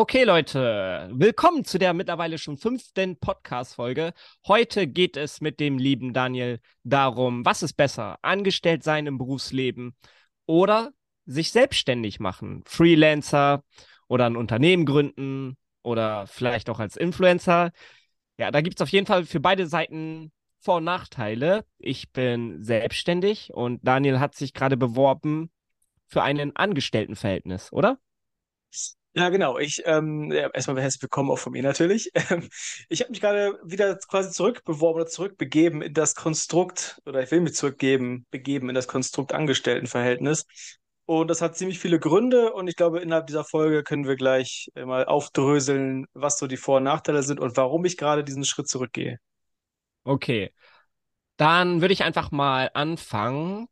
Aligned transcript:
Okay, 0.00 0.22
Leute, 0.22 1.10
willkommen 1.12 1.64
zu 1.64 1.76
der 1.76 1.92
mittlerweile 1.92 2.38
schon 2.38 2.56
fünften 2.56 3.18
Podcast-Folge. 3.18 4.12
Heute 4.46 4.86
geht 4.86 5.16
es 5.16 5.40
mit 5.40 5.58
dem 5.58 5.76
lieben 5.76 6.12
Daniel 6.12 6.60
darum, 6.84 7.44
was 7.44 7.64
ist 7.64 7.72
besser, 7.72 8.16
angestellt 8.22 8.84
sein 8.84 9.08
im 9.08 9.18
Berufsleben 9.18 9.96
oder 10.46 10.92
sich 11.26 11.50
selbstständig 11.50 12.20
machen, 12.20 12.62
Freelancer 12.64 13.64
oder 14.06 14.26
ein 14.26 14.36
Unternehmen 14.36 14.86
gründen 14.86 15.56
oder 15.82 16.28
vielleicht 16.28 16.70
auch 16.70 16.78
als 16.78 16.96
Influencer. 16.96 17.72
Ja, 18.38 18.52
da 18.52 18.60
gibt 18.60 18.78
es 18.78 18.82
auf 18.82 18.90
jeden 18.90 19.08
Fall 19.08 19.24
für 19.24 19.40
beide 19.40 19.66
Seiten 19.66 20.30
Vor- 20.60 20.76
und 20.76 20.84
Nachteile. 20.84 21.64
Ich 21.76 22.12
bin 22.12 22.62
selbstständig 22.62 23.52
und 23.52 23.80
Daniel 23.84 24.20
hat 24.20 24.36
sich 24.36 24.54
gerade 24.54 24.76
beworben 24.76 25.50
für 26.06 26.22
ein 26.22 26.54
Angestelltenverhältnis, 26.54 27.72
oder? 27.72 27.98
Ja, 29.14 29.30
genau. 29.30 29.58
Ich 29.58 29.82
ähm, 29.84 30.30
erstmal 30.30 30.80
herzlich 30.80 31.02
willkommen 31.02 31.30
auch 31.30 31.38
von 31.38 31.52
mir 31.52 31.62
natürlich. 31.62 32.10
Ähm, 32.30 32.48
ich 32.88 33.00
habe 33.00 33.10
mich 33.10 33.20
gerade 33.20 33.58
wieder 33.64 33.96
quasi 34.08 34.30
zurückbeworben 34.30 35.00
oder 35.02 35.10
zurückbegeben 35.10 35.82
in 35.82 35.94
das 35.94 36.14
Konstrukt, 36.14 37.00
oder 37.06 37.22
ich 37.22 37.30
will 37.30 37.40
mich 37.40 37.54
zurückgeben, 37.54 38.26
begeben 38.30 38.68
in 38.68 38.74
das 38.74 38.86
Konstrukt 38.88 39.32
Angestelltenverhältnis. 39.32 40.46
Und 41.06 41.28
das 41.28 41.40
hat 41.42 41.56
ziemlich 41.56 41.78
viele 41.78 41.98
Gründe 41.98 42.52
und 42.52 42.68
ich 42.68 42.76
glaube, 42.76 43.00
innerhalb 43.00 43.26
dieser 43.26 43.44
Folge 43.44 43.82
können 43.82 44.06
wir 44.06 44.16
gleich 44.16 44.68
äh, 44.74 44.84
mal 44.84 45.04
aufdröseln, 45.06 46.06
was 46.12 46.38
so 46.38 46.46
die 46.46 46.56
Vor- 46.58 46.76
und 46.78 46.84
Nachteile 46.84 47.22
sind 47.22 47.40
und 47.40 47.56
warum 47.56 47.84
ich 47.86 47.96
gerade 47.96 48.24
diesen 48.24 48.44
Schritt 48.44 48.68
zurückgehe. 48.68 49.18
Okay, 50.04 50.52
dann 51.38 51.80
würde 51.82 51.94
ich 51.94 52.04
einfach 52.04 52.30
mal 52.32 52.70
anfangen, 52.74 53.68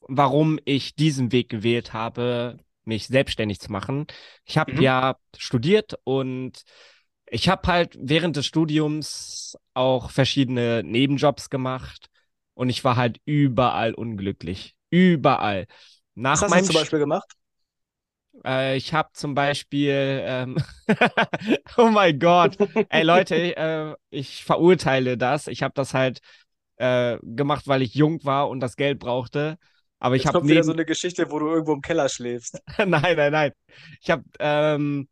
warum 0.00 0.60
ich 0.66 0.94
diesen 0.96 1.32
Weg 1.32 1.48
gewählt 1.50 1.92
habe, 1.94 2.58
mich 2.88 3.08
selbstständig 3.08 3.60
zu 3.60 3.72
machen. 3.72 4.06
Ich 4.46 4.58
habe 4.58 4.72
Mhm. 4.72 4.84
ja 4.84 5.16
studiert 5.38 5.94
und 6.04 6.64
ich 7.26 7.48
habe 7.48 7.68
halt 7.68 7.96
während 8.00 8.36
des 8.36 8.46
Studiums 8.46 9.56
auch 9.74 10.10
verschiedene 10.10 10.82
Nebenjobs 10.84 11.50
gemacht 11.50 12.08
und 12.54 12.70
ich 12.70 12.84
war 12.84 12.96
halt 12.96 13.20
überall 13.26 13.94
unglücklich. 13.94 14.76
Überall. 14.90 15.66
Was 16.30 16.40
Nach 16.40 16.42
hast 16.42 16.54
du 16.54 16.62
zum 16.62 16.74
Beispiel 16.74 16.98
gemacht? 17.00 17.36
äh, 18.44 18.76
ich 18.76 18.94
habe 18.94 19.10
zum 19.12 19.34
Beispiel, 19.34 20.22
ähm, 20.24 20.56
oh 21.76 21.88
mein 21.88 22.18
Gott, 22.18 22.56
ey 22.88 23.02
Leute, 23.02 23.56
äh, 23.56 23.94
ich 24.10 24.44
verurteile 24.44 25.16
das. 25.18 25.46
Ich 25.46 25.62
habe 25.62 25.74
das 25.74 25.94
halt 25.94 26.20
äh, 26.76 27.18
gemacht, 27.22 27.66
weil 27.68 27.82
ich 27.82 27.94
jung 27.94 28.24
war 28.24 28.48
und 28.48 28.60
das 28.60 28.76
Geld 28.76 28.98
brauchte. 28.98 29.58
Aber 30.00 30.16
ich 30.16 30.26
habe 30.26 30.46
wieder 30.46 30.62
so 30.62 30.72
neben, 30.72 30.72
eine 30.72 30.84
Geschichte, 30.84 31.30
wo 31.30 31.38
du 31.38 31.48
irgendwo 31.48 31.72
im 31.74 31.80
Keller 31.82 32.08
schläfst. 32.08 32.60
nein, 32.78 33.16
nein, 33.16 33.32
nein, 33.32 33.52
ich 34.00 34.10
habe, 34.10 34.24
ähm, 34.38 35.08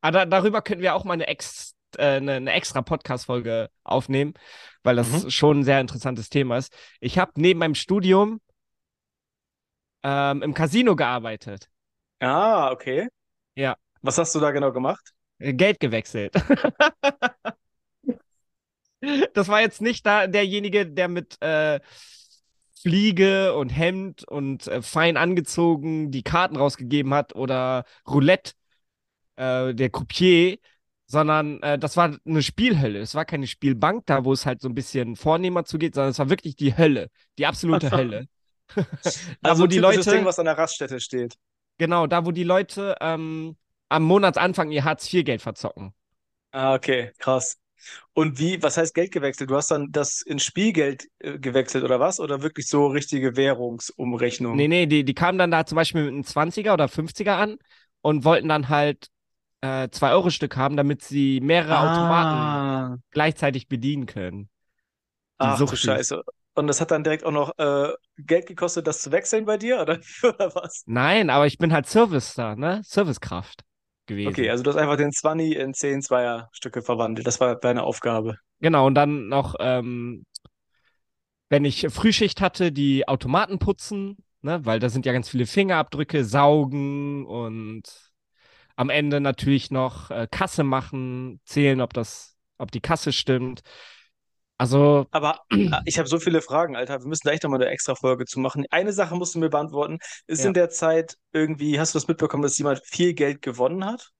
ah, 0.00 0.10
da, 0.10 0.26
darüber 0.26 0.62
könnten 0.62 0.82
wir 0.82 0.94
auch 0.94 1.04
mal 1.04 1.14
eine, 1.14 1.26
ex, 1.28 1.74
äh, 1.96 2.16
eine, 2.16 2.34
eine 2.34 2.52
extra 2.52 2.82
Podcast-Folge 2.82 3.70
aufnehmen, 3.84 4.34
weil 4.82 4.96
das 4.96 5.24
Mhm. 5.24 5.30
schon 5.30 5.60
ein 5.60 5.64
sehr 5.64 5.80
interessantes 5.80 6.30
Thema 6.30 6.58
ist. 6.58 6.72
Ich 7.00 7.18
habe 7.18 7.32
neben 7.36 7.60
meinem 7.60 7.74
Studium 7.76 8.40
ähm, 10.02 10.42
im 10.42 10.54
Casino 10.54 10.96
gearbeitet. 10.96 11.68
Ah, 12.20 12.70
okay. 12.72 13.08
Ja, 13.54 13.76
Was 14.02 14.18
hast 14.18 14.34
du 14.34 14.40
da 14.40 14.50
genau 14.50 14.72
gemacht? 14.72 15.12
äh, 15.38 15.52
Geld 15.54 15.80
gewechselt. 15.80 16.32
Das 19.34 19.48
war 19.48 19.60
jetzt 19.60 19.82
nicht 19.82 20.06
da 20.06 20.26
derjenige, 20.26 20.86
der 20.86 21.08
mit 21.08 21.36
äh, 21.42 21.80
Fliege 22.84 23.54
und 23.54 23.70
Hemd 23.70 24.24
und 24.28 24.66
äh, 24.68 24.82
fein 24.82 25.16
angezogen 25.16 26.10
die 26.10 26.22
Karten 26.22 26.56
rausgegeben 26.56 27.14
hat 27.14 27.34
oder 27.34 27.84
Roulette, 28.06 28.52
äh, 29.36 29.74
der 29.74 29.90
Croupier, 29.90 30.58
sondern 31.06 31.62
äh, 31.62 31.78
das 31.78 31.96
war 31.96 32.16
eine 32.26 32.42
Spielhölle. 32.42 33.00
Es 33.00 33.14
war 33.14 33.24
keine 33.24 33.46
Spielbank 33.46 34.06
da, 34.06 34.24
wo 34.24 34.32
es 34.32 34.46
halt 34.46 34.60
so 34.60 34.68
ein 34.68 34.74
bisschen 34.74 35.16
vornehmer 35.16 35.64
zugeht, 35.64 35.94
sondern 35.94 36.10
es 36.12 36.18
war 36.18 36.30
wirklich 36.30 36.56
die 36.56 36.76
Hölle, 36.76 37.08
die 37.38 37.46
absolute 37.46 37.94
Hölle. 37.94 38.26
Da, 39.42 39.52
Also 39.52 39.62
wo 39.62 39.66
die 39.66 39.76
typisches 39.76 40.08
Ding, 40.08 40.22
Leute, 40.22 40.24
was 40.24 40.38
an 40.38 40.46
der 40.46 40.58
Raststätte 40.58 41.00
steht. 41.00 41.36
genau, 41.78 42.06
da, 42.06 42.24
wo 42.26 42.30
die 42.32 42.44
Leute 42.44 42.96
ähm, 43.00 43.56
am 43.88 44.02
Monatsanfang 44.04 44.70
ihr 44.70 44.84
Hartz-IV-Geld 44.84 45.42
verzocken. 45.42 45.94
Ah, 46.52 46.74
okay, 46.74 47.12
krass. 47.18 47.58
Und 48.12 48.38
wie, 48.38 48.62
was 48.62 48.76
heißt 48.76 48.94
Geld 48.94 49.12
gewechselt? 49.12 49.50
Du 49.50 49.56
hast 49.56 49.70
dann 49.70 49.90
das 49.92 50.22
in 50.22 50.38
Spielgeld 50.38 51.08
äh, 51.20 51.38
gewechselt 51.38 51.84
oder 51.84 52.00
was? 52.00 52.20
Oder 52.20 52.42
wirklich 52.42 52.68
so 52.68 52.86
richtige 52.86 53.36
Währungsumrechnung? 53.36 54.60
Nee, 54.60 54.68
nee, 54.68 54.86
die, 54.86 55.04
die 55.04 55.14
kamen 55.14 55.38
dann 55.38 55.50
da 55.50 55.66
zum 55.66 55.76
Beispiel 55.76 56.02
mit 56.04 56.12
einem 56.12 56.24
20er 56.24 56.74
oder 56.74 56.88
50er 56.88 57.36
an 57.38 57.58
und 58.02 58.24
wollten 58.24 58.48
dann 58.48 58.68
halt 58.68 59.08
äh, 59.62 59.88
2-Euro-Stück 59.90 60.56
haben, 60.56 60.76
damit 60.76 61.02
sie 61.02 61.40
mehrere 61.40 61.78
Automaten 61.80 62.60
Ah, 62.60 62.96
gleichzeitig 63.10 63.68
bedienen 63.68 64.06
können. 64.06 64.50
Die 65.42 65.52
ach 65.52 65.64
du 65.64 65.76
Suchtis. 65.76 65.76
Scheiße. 65.76 66.22
Und 66.54 66.66
das 66.68 66.80
hat 66.80 66.90
dann 66.90 67.04
direkt 67.04 67.24
auch 67.24 67.32
noch 67.32 67.52
äh, 67.58 67.92
Geld 68.18 68.46
gekostet, 68.46 68.86
das 68.86 69.00
zu 69.02 69.10
wechseln 69.12 69.44
bei 69.44 69.56
dir, 69.58 69.80
oder, 69.80 70.00
oder 70.22 70.54
was? 70.54 70.86
Nein, 70.86 71.28
aber 71.30 71.46
ich 71.46 71.58
bin 71.58 71.72
halt 71.74 71.86
Service 71.86 72.34
da, 72.34 72.56
ne? 72.56 72.80
Servicekraft 72.84 73.64
Okay, 74.06 74.14
gewesen. 74.14 74.50
also 74.50 74.62
du 74.62 74.70
hast 74.70 74.76
einfach 74.76 74.96
den 74.96 75.12
20 75.12 75.56
in 75.56 75.74
10 75.74 76.02
Zweierstücke 76.02 76.82
verwandelt. 76.82 77.26
Das 77.26 77.40
war 77.40 77.56
deine 77.56 77.82
Aufgabe. 77.82 78.36
Genau, 78.60 78.86
und 78.86 78.94
dann 78.94 79.28
noch, 79.28 79.56
ähm, 79.60 80.24
wenn 81.48 81.64
ich 81.64 81.86
Frühschicht 81.90 82.40
hatte, 82.40 82.72
die 82.72 83.06
Automaten 83.08 83.58
putzen, 83.58 84.16
ne? 84.42 84.64
Weil 84.64 84.78
da 84.78 84.88
sind 84.88 85.06
ja 85.06 85.12
ganz 85.12 85.28
viele 85.28 85.46
Fingerabdrücke, 85.46 86.24
saugen 86.24 87.26
und 87.26 87.82
am 88.76 88.90
Ende 88.90 89.20
natürlich 89.20 89.70
noch 89.70 90.10
äh, 90.10 90.26
Kasse 90.30 90.64
machen, 90.64 91.40
zählen, 91.44 91.80
ob 91.80 91.92
das, 91.92 92.36
ob 92.58 92.72
die 92.72 92.80
Kasse 92.80 93.12
stimmt. 93.12 93.62
Also, 94.64 95.06
Aber 95.10 95.40
äh, 95.50 95.56
ich 95.84 95.98
habe 95.98 96.08
so 96.08 96.18
viele 96.18 96.40
Fragen, 96.40 96.74
Alter. 96.74 96.98
Wir 97.00 97.06
müssen 97.06 97.26
da 97.26 97.32
echt 97.32 97.42
nochmal 97.42 97.60
eine 97.60 97.70
extra 97.70 97.94
Folge 97.94 98.24
zu 98.24 98.40
machen. 98.40 98.64
Eine 98.70 98.94
Sache 98.94 99.14
musst 99.14 99.34
du 99.34 99.38
mir 99.38 99.50
beantworten. 99.50 99.98
Ist 100.26 100.40
ja. 100.40 100.48
in 100.48 100.54
der 100.54 100.70
Zeit 100.70 101.18
irgendwie, 101.32 101.78
hast 101.78 101.94
du 101.94 101.98
das 101.98 102.08
mitbekommen, 102.08 102.42
dass 102.42 102.56
jemand 102.56 102.80
viel 102.82 103.12
Geld 103.12 103.42
gewonnen 103.42 103.84
hat? 103.84 104.10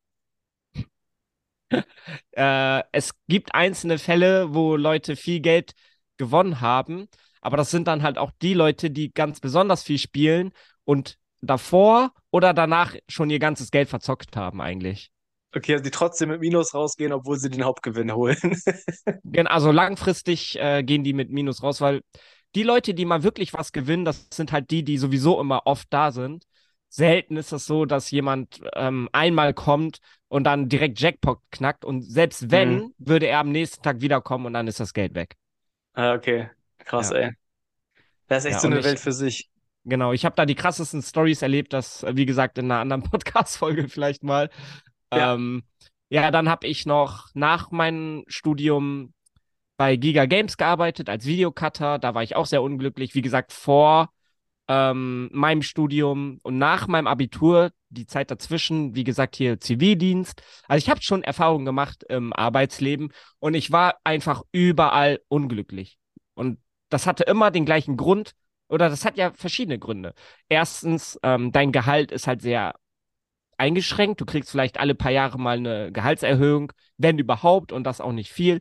Äh, 2.32 2.82
es 2.93 3.12
gibt 3.27 3.55
einzelne 3.55 3.99
Fälle, 3.99 4.55
wo 4.55 4.77
Leute 4.77 5.16
viel 5.16 5.41
Geld 5.41 5.72
gewonnen 6.19 6.61
haben, 6.61 7.09
aber 7.41 7.56
das 7.56 7.71
sind 7.71 7.88
dann 7.88 8.03
halt 8.03 8.19
auch 8.19 8.31
die 8.43 8.55
Leute, 8.55 8.91
die 8.91 9.12
ganz 9.12 9.41
besonders 9.41 9.82
viel 9.82 9.99
spielen 9.99 10.53
und 10.84 11.16
davor 11.41 12.12
oder 12.31 12.53
danach 12.53 12.94
schon 13.09 13.31
ihr 13.31 13.38
ganzes 13.38 13.71
Geld 13.71 13.88
verzockt 13.88 14.37
haben 14.37 14.61
eigentlich. 14.61 15.11
Okay, 15.56 15.72
also 15.75 15.84
die 15.84 15.91
trotzdem 15.91 16.31
mit 16.31 16.41
Minus 16.41 16.75
rausgehen, 16.75 17.12
obwohl 17.12 17.38
sie 17.38 17.48
den 17.50 17.65
Hauptgewinn 17.65 18.12
holen. 18.12 18.37
Gen- 19.25 19.47
Also 19.47 19.70
langfristig 19.72 20.59
äh, 20.60 20.82
gehen 20.82 21.04
die 21.04 21.12
mit 21.12 21.31
Minus 21.31 21.62
raus, 21.62 21.81
weil 21.81 22.03
die 22.54 22.62
Leute, 22.62 22.94
die 22.94 23.04
mal 23.04 23.22
wirklich 23.22 23.53
was 23.54 23.72
gewinnen, 23.72 24.04
das 24.04 24.28
sind 24.32 24.53
halt 24.53 24.70
die, 24.70 24.84
die 24.84 24.98
sowieso 24.98 25.41
immer 25.41 25.66
oft 25.66 25.88
da 25.93 26.12
sind. 26.12 26.44
Selten 26.88 27.37
ist 27.37 27.50
es 27.53 27.66
so, 27.66 27.87
dass 27.87 28.10
jemand 28.12 28.60
ähm, 28.75 29.09
einmal 29.12 29.53
kommt 29.54 29.98
und 30.28 30.44
dann 30.44 30.69
direkt 30.69 31.00
Jackpot 31.00 31.41
knackt 31.50 31.84
und 31.84 32.03
selbst 32.03 32.50
wenn, 32.53 32.84
Hm. 32.84 32.94
würde 32.98 33.26
er 33.26 33.41
am 33.41 33.50
nächsten 33.50 33.82
Tag 33.82 34.00
wiederkommen 34.00 34.47
und 34.47 34.53
dann 34.53 34.69
ist 34.69 34.78
das 34.78 34.93
Geld 34.94 35.14
weg. 35.14 35.34
Ah, 35.94 36.14
okay. 36.14 36.50
Krass, 36.78 37.10
Ja. 37.10 37.12
ey. 37.12 37.31
Das 38.28 38.44
ist 38.44 38.50
echt 38.53 38.60
Ja, 38.60 38.60
so 38.60 38.69
eine 38.69 38.82
ich, 38.82 38.84
Welt 38.84 39.00
für 39.00 39.12
sich. 39.12 39.50
genau, 39.84 40.12
ich 40.12 40.25
habe 40.25 40.37
da 40.37 40.47
die 40.47 40.54
krassesten 40.54 41.03
Stories 41.03 41.43
erlebt, 41.43 41.72
das, 41.72 42.04
wie 42.10 42.26
gesagt, 42.26 42.59
in 42.59 42.66
einer 42.66 42.81
anderen 42.81 43.03
Podcast-Folge 43.10 43.88
vielleicht 43.88 44.22
mal. 44.25 44.50
Ja. 45.16 45.34
Ähm, 45.34 45.62
ja, 46.08 46.30
dann 46.30 46.48
habe 46.48 46.66
ich 46.66 46.86
noch 46.86 47.28
nach 47.34 47.70
meinem 47.70 48.25
Studium 48.28 49.12
bei 49.76 49.97
Giga 49.97 50.26
Games 50.26 50.56
gearbeitet 50.56 51.08
als 51.08 51.26
Videocutter. 51.26 51.98
Da 51.98 52.14
war 52.14 52.22
ich 52.22 52.36
auch 52.36 52.47
sehr 52.47 52.62
unglücklich. 52.62 53.14
Wie 53.14 53.22
gesagt, 53.22 53.52
vor 53.52 54.10
ähm, 54.69 55.28
meinem 55.32 55.62
Studium 55.62 56.38
und 56.42 56.58
nach 56.58 56.86
meinem 56.86 57.06
Abitur, 57.06 57.72
die 57.88 58.06
Zeit 58.06 58.30
dazwischen, 58.30 58.94
wie 58.94 59.04
gesagt, 59.04 59.36
hier 59.36 59.60
Zivildienst. 59.60 60.42
Also 60.69 60.84
ich 60.84 60.90
habe 60.90 61.02
schon 61.02 61.22
Erfahrungen 61.22 61.64
gemacht 61.64 62.05
im 62.08 62.32
Arbeitsleben 62.32 63.12
und 63.38 63.55
ich 63.55 63.72
war 63.72 63.96
einfach 64.05 64.43
überall 64.52 65.20
unglücklich. 65.28 65.99
Und 66.34 66.58
das 66.88 67.06
hatte 67.06 67.25
immer 67.25 67.50
den 67.50 67.64
gleichen 67.64 67.96
Grund 67.96 68.32
oder 68.69 68.88
das 68.88 69.05
hat 69.05 69.17
ja 69.17 69.32
verschiedene 69.32 69.78
Gründe. 69.78 70.14
Erstens, 70.49 71.19
ähm, 71.22 71.52
dein 71.52 71.72
Gehalt 71.72 72.10
ist 72.12 72.26
halt 72.26 72.43
sehr 72.43 72.75
eingeschränkt. 73.59 74.21
Du 74.21 74.25
kriegst 74.25 74.51
vielleicht 74.51 74.79
alle 74.79 74.95
paar 74.95 75.11
Jahre 75.11 75.39
mal 75.39 75.56
eine 75.59 75.93
Gehaltserhöhung, 75.93 76.73
wenn 76.97 77.19
überhaupt, 77.19 77.73
und 77.73 77.85
das 77.85 78.01
auch 78.01 78.12
nicht 78.12 78.33
viel. 78.33 78.61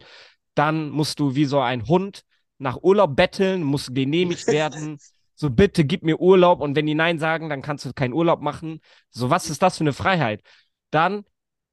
Dann 0.56 0.90
musst 0.90 1.20
du 1.20 1.36
wie 1.36 1.46
so 1.46 1.60
ein 1.60 1.88
Hund 1.88 2.24
nach 2.58 2.78
Urlaub 2.82 3.16
betteln, 3.16 3.64
musst 3.64 3.94
genehmigt 3.96 4.48
werden. 4.48 4.98
So, 5.36 5.50
bitte 5.50 5.84
gib 5.84 6.04
mir 6.04 6.22
Urlaub. 6.22 6.62
Und 6.62 6.76
wenn 6.76 6.86
die 6.86 6.94
Nein 6.94 7.18
sagen, 7.18 7.50
dann 7.50 7.64
kannst 7.64 7.84
du 7.86 7.92
keinen 7.92 8.14
Urlaub 8.14 8.42
machen. 8.42 8.80
So, 9.10 9.32
was 9.32 9.50
ist 9.50 9.64
das 9.64 9.78
für 9.78 9.84
eine 9.84 9.92
Freiheit? 9.92 10.44
Dann, 10.92 11.26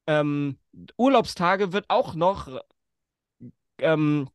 ähm, 0.07 0.59
Urlaubstage 0.97 1.73
wird 1.73 1.85
auch 1.89 2.15
noch, 2.15 2.49
ähm, 3.79 4.31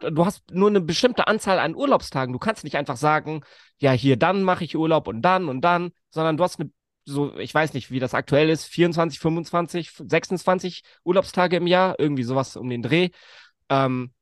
du 0.00 0.24
hast 0.24 0.50
nur 0.50 0.68
eine 0.68 0.80
bestimmte 0.80 1.26
Anzahl 1.26 1.58
an 1.58 1.74
Urlaubstagen. 1.74 2.32
Du 2.32 2.38
kannst 2.38 2.64
nicht 2.64 2.76
einfach 2.76 2.96
sagen, 2.96 3.42
ja, 3.78 3.92
hier 3.92 4.16
dann 4.16 4.42
mache 4.42 4.64
ich 4.64 4.76
Urlaub 4.76 5.08
und 5.08 5.22
dann 5.22 5.48
und 5.48 5.60
dann, 5.60 5.92
sondern 6.10 6.36
du 6.36 6.44
hast 6.44 6.58
eine 6.60 6.70
so, 7.04 7.36
ich 7.38 7.54
weiß 7.54 7.74
nicht, 7.74 7.90
wie 7.90 8.00
das 8.00 8.14
aktuell 8.14 8.50
ist, 8.50 8.64
24, 8.66 9.18
25, 9.20 9.90
26 9.98 10.82
Urlaubstage 11.04 11.56
im 11.56 11.66
Jahr, 11.66 11.96
irgendwie 11.98 12.22
sowas 12.24 12.56
um 12.56 12.68
den 12.68 12.82
Dreh. 12.82 13.10
Ähm, 13.70 14.12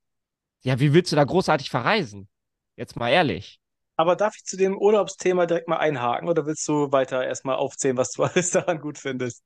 ja, 0.62 0.80
wie 0.80 0.94
willst 0.94 1.12
du 1.12 1.16
da 1.16 1.24
großartig 1.24 1.70
verreisen? 1.70 2.28
Jetzt 2.76 2.96
mal 2.96 3.10
ehrlich. 3.10 3.60
Aber 3.96 4.16
darf 4.16 4.34
ich 4.36 4.44
zu 4.46 4.56
dem 4.56 4.78
Urlaubsthema 4.78 5.44
direkt 5.44 5.68
mal 5.68 5.76
einhaken 5.76 6.28
oder 6.30 6.46
willst 6.46 6.66
du 6.68 6.90
weiter 6.90 7.24
erstmal 7.26 7.56
aufzählen, 7.56 7.98
was 7.98 8.12
du 8.12 8.22
alles 8.24 8.50
daran 8.50 8.80
gut 8.80 8.96
findest? 8.98 9.42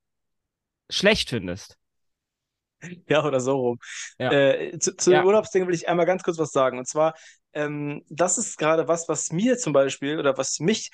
Schlecht 0.91 1.31
findest. 1.31 1.77
Ja, 3.09 3.25
oder 3.25 3.41
so 3.41 3.57
rum. 3.59 3.79
Ja. 4.19 4.31
Äh, 4.31 4.79
zu 4.79 4.97
zu 4.97 5.11
Ja. 5.11 5.21
den 5.21 5.25
Urlaubsdingen 5.25 5.69
will 5.69 5.75
ich 5.75 5.89
einmal 5.89 6.07
ganz 6.07 6.23
kurz 6.23 6.39
was 6.39 6.53
sagen. 6.53 6.79
Und 6.79 6.87
zwar, 6.89 7.15
ähm, 7.53 8.05
das 8.09 8.39
ist 8.39 8.59
gerade 8.59 8.89
was, 8.89 9.09
was 9.09 9.31
mir 9.33 9.59
zum 9.59 9.73
Beispiel 9.73 10.19
oder 10.19 10.37
was 10.39 10.59
mich 10.61 10.91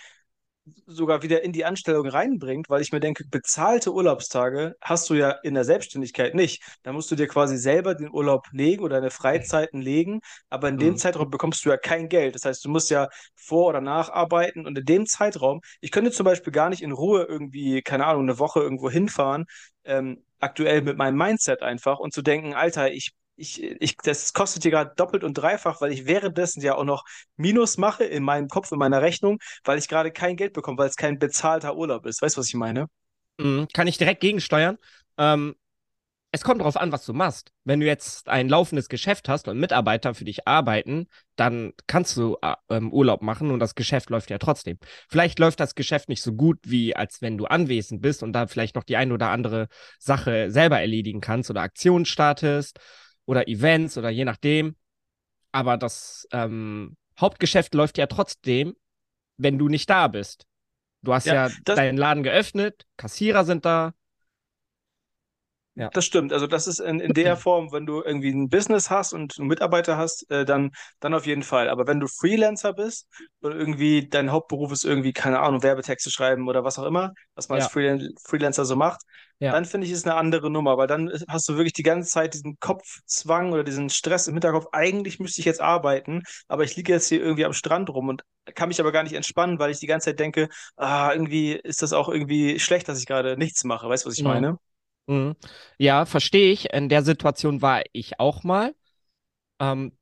sogar 0.87 1.23
wieder 1.23 1.43
in 1.43 1.53
die 1.53 1.65
Anstellung 1.65 2.07
reinbringt, 2.09 2.69
weil 2.69 2.83
ich 2.83 2.93
mir 2.93 3.01
denke, 3.01 3.25
bezahlte 3.31 3.93
Urlaubstage 3.93 4.75
hast 4.81 5.09
du 5.11 5.15
ja 5.15 5.31
in 5.43 5.55
der 5.55 5.65
Selbstständigkeit 5.65 6.35
nicht. 6.35 6.63
Da 6.83 6.93
musst 6.93 7.11
du 7.11 7.17
dir 7.17 7.27
quasi 7.29 7.57
selber 7.57 7.95
den 7.95 8.11
Urlaub 8.11 8.47
legen 8.53 8.83
oder 8.85 8.97
deine 8.97 9.11
Freizeiten 9.11 9.81
legen, 9.81 10.21
aber 10.51 10.69
in 10.69 10.79
dem 10.79 10.97
Mhm. 10.97 10.99
Zeitraum 10.99 11.31
bekommst 11.31 11.65
du 11.65 11.71
ja 11.71 11.77
kein 11.77 12.09
Geld. 12.09 12.35
Das 12.35 12.45
heißt, 12.45 12.65
du 12.65 12.69
musst 12.71 12.91
ja 12.91 13.09
vor- 13.37 13.69
oder 13.69 13.81
nacharbeiten 13.81 14.67
und 14.67 14.77
in 14.79 14.85
dem 14.85 15.07
Zeitraum, 15.07 15.61
ich 15.81 15.91
könnte 15.91 16.11
zum 16.13 16.25
Beispiel 16.25 16.53
gar 16.53 16.69
nicht 16.71 16.83
in 16.83 16.93
Ruhe 16.93 17.25
irgendwie, 17.29 17.83
keine 17.83 18.07
Ahnung, 18.07 18.23
eine 18.23 18.39
Woche 18.39 18.61
irgendwo 18.61 18.91
hinfahren, 18.91 19.45
ähm, 19.85 20.23
aktuell 20.41 20.83
mit 20.83 20.97
meinem 20.97 21.17
Mindset 21.17 21.63
einfach 21.63 21.99
und 21.99 22.13
zu 22.13 22.23
denken, 22.23 22.55
Alter, 22.55 22.93
ich 22.93 23.13
ich, 23.39 23.63
ich, 23.63 23.97
das 23.97 24.33
kostet 24.33 24.65
dir 24.65 24.71
gerade 24.71 24.93
doppelt 24.97 25.25
und 25.25 25.35
dreifach, 25.35 25.81
weil 25.81 25.93
ich 25.93 26.07
währenddessen 26.07 26.61
ja 26.61 26.75
auch 26.75 26.85
noch 26.85 27.05
Minus 27.37 27.79
mache 27.79 28.05
in 28.05 28.23
meinem 28.25 28.49
Kopf, 28.49 28.73
in 28.73 28.79
meiner 28.79 29.01
Rechnung, 29.01 29.39
weil 29.65 29.79
ich 29.79 29.89
gerade 29.89 30.11
kein 30.11 30.37
Geld 30.37 30.53
bekomme, 30.53 30.79
weil 30.79 30.89
es 30.89 30.97
kein 30.97 31.19
bezahlter 31.19 31.77
Urlaub 31.77 32.05
ist. 32.07 32.21
Weißt 32.21 32.37
du, 32.37 32.41
was 32.41 32.49
ich 32.49 32.55
meine? 32.55 32.87
Mhm. 33.39 33.69
Kann 33.73 33.87
ich 33.87 33.99
direkt 33.99 34.21
gegensteuern. 34.21 34.77
Ähm, 35.17 35.55
es 36.31 36.43
kommt 36.43 36.61
darauf 36.61 36.77
an, 36.77 36.93
was 36.93 37.07
du 37.07 37.15
machst. 37.15 37.53
Wenn 37.65 37.81
du 37.81 37.87
jetzt 37.87 38.29
ein 38.29 38.51
laufendes 38.51 38.91
Geschäft 38.91 39.29
hast 39.31 39.49
und 39.49 39.59
Mitarbeiter 39.59 40.15
für 40.15 40.25
dich 40.25 40.47
arbeiten, 40.47 41.07
dann 41.37 41.73
kannst 41.87 42.17
du 42.19 42.37
äh, 42.43 42.55
ähm, 42.69 42.93
Urlaub 42.93 43.23
machen 43.23 43.51
und 43.51 43.61
das 43.61 43.75
Geschäft 43.75 44.11
läuft 44.11 44.29
ja 44.31 44.39
trotzdem. 44.39 44.79
Vielleicht 45.09 45.39
läuft 45.39 45.61
das 45.61 45.75
Geschäft 45.75 46.09
nicht 46.09 46.23
so 46.23 46.35
gut, 46.35 46.59
wie 46.65 46.95
als 46.95 47.23
wenn 47.23 47.39
du 47.39 47.47
anwesend 47.47 48.03
bist 48.03 48.23
und 48.23 48.33
da 48.35 48.47
vielleicht 48.47 48.75
noch 48.75 48.85
die 48.85 48.97
ein 48.97 49.13
oder 49.13 49.31
andere 49.31 49.69
Sache 49.99 50.51
selber 50.51 50.81
erledigen 50.81 51.21
kannst 51.21 51.51
oder 51.51 51.63
Aktionen 51.63 52.05
startest 52.05 52.79
oder 53.29 53.47
Events 53.47 53.99
oder 53.99 54.09
je 54.09 54.25
nachdem. 54.25 54.75
Aber 55.53 55.77
das 55.77 56.27
ähm, 56.33 56.97
Hauptgeschäft 57.21 57.75
läuft 57.75 57.99
ja 57.99 58.07
trotzdem, 58.07 58.75
wenn 59.37 59.59
du 59.59 59.69
nicht 59.69 59.89
da 59.91 60.09
bist. 60.09 60.47
Du 61.03 61.13
hast 61.13 61.27
Ja, 61.27 61.49
ja, 61.49 61.51
deinen 61.65 61.99
Laden 61.99 62.23
geöffnet, 62.23 62.87
Kassierer 62.97 63.45
sind 63.45 63.65
da. 63.67 63.93
Ja. 65.79 65.91
Das 65.93 66.05
stimmt. 66.05 66.33
Also 66.33 66.47
das 66.49 66.67
ist 66.67 66.81
in, 66.81 66.99
in 66.99 67.15
der 67.15 67.37
Form, 67.37 67.71
wenn 67.73 67.87
du 67.87 68.03
irgendwie 68.03 68.31
ein 68.31 68.49
Business 68.49 68.91
hast 68.91 69.13
und 69.13 69.39
einen 69.39 69.47
Mitarbeiter 69.49 69.97
hast, 69.97 70.29
äh, 70.31 70.45
dann, 70.45 70.73
dann 71.01 71.15
auf 71.15 71.25
jeden 71.25 71.45
Fall. 71.45 71.69
Aber 71.69 71.87
wenn 71.87 72.01
du 72.01 72.09
Freelancer 72.09 72.73
bist 72.73 73.07
oder 73.43 73.55
irgendwie 73.55 74.09
dein 74.09 74.33
Hauptberuf 74.33 74.73
ist 74.73 74.85
irgendwie, 74.85 75.13
keine 75.13 75.39
Ahnung, 75.41 75.63
Werbetexte 75.63 76.11
schreiben 76.11 76.49
oder 76.49 76.65
was 76.65 76.79
auch 76.81 76.85
immer, 76.85 77.13
was 77.37 77.49
man 77.49 77.59
Ja. 77.59 77.65
als 77.65 77.73
Freelan 77.73 78.09
Freelancer 78.27 78.65
so 78.65 78.75
macht, 78.75 79.03
Ja. 79.39 79.53
dann 79.53 79.65
finde 79.65 79.87
ich 79.87 79.93
es 79.93 80.05
eine 80.05 80.17
andere 80.17 80.51
Nummer, 80.51 80.77
weil 80.79 80.89
dann 80.89 81.13
hast 81.29 81.49
du 81.49 81.55
wirklich 81.57 81.73
die 81.75 81.85
ganze 81.85 82.11
Zeit 82.11 82.35
diesen 82.35 82.59
Kopfzwang 82.59 83.53
oder 83.53 83.63
diesen 83.63 83.89
Stress 83.89 84.27
im 84.27 84.35
Hinterkopf. 84.35 84.67
Eigentlich 84.73 85.21
müsste 85.21 85.41
ich 85.41 85.47
jetzt 85.47 85.61
arbeiten, 85.61 86.23
aber 86.49 86.65
ich 86.65 86.75
liege 86.77 86.93
jetzt 86.93 87.09
hier 87.09 87.21
irgendwie 87.23 87.45
am 87.45 87.53
Strand 87.53 87.89
rum 87.91 88.09
und 88.09 88.23
kann 88.55 88.69
mich 88.69 88.81
aber 88.81 88.91
gar 88.93 89.05
nicht 89.05 89.13
entspannen, 89.15 89.59
weil 89.61 89.71
ich 89.71 89.79
die 89.79 89.87
ganze 89.87 90.07
Zeit 90.07 90.19
denke, 90.19 90.49
ah, 90.77 91.13
irgendwie 91.13 91.53
ist 91.53 91.83
das 91.83 91.93
auch 91.93 92.09
irgendwie 92.09 92.59
schlecht, 92.59 92.89
dass 92.89 92.99
ich 92.99 93.07
gerade 93.07 93.37
nichts 93.37 93.63
mache. 93.65 93.89
Weißt 93.89 94.05
du, 94.05 94.09
was 94.09 94.17
ich 94.17 94.25
meine? 94.25 94.59
Mhm. 95.09 95.37
Ja, 95.79 96.07
verstehe 96.07 96.53
ich. 96.53 96.73
In 96.73 96.89
der 96.89 97.03
Situation 97.03 97.63
war 97.63 97.83
ich 97.93 98.21
auch 98.21 98.45
mal. 98.45 98.75
Ähm, 99.61 99.93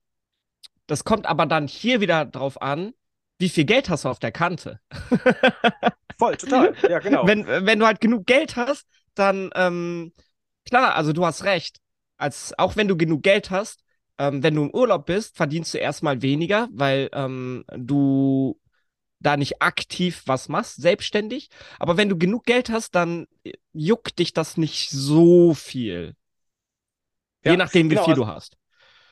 das 0.86 1.04
kommt 1.04 1.26
aber 1.26 1.46
dann 1.46 1.68
hier 1.68 2.00
wieder 2.00 2.24
drauf 2.24 2.60
an, 2.60 2.92
wie 3.38 3.48
viel 3.48 3.64
Geld 3.64 3.88
hast 3.88 4.04
du 4.04 4.08
auf 4.08 4.18
der 4.18 4.32
Kante. 4.32 4.80
Voll, 6.18 6.36
total. 6.36 6.74
Ja, 6.88 6.98
genau. 6.98 7.26
Wenn, 7.26 7.46
wenn 7.46 7.78
du 7.78 7.86
halt 7.86 8.00
genug 8.00 8.26
Geld 8.26 8.56
hast, 8.56 8.86
dann 9.14 9.50
ähm, 9.54 10.12
klar, 10.64 10.94
also 10.94 11.12
du 11.12 11.24
hast 11.24 11.44
recht. 11.44 11.78
Als, 12.16 12.58
auch 12.58 12.76
wenn 12.76 12.88
du 12.88 12.96
genug 12.96 13.22
Geld 13.22 13.50
hast, 13.50 13.80
ähm, 14.18 14.42
wenn 14.42 14.54
du 14.54 14.62
im 14.64 14.70
Urlaub 14.74 15.06
bist, 15.06 15.36
verdienst 15.36 15.74
du 15.74 15.78
erstmal 15.78 16.22
weniger, 16.22 16.68
weil 16.72 17.10
ähm, 17.12 17.64
du 17.76 18.58
da 19.20 19.36
nicht 19.36 19.62
aktiv 19.62 20.22
was 20.26 20.48
machst, 20.48 20.76
selbstständig. 20.76 21.48
Aber 21.78 21.96
wenn 21.96 22.08
du 22.08 22.16
genug 22.18 22.44
Geld 22.44 22.70
hast, 22.70 22.94
dann 22.94 23.26
juckt 23.72 24.18
dich 24.18 24.32
das 24.32 24.56
nicht 24.56 24.90
so 24.90 25.54
viel. 25.54 26.14
Ja, 27.44 27.52
Je 27.52 27.56
nachdem, 27.56 27.86
wie 27.86 27.90
genau, 27.90 28.04
viel 28.04 28.12
also- 28.14 28.24
du 28.24 28.28
hast. 28.28 28.56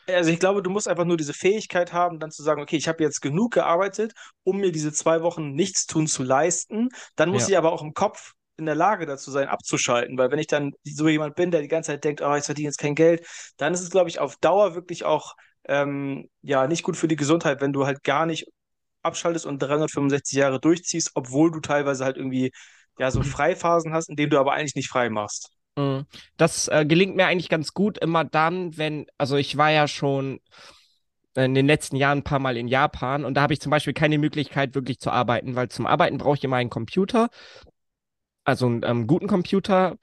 Also 0.07 0.31
ich 0.31 0.39
glaube, 0.39 0.63
du 0.63 0.69
musst 0.69 0.87
einfach 0.87 1.07
nur 1.07 1.17
diese 1.17 1.33
Fähigkeit 1.33 1.95
haben, 1.95 2.19
dann 2.21 2.31
zu 2.31 2.43
sagen, 2.43 2.61
okay, 2.61 2.77
ich 2.77 2.89
habe 2.89 3.03
jetzt 3.03 3.23
genug 3.23 3.55
gearbeitet, 3.55 4.13
um 4.43 4.59
mir 4.59 4.71
diese 4.71 4.93
zwei 4.93 5.23
Wochen 5.23 5.53
Nichtstun 5.55 6.07
zu 6.07 6.23
leisten. 6.23 6.91
Dann 7.17 7.31
muss 7.31 7.45
Ja. 7.45 7.49
ich 7.51 7.57
aber 7.57 7.73
auch 7.73 7.81
im 7.81 7.95
Kopf 7.95 8.33
in 8.59 8.67
der 8.67 8.75
Lage 8.75 9.07
dazu 9.07 9.31
sein, 9.31 9.49
abzuschalten. 9.49 10.19
Weil 10.19 10.31
wenn 10.31 10.39
ich 10.39 10.47
dann 10.47 10.73
so 10.83 11.09
jemand 11.09 11.37
bin, 11.37 11.51
der 11.51 11.63
die 11.63 11.69
ganze 11.69 11.93
Zeit 11.93 12.05
denkt, 12.05 12.21
oh, 12.21 12.35
ich 12.35 12.45
verdiene 12.45 12.69
jetzt 12.69 12.77
kein 12.79 12.95
Geld, 12.95 13.27
dann 13.57 13.73
ist 13.73 13.81
es, 13.81 13.89
glaube 13.91 14.11
ich, 14.11 14.19
auf 14.19 14.37
Dauer 14.37 14.75
wirklich 14.75 15.05
auch 15.05 15.35
ähm, 15.67 16.29
ja 16.43 16.67
nicht 16.67 16.83
gut 16.83 16.99
für 16.99 17.09
die 17.09 17.17
Gesundheit, 17.17 17.63
wenn 17.63 17.73
du 17.73 17.87
halt 17.87 18.03
gar 18.05 18.27
nicht 18.27 18.45
abschaltest 19.05 19.47
und 19.47 19.59
365 19.61 20.39
Jahre 20.39 20.61
durchziehst, 20.61 21.13
obwohl 21.15 21.51
du 21.51 21.61
teilweise 21.61 22.05
halt 22.05 22.17
irgendwie 22.17 22.53
ja 22.99 23.11
so 23.11 23.23
Freiphasen 23.23 23.93
hast, 23.93 24.09
in 24.09 24.17
denen 24.17 24.31
du 24.31 24.39
aber 24.39 24.53
eigentlich 24.53 24.75
nicht 24.75 24.89
frei 24.89 25.11
machst. 25.11 25.51
Mhm. 25.77 26.07
Das 26.37 26.69
äh, 26.69 26.85
gelingt 26.87 27.17
mir 27.17 27.27
eigentlich 27.27 27.49
ganz 27.49 27.75
gut 27.75 27.99
immer 27.99 28.25
dann, 28.25 28.77
wenn, 28.77 29.07
also 29.19 29.37
ich 29.37 29.57
war 29.57 29.71
ja 29.71 29.89
schon 29.89 30.41
in 31.37 31.55
den 31.55 31.67
letzten 31.67 31.97
Jahren 31.97 32.19
ein 32.19 32.25
paar 32.25 32.39
Mal 32.39 32.57
in 32.57 32.69
Japan 32.69 33.25
und 33.25 33.35
da 33.35 33.43
habe 33.43 33.53
ich 33.53 33.61
zum 33.61 33.71
Beispiel 33.71 33.93
keine 33.93 34.19
Möglichkeit 34.19 34.77
wirklich 34.77 35.01
zu 35.01 35.11
arbeiten, 35.11 35.57
weil 35.57 35.69
zum 35.69 35.85
Arbeiten 35.85 36.17
brauche 36.17 36.37
ich 36.37 36.45
immer 36.45 36.57
einen 36.57 36.71
Computer, 36.71 37.29
also 38.45 38.67
einen 38.67 38.83
ähm, 38.85 39.07
guten 39.09 39.27
Computer 39.27 39.97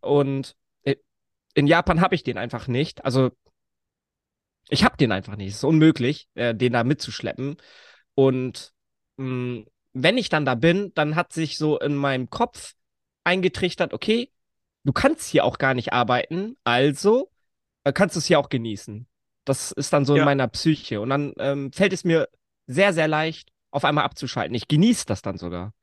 und 0.00 0.54
äh, 0.82 0.96
in 1.54 1.66
Japan 1.66 2.00
habe 2.00 2.14
ich 2.14 2.22
den 2.22 2.36
einfach 2.36 2.68
nicht. 2.68 3.04
Also 3.04 3.30
ich 4.68 4.84
habe 4.84 4.96
den 4.96 5.12
einfach 5.12 5.36
nicht. 5.36 5.48
Es 5.50 5.56
ist 5.56 5.64
unmöglich, 5.64 6.28
äh, 6.34 6.54
den 6.54 6.72
da 6.74 6.84
mitzuschleppen. 6.84 7.56
Und 8.14 8.72
mh, 9.16 9.64
wenn 9.92 10.18
ich 10.18 10.28
dann 10.28 10.44
da 10.44 10.54
bin, 10.54 10.92
dann 10.94 11.16
hat 11.16 11.32
sich 11.32 11.58
so 11.58 11.78
in 11.78 11.94
meinem 11.96 12.30
Kopf 12.30 12.74
eingetrichtert, 13.24 13.92
okay, 13.94 14.30
du 14.84 14.92
kannst 14.92 15.28
hier 15.28 15.44
auch 15.44 15.58
gar 15.58 15.74
nicht 15.74 15.92
arbeiten, 15.92 16.56
also 16.64 17.30
äh, 17.84 17.92
kannst 17.92 18.16
du 18.16 18.20
es 18.20 18.26
hier 18.26 18.38
auch 18.38 18.48
genießen. 18.48 19.06
Das 19.44 19.72
ist 19.72 19.92
dann 19.92 20.04
so 20.04 20.14
in 20.14 20.18
Ja. 20.20 20.24
meiner 20.24 20.48
Psyche. 20.48 21.00
Und 21.00 21.10
dann 21.10 21.32
ähm, 21.38 21.72
fällt 21.72 21.92
es 21.92 22.04
mir 22.04 22.28
sehr, 22.66 22.92
sehr 22.92 23.08
leicht, 23.08 23.50
auf 23.70 23.84
einmal 23.84 24.04
abzuschalten. 24.04 24.54
Ich 24.54 24.68
genieße 24.68 25.06
das 25.06 25.22
dann 25.22 25.38
sogar. 25.38 25.74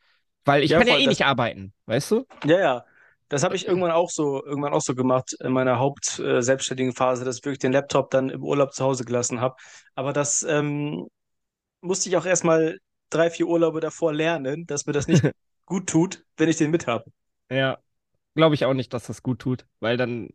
Weil 0.46 0.64
ich 0.64 0.72
Ja, 0.72 0.80
kann 0.80 0.88
ja 0.88 0.94
voll, 0.94 1.02
eh 1.02 1.06
das- 1.06 1.14
nicht 1.20 1.26
arbeiten, 1.26 1.74
weißt 1.88 2.12
du? 2.12 2.28
Ja, 2.44 2.60
ja. 2.60 2.86
Das 3.28 3.44
habe 3.44 3.56
ich 3.56 3.68
irgendwann 3.68 3.92
auch 3.92 4.10
so, 4.10 4.44
irgendwann 4.46 4.74
auch 4.74 4.82
so 4.82 4.94
gemacht 4.94 5.36
in 5.40 5.52
meiner 5.52 5.80
Haupt-selbstständigen 5.80 6.94
Phase, 6.94 7.26
dass 7.26 7.38
ich 7.38 7.46
wirklich 7.46 7.60
den 7.60 7.72
Laptop 7.72 8.12
dann 8.12 8.30
im 8.30 8.44
Urlaub 8.44 8.74
zu 8.74 8.84
Hause 8.84 9.06
gelassen 9.06 9.42
habe. 9.42 9.56
Aber 9.96 10.14
das 10.14 10.44
ähm, 10.44 11.08
musste 11.82 12.10
ich 12.10 12.18
auch 12.18 12.26
erstmal 12.26 12.78
drei, 13.10 13.30
vier 13.30 13.48
Urlaube 13.48 13.80
davor 13.80 14.14
lernen, 14.14 14.66
dass 14.66 14.86
mir 14.86 14.94
das 14.94 15.08
nicht 15.08 15.24
gut 15.66 15.88
tut, 15.88 16.24
wenn 16.38 16.50
ich 16.50 16.58
den 16.58 16.72
mit 16.72 16.88
habe. 16.88 17.06
Ja, 17.50 17.78
glaube 18.36 18.56
ich 18.56 18.66
auch 18.66 18.74
nicht, 18.74 18.94
dass 18.94 19.08
das 19.08 19.24
gut 19.24 19.40
tut, 19.40 19.66
weil 19.80 19.98
dann 19.98 20.30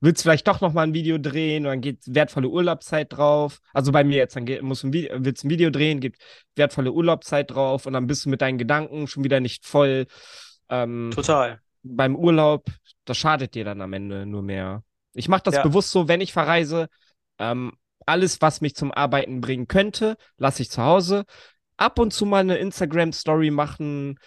willst 0.00 0.20
du 0.20 0.24
vielleicht 0.24 0.48
doch 0.48 0.60
noch 0.60 0.72
mal 0.72 0.82
ein 0.82 0.94
Video 0.94 1.16
drehen 1.18 1.64
und 1.64 1.70
dann 1.70 1.80
geht 1.80 2.00
wertvolle 2.06 2.48
Urlaubszeit 2.48 3.12
drauf. 3.12 3.60
Also 3.72 3.92
bei 3.92 4.04
mir 4.04 4.16
jetzt, 4.16 4.36
dann 4.36 4.46
geht, 4.46 4.62
musst 4.62 4.82
du 4.82 4.88
ein 4.88 4.92
Video, 4.92 5.14
willst 5.18 5.44
ein 5.44 5.50
Video 5.50 5.70
drehen, 5.70 6.00
gibt 6.00 6.20
wertvolle 6.56 6.92
Urlaubszeit 6.92 7.50
drauf 7.50 7.86
und 7.86 7.92
dann 7.92 8.06
bist 8.06 8.24
du 8.24 8.30
mit 8.30 8.40
deinen 8.40 8.58
Gedanken 8.58 9.06
schon 9.06 9.22
wieder 9.22 9.40
nicht 9.40 9.64
voll 9.64 10.06
ähm, 10.68 11.10
Total. 11.14 11.60
Beim 11.82 12.16
Urlaub. 12.16 12.66
Das 13.04 13.18
schadet 13.18 13.54
dir 13.54 13.64
dann 13.64 13.80
am 13.80 13.92
Ende 13.92 14.26
nur 14.26 14.42
mehr. 14.42 14.82
Ich 15.14 15.28
mache 15.28 15.42
das 15.44 15.56
Ja. 15.56 15.62
bewusst 15.62 15.90
so, 15.90 16.08
wenn 16.08 16.20
ich 16.20 16.32
verreise, 16.32 16.88
ähm, 17.38 17.72
alles, 18.06 18.40
was 18.40 18.60
mich 18.60 18.74
zum 18.74 18.92
Arbeiten 18.92 19.40
bringen 19.40 19.68
könnte, 19.68 20.16
lasse 20.36 20.62
ich 20.62 20.70
zu 20.70 20.82
Hause. 20.82 21.24
Ab 21.76 21.98
und 21.98 22.12
zu 22.12 22.26
mal 22.26 22.40
eine 22.40 22.56
Instagram-Story 22.56 23.50
machen, 23.50 24.18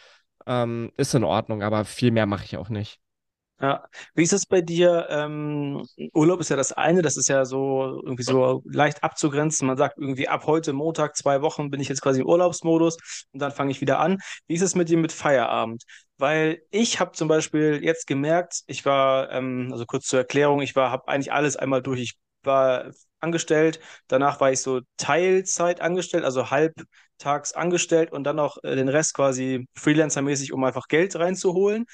ähm, 0.45 0.91
ist 0.97 1.13
in 1.13 1.24
Ordnung, 1.24 1.63
aber 1.63 1.85
viel 1.85 2.12
mehr 2.12 2.25
mache 2.25 2.45
ich 2.45 2.57
auch 2.57 2.69
nicht. 2.69 3.00
Ja. 3.62 3.85
Wie 4.13 4.24
ist 4.24 4.33
es 4.33 4.45
bei 4.45 4.62
dir? 4.62 5.07
Ähm, 5.09 5.88
Urlaub 6.13 6.41
ist 6.41 6.50
ja 6.50 6.57
das 6.57 6.74
eine, 6.74 7.01
das 7.01 7.15
ist 7.15 7.29
ja 7.29 7.45
so 7.45 8.01
irgendwie 8.03 8.24
so 8.24 8.62
leicht 8.65 9.01
abzugrenzen. 9.03 9.65
Man 9.67 9.77
sagt 9.77 9.97
irgendwie 9.97 10.27
ab 10.27 10.45
heute 10.45 10.74
Montag, 10.74 11.15
zwei 11.15 11.41
Wochen 11.41 11.69
bin 11.69 11.79
ich 11.79 11.88
jetzt 11.88 12.01
quasi 12.01 12.19
im 12.19 12.27
Urlaubsmodus 12.27 12.97
und 13.31 13.39
dann 13.39 13.51
fange 13.53 13.71
ich 13.71 13.79
wieder 13.79 14.00
an. 14.00 14.19
Wie 14.47 14.55
ist 14.55 14.62
es 14.62 14.75
mit 14.75 14.89
dir 14.89 14.97
mit 14.97 15.13
Feierabend? 15.13 15.83
Weil 16.17 16.62
ich 16.69 17.00
habe 17.00 17.13
zum 17.13 17.29
Beispiel 17.29 17.79
jetzt 17.81 18.07
gemerkt, 18.07 18.62
ich 18.67 18.85
war, 18.85 19.31
ähm, 19.31 19.69
also 19.71 19.85
kurz 19.85 20.05
zur 20.07 20.19
Erklärung, 20.19 20.62
ich 20.62 20.75
war, 20.75 20.91
habe 20.91 21.07
eigentlich 21.07 21.31
alles 21.31 21.55
einmal 21.55 21.81
durch. 21.81 22.01
Ich 22.01 22.13
war 22.43 22.91
angestellt, 23.21 23.79
danach 24.07 24.39
war 24.41 24.51
ich 24.51 24.59
so 24.62 24.81
Teilzeit 24.97 25.81
angestellt, 25.81 26.25
also 26.25 26.51
halbtags 26.51 27.53
angestellt 27.53 28.12
und 28.12 28.24
dann 28.25 28.35
noch 28.35 28.57
äh, 28.63 28.75
den 28.75 28.89
Rest 28.89 29.13
quasi 29.15 29.65
Freelancer-mäßig, 29.75 30.51
um 30.51 30.63
einfach 30.63 30.88
Geld 30.88 31.15
reinzuholen. 31.15 31.85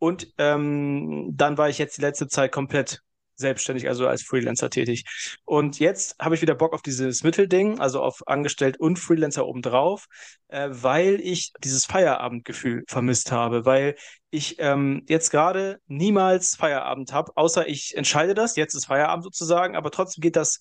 Und 0.00 0.32
ähm, 0.38 1.30
dann 1.34 1.58
war 1.58 1.68
ich 1.68 1.78
jetzt 1.78 1.98
die 1.98 2.00
letzte 2.00 2.26
Zeit 2.26 2.50
komplett 2.50 3.02
selbstständig, 3.36 3.88
also 3.88 4.06
als 4.06 4.22
Freelancer 4.22 4.70
tätig. 4.70 5.04
Und 5.44 5.78
jetzt 5.78 6.16
habe 6.20 6.34
ich 6.34 6.42
wieder 6.42 6.54
Bock 6.54 6.72
auf 6.72 6.82
dieses 6.82 7.22
Mittelding, 7.22 7.80
also 7.80 8.02
auf 8.02 8.26
Angestellt 8.26 8.78
und 8.78 8.98
Freelancer 8.98 9.46
obendrauf, 9.46 10.06
äh, 10.48 10.68
weil 10.70 11.20
ich 11.20 11.52
dieses 11.62 11.86
Feierabendgefühl 11.86 12.84
vermisst 12.88 13.30
habe, 13.30 13.64
weil 13.64 13.96
ich 14.30 14.56
ähm, 14.58 15.04
jetzt 15.08 15.30
gerade 15.30 15.78
niemals 15.86 16.56
Feierabend 16.56 17.12
habe, 17.12 17.32
außer 17.36 17.68
ich 17.68 17.96
entscheide 17.96 18.34
das, 18.34 18.56
jetzt 18.56 18.74
ist 18.74 18.86
Feierabend 18.86 19.24
sozusagen, 19.24 19.76
aber 19.76 19.90
trotzdem 19.90 20.22
geht 20.22 20.36
das 20.36 20.58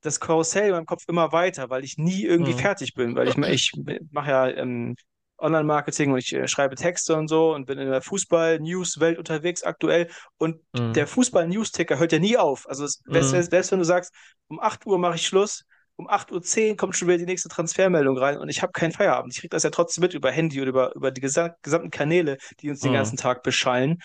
das 0.00 0.20
Karussell 0.20 0.68
in 0.68 0.72
meinem 0.72 0.86
Kopf 0.86 1.02
immer 1.08 1.32
weiter, 1.32 1.70
weil 1.70 1.82
ich 1.82 1.98
nie 1.98 2.22
irgendwie 2.22 2.52
mhm. 2.52 2.58
fertig 2.58 2.94
bin, 2.94 3.16
weil 3.16 3.28
ich, 3.28 3.36
ich 3.36 3.72
mache 4.12 4.30
ja 4.30 4.48
ähm, 4.48 4.94
Online-Marketing 5.38 6.12
und 6.12 6.18
ich 6.18 6.32
äh, 6.34 6.48
schreibe 6.48 6.74
Texte 6.74 7.14
und 7.16 7.28
so 7.28 7.54
und 7.54 7.66
bin 7.66 7.78
in 7.78 7.90
der 7.90 8.02
Fußball-News-Welt 8.02 9.18
unterwegs 9.18 9.62
aktuell. 9.62 10.08
Und 10.36 10.60
mhm. 10.72 10.92
der 10.92 11.06
Fußball-News-Ticker 11.06 11.98
hört 11.98 12.12
ja 12.12 12.18
nie 12.18 12.36
auf. 12.36 12.68
Also 12.68 12.84
es, 12.84 13.02
mhm. 13.06 13.22
selbst, 13.22 13.50
selbst, 13.50 13.72
wenn 13.72 13.78
du 13.78 13.84
sagst, 13.84 14.12
um 14.48 14.60
8 14.60 14.86
Uhr 14.86 14.98
mache 14.98 15.16
ich 15.16 15.26
Schluss, 15.26 15.64
um 15.96 16.08
8.10 16.08 16.70
Uhr 16.70 16.76
kommt 16.76 16.96
schon 16.96 17.08
wieder 17.08 17.18
die 17.18 17.26
nächste 17.26 17.48
Transfermeldung 17.48 18.16
rein 18.16 18.38
und 18.38 18.48
ich 18.48 18.62
habe 18.62 18.72
keinen 18.72 18.92
Feierabend. 18.92 19.34
Ich 19.34 19.40
kriege 19.40 19.50
das 19.50 19.64
ja 19.64 19.70
trotzdem 19.70 20.02
mit 20.02 20.14
über 20.14 20.30
Handy 20.30 20.60
oder 20.60 20.68
über, 20.68 20.94
über 20.94 21.10
die 21.10 21.20
gesamten 21.20 21.90
Kanäle, 21.90 22.36
die 22.60 22.70
uns 22.70 22.80
den 22.80 22.92
mhm. 22.92 22.96
ganzen 22.96 23.16
Tag 23.16 23.42
beschallen. 23.42 23.98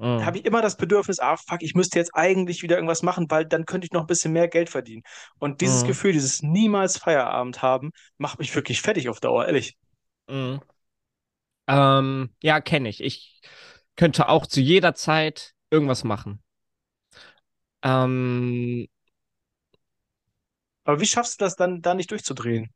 Da 0.00 0.24
habe 0.24 0.38
ich 0.38 0.44
immer 0.44 0.62
das 0.62 0.76
Bedürfnis, 0.76 1.18
ah, 1.18 1.36
fuck, 1.36 1.60
ich 1.60 1.74
müsste 1.74 1.98
jetzt 1.98 2.14
eigentlich 2.14 2.62
wieder 2.62 2.76
irgendwas 2.76 3.02
machen, 3.02 3.28
weil 3.30 3.44
dann 3.44 3.66
könnte 3.66 3.84
ich 3.84 3.90
noch 3.90 4.02
ein 4.02 4.06
bisschen 4.06 4.32
mehr 4.32 4.46
Geld 4.46 4.68
verdienen. 4.68 5.02
Und 5.40 5.60
dieses 5.60 5.82
mhm. 5.82 5.88
Gefühl, 5.88 6.12
dieses 6.12 6.40
niemals 6.40 6.98
Feierabend 6.98 7.62
haben, 7.62 7.90
macht 8.16 8.38
mich 8.38 8.54
wirklich 8.54 8.80
fertig 8.80 9.08
auf 9.08 9.18
Dauer, 9.18 9.46
ehrlich. 9.46 9.76
Mhm. 10.28 10.60
Ähm, 11.68 12.30
ja, 12.42 12.60
kenne 12.60 12.88
ich. 12.88 13.02
Ich 13.02 13.40
könnte 13.96 14.28
auch 14.28 14.46
zu 14.46 14.60
jeder 14.60 14.94
Zeit 14.94 15.54
irgendwas 15.70 16.04
machen. 16.04 16.42
Ähm, 17.82 18.86
Aber 20.82 20.98
wie 21.00 21.06
schaffst 21.06 21.40
du 21.40 21.44
das 21.44 21.54
dann, 21.54 21.82
da 21.82 21.94
nicht 21.94 22.10
durchzudrehen? 22.10 22.74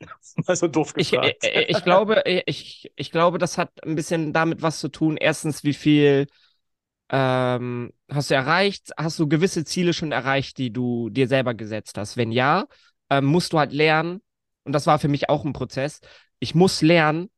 Also 0.46 0.68
doof 0.68 0.94
gefragt. 0.94 1.44
Ich, 1.44 1.54
äh, 1.54 1.62
ich, 1.68 1.84
glaube, 1.84 2.26
äh, 2.26 2.42
ich, 2.46 2.92
ich 2.96 3.10
glaube, 3.10 3.38
das 3.38 3.58
hat 3.58 3.70
ein 3.84 3.94
bisschen 3.94 4.32
damit 4.32 4.62
was 4.62 4.78
zu 4.78 4.88
tun. 4.88 5.16
Erstens, 5.16 5.64
wie 5.64 5.74
viel 5.74 6.26
ähm, 7.10 7.92
hast 8.10 8.30
du 8.30 8.34
erreicht? 8.34 8.92
Hast 8.96 9.18
du 9.18 9.28
gewisse 9.28 9.64
Ziele 9.64 9.92
schon 9.94 10.12
erreicht, 10.12 10.58
die 10.58 10.72
du 10.72 11.10
dir 11.10 11.28
selber 11.28 11.54
gesetzt 11.54 11.98
hast? 11.98 12.16
Wenn 12.16 12.32
ja, 12.32 12.66
ähm, 13.10 13.26
musst 13.26 13.52
du 13.52 13.58
halt 13.58 13.72
lernen, 13.72 14.22
und 14.64 14.72
das 14.72 14.86
war 14.86 14.98
für 14.98 15.08
mich 15.08 15.28
auch 15.28 15.44
ein 15.44 15.52
Prozess, 15.52 16.00
ich 16.40 16.54
muss 16.54 16.82
lernen, 16.82 17.30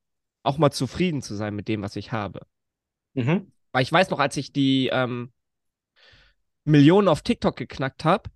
auch 0.44 0.58
mal 0.58 0.70
zufrieden 0.70 1.22
zu 1.22 1.34
sein 1.34 1.56
mit 1.56 1.66
dem, 1.66 1.82
was 1.82 1.96
ich 1.96 2.12
habe. 2.12 2.46
Mhm. 3.14 3.50
Weil 3.72 3.82
ich 3.82 3.90
weiß 3.90 4.10
noch, 4.10 4.20
als 4.20 4.36
ich 4.36 4.52
die 4.52 4.88
ähm, 4.92 5.32
Millionen 6.64 7.08
auf 7.08 7.22
TikTok 7.22 7.56
geknackt 7.56 8.04
habe, 8.04 8.30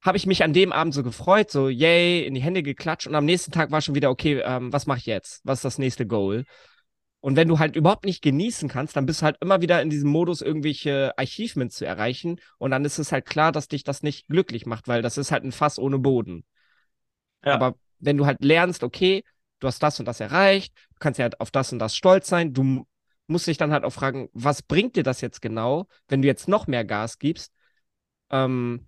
habe 0.00 0.16
ich 0.16 0.26
mich 0.26 0.42
an 0.44 0.52
dem 0.52 0.72
Abend 0.72 0.94
so 0.94 1.02
gefreut, 1.02 1.50
so 1.50 1.68
yay, 1.68 2.24
in 2.24 2.34
die 2.34 2.40
Hände 2.40 2.62
geklatscht 2.62 3.06
und 3.06 3.14
am 3.14 3.24
nächsten 3.24 3.50
Tag 3.50 3.70
war 3.70 3.80
schon 3.80 3.94
wieder, 3.94 4.10
okay, 4.10 4.40
ähm, 4.44 4.72
was 4.72 4.86
mache 4.86 4.98
ich 4.98 5.06
jetzt? 5.06 5.40
Was 5.44 5.58
ist 5.58 5.64
das 5.64 5.78
nächste 5.78 6.06
Goal? 6.06 6.44
Und 7.20 7.34
wenn 7.34 7.48
du 7.48 7.58
halt 7.58 7.74
überhaupt 7.74 8.04
nicht 8.04 8.22
genießen 8.22 8.68
kannst, 8.68 8.94
dann 8.94 9.04
bist 9.04 9.20
du 9.20 9.24
halt 9.24 9.36
immer 9.40 9.60
wieder 9.60 9.82
in 9.82 9.90
diesem 9.90 10.10
Modus, 10.10 10.42
irgendwelche 10.42 11.12
Achievements 11.18 11.76
zu 11.76 11.84
erreichen. 11.84 12.38
Und 12.58 12.70
dann 12.70 12.84
ist 12.84 12.98
es 12.98 13.10
halt 13.10 13.26
klar, 13.26 13.50
dass 13.50 13.66
dich 13.66 13.82
das 13.82 14.04
nicht 14.04 14.28
glücklich 14.28 14.64
macht, 14.64 14.86
weil 14.86 15.02
das 15.02 15.18
ist 15.18 15.32
halt 15.32 15.42
ein 15.42 15.50
Fass 15.50 15.78
ohne 15.78 15.98
Boden. 15.98 16.44
Ja. 17.44 17.54
Aber 17.54 17.74
wenn 17.98 18.16
du 18.16 18.26
halt 18.26 18.44
lernst, 18.44 18.84
okay, 18.84 19.24
du 19.60 19.66
hast 19.66 19.82
das 19.82 19.98
und 20.00 20.06
das 20.06 20.20
erreicht, 20.20 20.74
du 20.94 20.98
kannst 21.00 21.18
ja 21.18 21.24
halt 21.24 21.40
auf 21.40 21.50
das 21.50 21.72
und 21.72 21.78
das 21.78 21.96
stolz 21.96 22.28
sein, 22.28 22.52
du 22.52 22.86
musst 23.26 23.46
dich 23.46 23.58
dann 23.58 23.72
halt 23.72 23.84
auch 23.84 23.90
fragen, 23.92 24.28
was 24.32 24.62
bringt 24.62 24.96
dir 24.96 25.02
das 25.02 25.20
jetzt 25.20 25.42
genau, 25.42 25.86
wenn 26.08 26.22
du 26.22 26.28
jetzt 26.28 26.48
noch 26.48 26.66
mehr 26.66 26.84
Gas 26.84 27.18
gibst? 27.18 27.52
Ähm, 28.30 28.86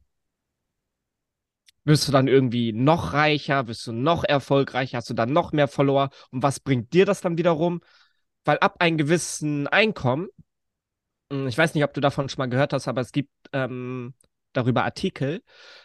wirst 1.85 2.07
du 2.07 2.13
dann 2.13 2.29
irgendwie 2.29 2.73
noch 2.73 3.13
reicher, 3.15 3.67
wirst 3.67 3.87
du 3.87 3.93
noch 3.93 4.25
erfolgreicher, 4.25 4.99
hast 4.99 5.11
du 5.11 5.15
dann 5.15 5.33
noch 5.33 5.53
mehr 5.53 5.69
Follower 5.69 6.11
und 6.31 6.43
was 6.43 6.61
bringt 6.61 6.93
dir 6.93 7.07
das 7.07 7.21
dann 7.21 7.39
wiederum? 7.39 7.81
Weil 8.45 8.59
ab 8.59 8.77
einem 8.81 8.99
gewissen 8.99 9.67
Einkommen, 9.69 10.29
hm, 11.31 11.47
ich 11.49 11.59
weiß 11.59 11.75
nicht, 11.75 11.85
ob 11.85 11.95
du 11.95 12.01
davon 12.01 12.29
schon 12.29 12.39
mal 12.39 12.49
gehört 12.49 12.73
hast, 12.73 12.89
aber 12.89 13.01
es 13.01 13.13
gibt 13.13 13.31
ähm, 13.53 14.15
darüber 14.53 14.85
Artikel, 14.85 15.43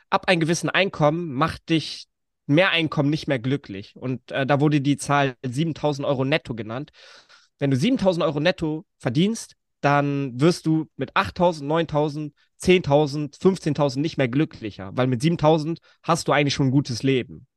ab 0.10 0.28
einem 0.28 0.40
gewissen 0.42 0.70
Einkommen 0.70 1.34
macht 1.34 1.70
dich 1.70 2.08
Mehreinkommen 2.54 3.10
nicht 3.10 3.28
mehr 3.28 3.40
glücklich. 3.40 3.96
Und 3.96 4.32
äh, 4.32 4.46
da 4.46 4.60
wurde 4.60 4.82
die 4.82 4.98
Zahl 4.98 5.36
7000 5.44 6.08
Euro 6.08 6.26
netto 6.26 6.56
genannt. 6.56 6.92
Wenn 7.60 7.72
du 7.72 7.78
7000 7.78 8.24
Euro 8.26 8.40
netto 8.40 8.86
verdienst, 8.98 9.56
dann 9.82 10.40
wirst 10.40 10.66
du 10.66 10.88
mit 10.96 11.16
8000, 11.16 11.68
9000, 11.68 12.34
10.000, 12.62 13.38
15.000 13.38 14.00
nicht 14.00 14.18
mehr 14.18 14.30
glücklicher, 14.30 14.92
weil 14.94 15.08
mit 15.08 15.22
7.000 15.22 15.80
hast 16.02 16.28
du 16.28 16.32
eigentlich 16.32 16.54
schon 16.54 16.68
ein 16.68 16.72
gutes 16.72 17.04
Leben. 17.04 17.48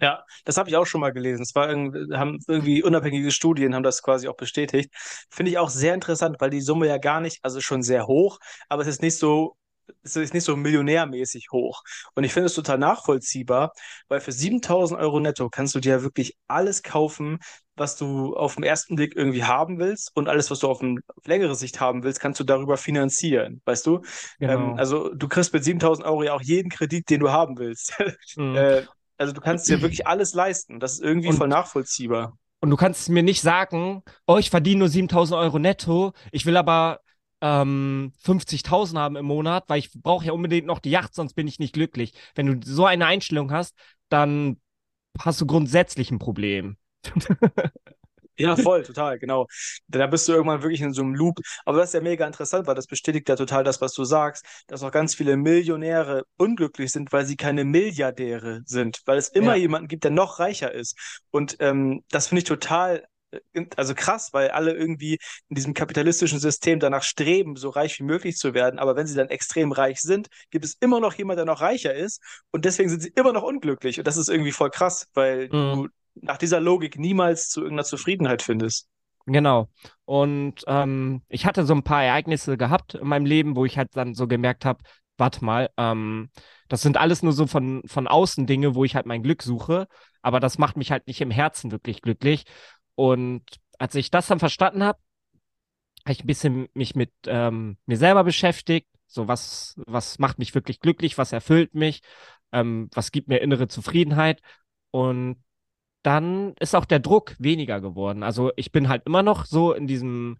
Ja, 0.00 0.24
das 0.46 0.56
habe 0.56 0.70
ich 0.70 0.76
auch 0.76 0.86
schon 0.86 1.02
mal 1.02 1.12
gelesen. 1.12 1.42
Es 1.42 1.54
war 1.54 1.68
irgendwie, 1.68 2.16
haben 2.16 2.38
irgendwie 2.48 2.82
unabhängige 2.82 3.30
Studien 3.30 3.74
haben 3.74 3.82
das 3.82 4.02
quasi 4.02 4.28
auch 4.28 4.36
bestätigt. 4.36 4.90
Finde 5.30 5.50
ich 5.50 5.58
auch 5.58 5.68
sehr 5.68 5.92
interessant, 5.94 6.36
weil 6.40 6.50
die 6.50 6.62
Summe 6.62 6.86
ja 6.86 6.96
gar 6.96 7.20
nicht, 7.20 7.38
also 7.42 7.60
schon 7.60 7.82
sehr 7.82 8.06
hoch, 8.06 8.38
aber 8.68 8.82
es 8.82 8.88
ist 8.88 9.02
nicht 9.02 9.18
so 9.18 9.56
es 10.02 10.16
ist 10.16 10.34
nicht 10.34 10.44
so 10.44 10.56
millionärmäßig 10.56 11.48
hoch. 11.52 11.82
Und 12.14 12.24
ich 12.24 12.32
finde 12.32 12.46
es 12.46 12.54
total 12.54 12.78
nachvollziehbar, 12.78 13.72
weil 14.08 14.20
für 14.20 14.32
7000 14.32 15.00
Euro 15.00 15.20
netto 15.20 15.48
kannst 15.48 15.74
du 15.74 15.80
dir 15.80 15.96
ja 15.96 16.02
wirklich 16.02 16.36
alles 16.48 16.82
kaufen, 16.82 17.38
was 17.76 17.96
du 17.96 18.36
auf 18.36 18.56
den 18.56 18.64
ersten 18.64 18.96
Blick 18.96 19.16
irgendwie 19.16 19.44
haben 19.44 19.78
willst 19.78 20.10
und 20.14 20.28
alles, 20.28 20.50
was 20.50 20.58
du 20.58 20.68
auf, 20.68 20.82
ein, 20.82 21.00
auf 21.16 21.26
längere 21.26 21.54
Sicht 21.54 21.80
haben 21.80 22.02
willst, 22.02 22.20
kannst 22.20 22.38
du 22.38 22.44
darüber 22.44 22.76
finanzieren, 22.76 23.62
weißt 23.64 23.86
du? 23.86 24.02
Genau. 24.38 24.52
Ähm, 24.52 24.74
also 24.78 25.14
du 25.14 25.28
kriegst 25.28 25.52
mit 25.52 25.64
7000 25.64 26.06
Euro 26.06 26.22
ja 26.22 26.34
auch 26.34 26.42
jeden 26.42 26.68
Kredit, 26.68 27.08
den 27.08 27.20
du 27.20 27.30
haben 27.30 27.58
willst. 27.58 27.94
Mhm. 28.36 28.54
äh, 28.54 28.82
also 29.18 29.32
du 29.32 29.40
kannst 29.40 29.68
dir 29.68 29.82
wirklich 29.82 30.06
alles 30.06 30.34
leisten. 30.34 30.78
Das 30.78 30.94
ist 30.94 31.02
irgendwie 31.02 31.28
und, 31.28 31.36
voll 31.36 31.48
nachvollziehbar. 31.48 32.38
Und 32.60 32.70
du 32.70 32.76
kannst 32.76 33.08
mir 33.08 33.22
nicht 33.22 33.40
sagen, 33.40 34.02
oh, 34.26 34.36
ich 34.38 34.50
verdiene 34.50 34.80
nur 34.80 34.88
7000 34.88 35.38
Euro 35.38 35.58
netto, 35.58 36.12
ich 36.32 36.46
will 36.46 36.56
aber 36.56 37.00
ähm, 37.40 38.12
50.000 38.24 38.98
haben 38.98 39.16
im 39.16 39.26
Monat, 39.26 39.64
weil 39.68 39.78
ich 39.78 39.90
brauche 39.92 40.26
ja 40.26 40.32
unbedingt 40.32 40.66
noch 40.66 40.78
die 40.78 40.90
Yacht, 40.90 41.14
sonst 41.14 41.34
bin 41.34 41.48
ich 41.48 41.58
nicht 41.58 41.74
glücklich. 41.74 42.14
Wenn 42.34 42.46
du 42.46 42.66
so 42.66 42.84
eine 42.84 43.06
Einstellung 43.06 43.52
hast, 43.52 43.74
dann 44.08 44.60
hast 45.18 45.40
du 45.40 45.46
grundsätzlich 45.46 46.10
ein 46.10 46.18
Problem. 46.18 46.76
Ja, 48.40 48.56
voll, 48.56 48.82
total, 48.84 49.18
genau. 49.18 49.46
Da 49.86 50.06
bist 50.06 50.26
du 50.26 50.32
irgendwann 50.32 50.62
wirklich 50.62 50.80
in 50.80 50.94
so 50.94 51.02
einem 51.02 51.14
Loop. 51.14 51.40
Aber 51.66 51.78
das 51.78 51.90
ist 51.90 51.94
ja 51.94 52.00
mega 52.00 52.26
interessant, 52.26 52.66
weil 52.66 52.74
das 52.74 52.86
bestätigt 52.86 53.28
ja 53.28 53.36
total 53.36 53.64
das, 53.64 53.82
was 53.82 53.92
du 53.92 54.04
sagst, 54.04 54.46
dass 54.66 54.82
auch 54.82 54.90
ganz 54.90 55.14
viele 55.14 55.36
Millionäre 55.36 56.24
unglücklich 56.38 56.90
sind, 56.90 57.12
weil 57.12 57.26
sie 57.26 57.36
keine 57.36 57.64
Milliardäre 57.66 58.62
sind, 58.64 59.02
weil 59.04 59.18
es 59.18 59.28
immer 59.28 59.56
ja. 59.56 59.62
jemanden 59.62 59.88
gibt, 59.88 60.04
der 60.04 60.10
noch 60.10 60.38
reicher 60.38 60.72
ist. 60.72 60.96
Und 61.30 61.58
ähm, 61.60 62.02
das 62.10 62.28
finde 62.28 62.38
ich 62.38 62.44
total 62.44 63.04
also 63.76 63.94
krass, 63.94 64.30
weil 64.32 64.50
alle 64.50 64.72
irgendwie 64.72 65.18
in 65.48 65.54
diesem 65.54 65.74
kapitalistischen 65.74 66.38
System 66.38 66.80
danach 66.80 67.02
streben, 67.02 67.56
so 67.56 67.70
reich 67.70 67.98
wie 67.98 68.04
möglich 68.04 68.36
zu 68.36 68.54
werden. 68.54 68.78
Aber 68.78 68.96
wenn 68.96 69.06
sie 69.06 69.14
dann 69.14 69.28
extrem 69.28 69.72
reich 69.72 70.00
sind, 70.00 70.28
gibt 70.50 70.64
es 70.64 70.74
immer 70.80 71.00
noch 71.00 71.14
jemand, 71.14 71.38
der 71.38 71.46
noch 71.46 71.60
reicher 71.60 71.94
ist. 71.94 72.20
Und 72.50 72.64
deswegen 72.64 72.88
sind 72.88 73.00
sie 73.00 73.12
immer 73.14 73.32
noch 73.32 73.42
unglücklich. 73.42 73.98
Und 73.98 74.06
das 74.06 74.16
ist 74.16 74.28
irgendwie 74.28 74.52
voll 74.52 74.70
krass, 74.70 75.08
weil 75.14 75.46
mhm. 75.46 75.48
du 75.50 75.88
nach 76.14 76.38
dieser 76.38 76.60
Logik 76.60 76.98
niemals 76.98 77.48
zu 77.48 77.60
irgendeiner 77.60 77.84
Zufriedenheit 77.84 78.42
findest. 78.42 78.88
Genau. 79.26 79.68
Und 80.04 80.64
ähm, 80.66 81.22
ich 81.28 81.46
hatte 81.46 81.64
so 81.64 81.74
ein 81.74 81.82
paar 81.82 82.02
Ereignisse 82.02 82.56
gehabt 82.56 82.94
in 82.94 83.06
meinem 83.06 83.26
Leben, 83.26 83.54
wo 83.54 83.64
ich 83.64 83.78
halt 83.78 83.90
dann 83.94 84.14
so 84.14 84.26
gemerkt 84.26 84.64
habe, 84.64 84.82
warte 85.18 85.44
mal, 85.44 85.70
ähm, 85.76 86.30
das 86.68 86.82
sind 86.82 86.96
alles 86.96 87.22
nur 87.22 87.32
so 87.32 87.46
von, 87.46 87.82
von 87.86 88.08
außen 88.08 88.46
Dinge, 88.46 88.74
wo 88.74 88.84
ich 88.84 88.96
halt 88.96 89.06
mein 89.06 89.22
Glück 89.22 89.42
suche, 89.42 89.86
aber 90.22 90.40
das 90.40 90.58
macht 90.58 90.76
mich 90.76 90.90
halt 90.90 91.06
nicht 91.06 91.20
im 91.20 91.30
Herzen 91.30 91.70
wirklich 91.70 92.02
glücklich. 92.02 92.44
Und 92.94 93.42
als 93.78 93.94
ich 93.94 94.10
das 94.10 94.26
dann 94.26 94.38
verstanden 94.38 94.82
habe, 94.82 94.98
habe 96.04 96.12
ich 96.12 96.24
ein 96.24 96.26
bisschen 96.26 96.68
mich 96.74 96.94
mit 96.94 97.12
ähm, 97.26 97.76
mir 97.86 97.96
selber 97.96 98.24
beschäftigt. 98.24 98.88
So, 99.06 99.28
was, 99.28 99.74
was 99.86 100.18
macht 100.18 100.38
mich 100.38 100.54
wirklich 100.54 100.80
glücklich, 100.80 101.18
was 101.18 101.32
erfüllt 101.32 101.74
mich, 101.74 102.00
ähm, 102.52 102.88
was 102.94 103.10
gibt 103.10 103.28
mir 103.28 103.38
innere 103.38 103.68
Zufriedenheit. 103.68 104.40
Und 104.92 105.42
dann 106.02 106.54
ist 106.60 106.74
auch 106.74 106.84
der 106.84 107.00
Druck 107.00 107.36
weniger 107.38 107.80
geworden. 107.80 108.22
Also 108.22 108.52
ich 108.56 108.72
bin 108.72 108.88
halt 108.88 109.04
immer 109.06 109.22
noch 109.22 109.44
so 109.44 109.72
in 109.72 109.86
diesem 109.86 110.38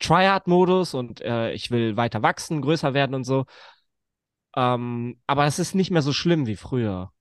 Triad-Modus 0.00 0.94
und 0.94 1.20
äh, 1.22 1.52
ich 1.52 1.70
will 1.70 1.96
weiter 1.96 2.22
wachsen, 2.22 2.62
größer 2.62 2.94
werden 2.94 3.14
und 3.14 3.24
so. 3.24 3.46
Ähm, 4.56 5.20
aber 5.26 5.46
es 5.46 5.58
ist 5.58 5.74
nicht 5.74 5.90
mehr 5.90 6.02
so 6.02 6.12
schlimm 6.12 6.46
wie 6.46 6.56
früher. 6.56 7.12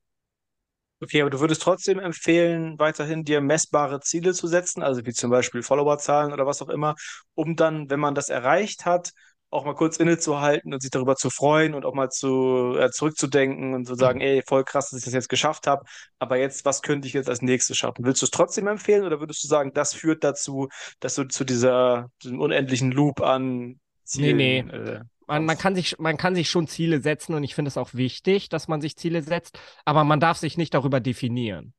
Okay, 1.04 1.22
aber 1.22 1.32
du 1.32 1.40
würdest 1.40 1.64
trotzdem 1.64 1.98
empfehlen, 2.00 2.78
weiterhin 2.78 3.24
dir 3.24 3.42
messbare 3.42 4.02
Ziele 4.02 4.34
zu 4.34 4.46
setzen, 4.48 4.84
also 4.84 5.04
wie 5.04 5.14
zum 5.14 5.32
Beispiel 5.32 5.64
Followerzahlen 5.64 6.32
oder 6.32 6.46
was 6.46 6.62
auch 6.62 6.70
immer, 6.70 6.94
um 7.34 7.56
dann, 7.56 7.90
wenn 7.90 8.00
man 8.00 8.14
das 8.14 8.30
erreicht 8.30 8.86
hat, 8.86 9.12
auch 9.50 9.66
mal 9.66 9.74
kurz 9.74 9.98
innezuhalten 9.98 10.74
und 10.74 10.82
sich 10.82 10.92
darüber 10.92 11.16
zu 11.16 11.32
freuen 11.32 11.74
und 11.74 11.86
auch 11.86 11.96
mal 11.96 12.10
zu, 12.10 12.76
äh, 12.78 12.92
zurückzudenken 12.92 13.74
und 13.74 13.86
zu 13.86 13.96
sagen, 13.96 14.22
ey, 14.22 14.44
voll 14.48 14.64
krass, 14.64 14.92
dass 14.92 15.00
ich 15.00 15.06
das 15.06 15.14
jetzt 15.16 15.28
geschafft 15.28 15.66
habe, 15.66 15.84
aber 16.20 16.38
jetzt, 16.38 16.66
was 16.66 16.84
könnte 16.84 17.08
ich 17.08 17.14
jetzt 17.14 17.30
als 17.30 17.42
nächstes 17.42 17.78
schaffen? 17.78 18.06
Willst 18.06 18.22
du 18.22 18.28
es 18.28 18.32
trotzdem 18.32 18.68
empfehlen 18.68 19.04
oder 19.04 19.20
würdest 19.20 19.44
du 19.44 19.48
sagen, 19.48 19.74
das 19.74 19.94
führt 19.96 20.24
dazu, 20.24 20.70
dass 21.00 21.16
du 21.16 21.24
zu 21.26 21.44
dieser, 21.44 22.10
diesem 22.24 22.40
unendlichen 22.40 22.92
Loop 22.92 23.22
an 23.22 23.80
Zielen, 24.04 24.38
nee, 24.38 24.62
nee. 24.64 24.78
Äh, 24.78 25.02
man, 25.32 25.46
man, 25.46 25.58
kann 25.58 25.76
sich, 25.76 25.98
man 25.98 26.18
kann 26.18 26.36
sich 26.36 26.50
schon 26.50 26.68
Ziele 26.68 27.00
setzen 27.00 27.34
und 27.34 27.44
ich 27.44 27.56
finde 27.56 27.70
es 27.70 27.78
auch 27.78 27.94
wichtig, 27.94 28.50
dass 28.50 28.68
man 28.68 28.82
sich 28.82 28.98
Ziele 28.98 29.22
setzt, 29.22 29.58
aber 29.86 30.04
man 30.04 30.20
darf 30.20 30.38
sich 30.38 30.58
nicht 30.58 30.74
darüber 30.74 31.00
definieren. 31.00 31.74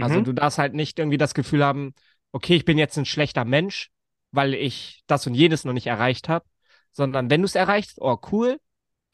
Also 0.00 0.20
mhm. 0.20 0.24
du 0.24 0.32
darfst 0.32 0.56
halt 0.56 0.72
nicht 0.72 0.98
irgendwie 0.98 1.18
das 1.18 1.34
Gefühl 1.34 1.62
haben, 1.62 1.94
okay, 2.32 2.56
ich 2.56 2.64
bin 2.64 2.78
jetzt 2.78 2.96
ein 2.96 3.04
schlechter 3.04 3.44
Mensch, 3.44 3.90
weil 4.30 4.54
ich 4.54 5.02
das 5.06 5.26
und 5.26 5.34
jenes 5.34 5.64
noch 5.64 5.74
nicht 5.74 5.88
erreicht 5.88 6.30
habe, 6.30 6.46
sondern 6.90 7.28
wenn 7.28 7.42
du 7.42 7.44
es 7.44 7.54
erreichst, 7.54 7.98
oh 8.00 8.18
cool, 8.32 8.58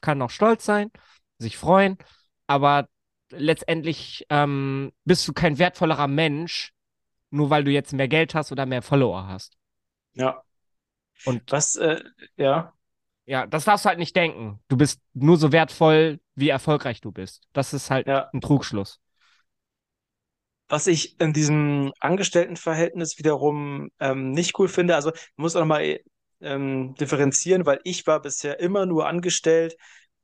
kann 0.01 0.23
auch 0.23 0.31
stolz 0.31 0.65
sein, 0.65 0.93
sich 1.39 1.57
freuen, 1.57 1.99
aber 2.47 2.89
letztendlich 3.31 4.27
ähm, 4.31 4.93
bist 5.05 5.27
du 5.27 5.33
kein 5.33 5.59
wertvollerer 5.59 6.07
Mensch, 6.07 6.73
nur 7.31 7.51
weil 7.51 7.65
du 7.65 7.73
jetzt 7.73 7.93
mehr 7.93 8.07
Geld 8.07 8.37
hast 8.37 8.53
oder 8.53 8.65
mehr 8.65 8.83
Follower 8.83 9.27
hast. 9.27 9.57
Ja. 10.15 10.41
Und 11.25 11.51
was, 11.51 11.75
äh, 11.75 12.01
ja. 12.37 12.73
Ja, 13.27 13.47
das 13.47 13.65
darfst 13.65 13.85
du 13.85 13.89
halt 13.89 13.99
nicht 13.99 14.15
denken. 14.15 14.61
Du 14.69 14.77
bist 14.77 15.01
nur 15.13 15.37
so 15.37 15.51
wertvoll, 15.53 16.21
wie 16.37 16.49
erfolgreich 16.49 17.01
du 17.01 17.11
bist. 17.11 17.43
Das 17.53 17.73
ist 17.73 17.91
halt 17.91 18.07
ja. 18.07 18.31
ein 18.33 18.41
Trugschluss. 18.41 19.01
Was 20.69 20.87
ich 20.87 21.21
in 21.21 21.33
diesem 21.33 21.93
Angestelltenverhältnis 22.01 23.19
wiederum 23.19 23.91
ähm, 24.01 24.31
nicht 24.33 24.59
cool 24.59 24.69
finde, 24.69 24.95
also 24.95 25.13
muss 25.37 25.55
auch 25.55 25.61
nochmal 25.61 26.01
ähm, 26.41 26.95
differenzieren, 26.95 27.67
weil 27.67 27.81
ich 27.85 28.07
war 28.07 28.21
bisher 28.21 28.61
immer 28.61 28.87
nur 28.87 29.07
angestellt 29.07 29.77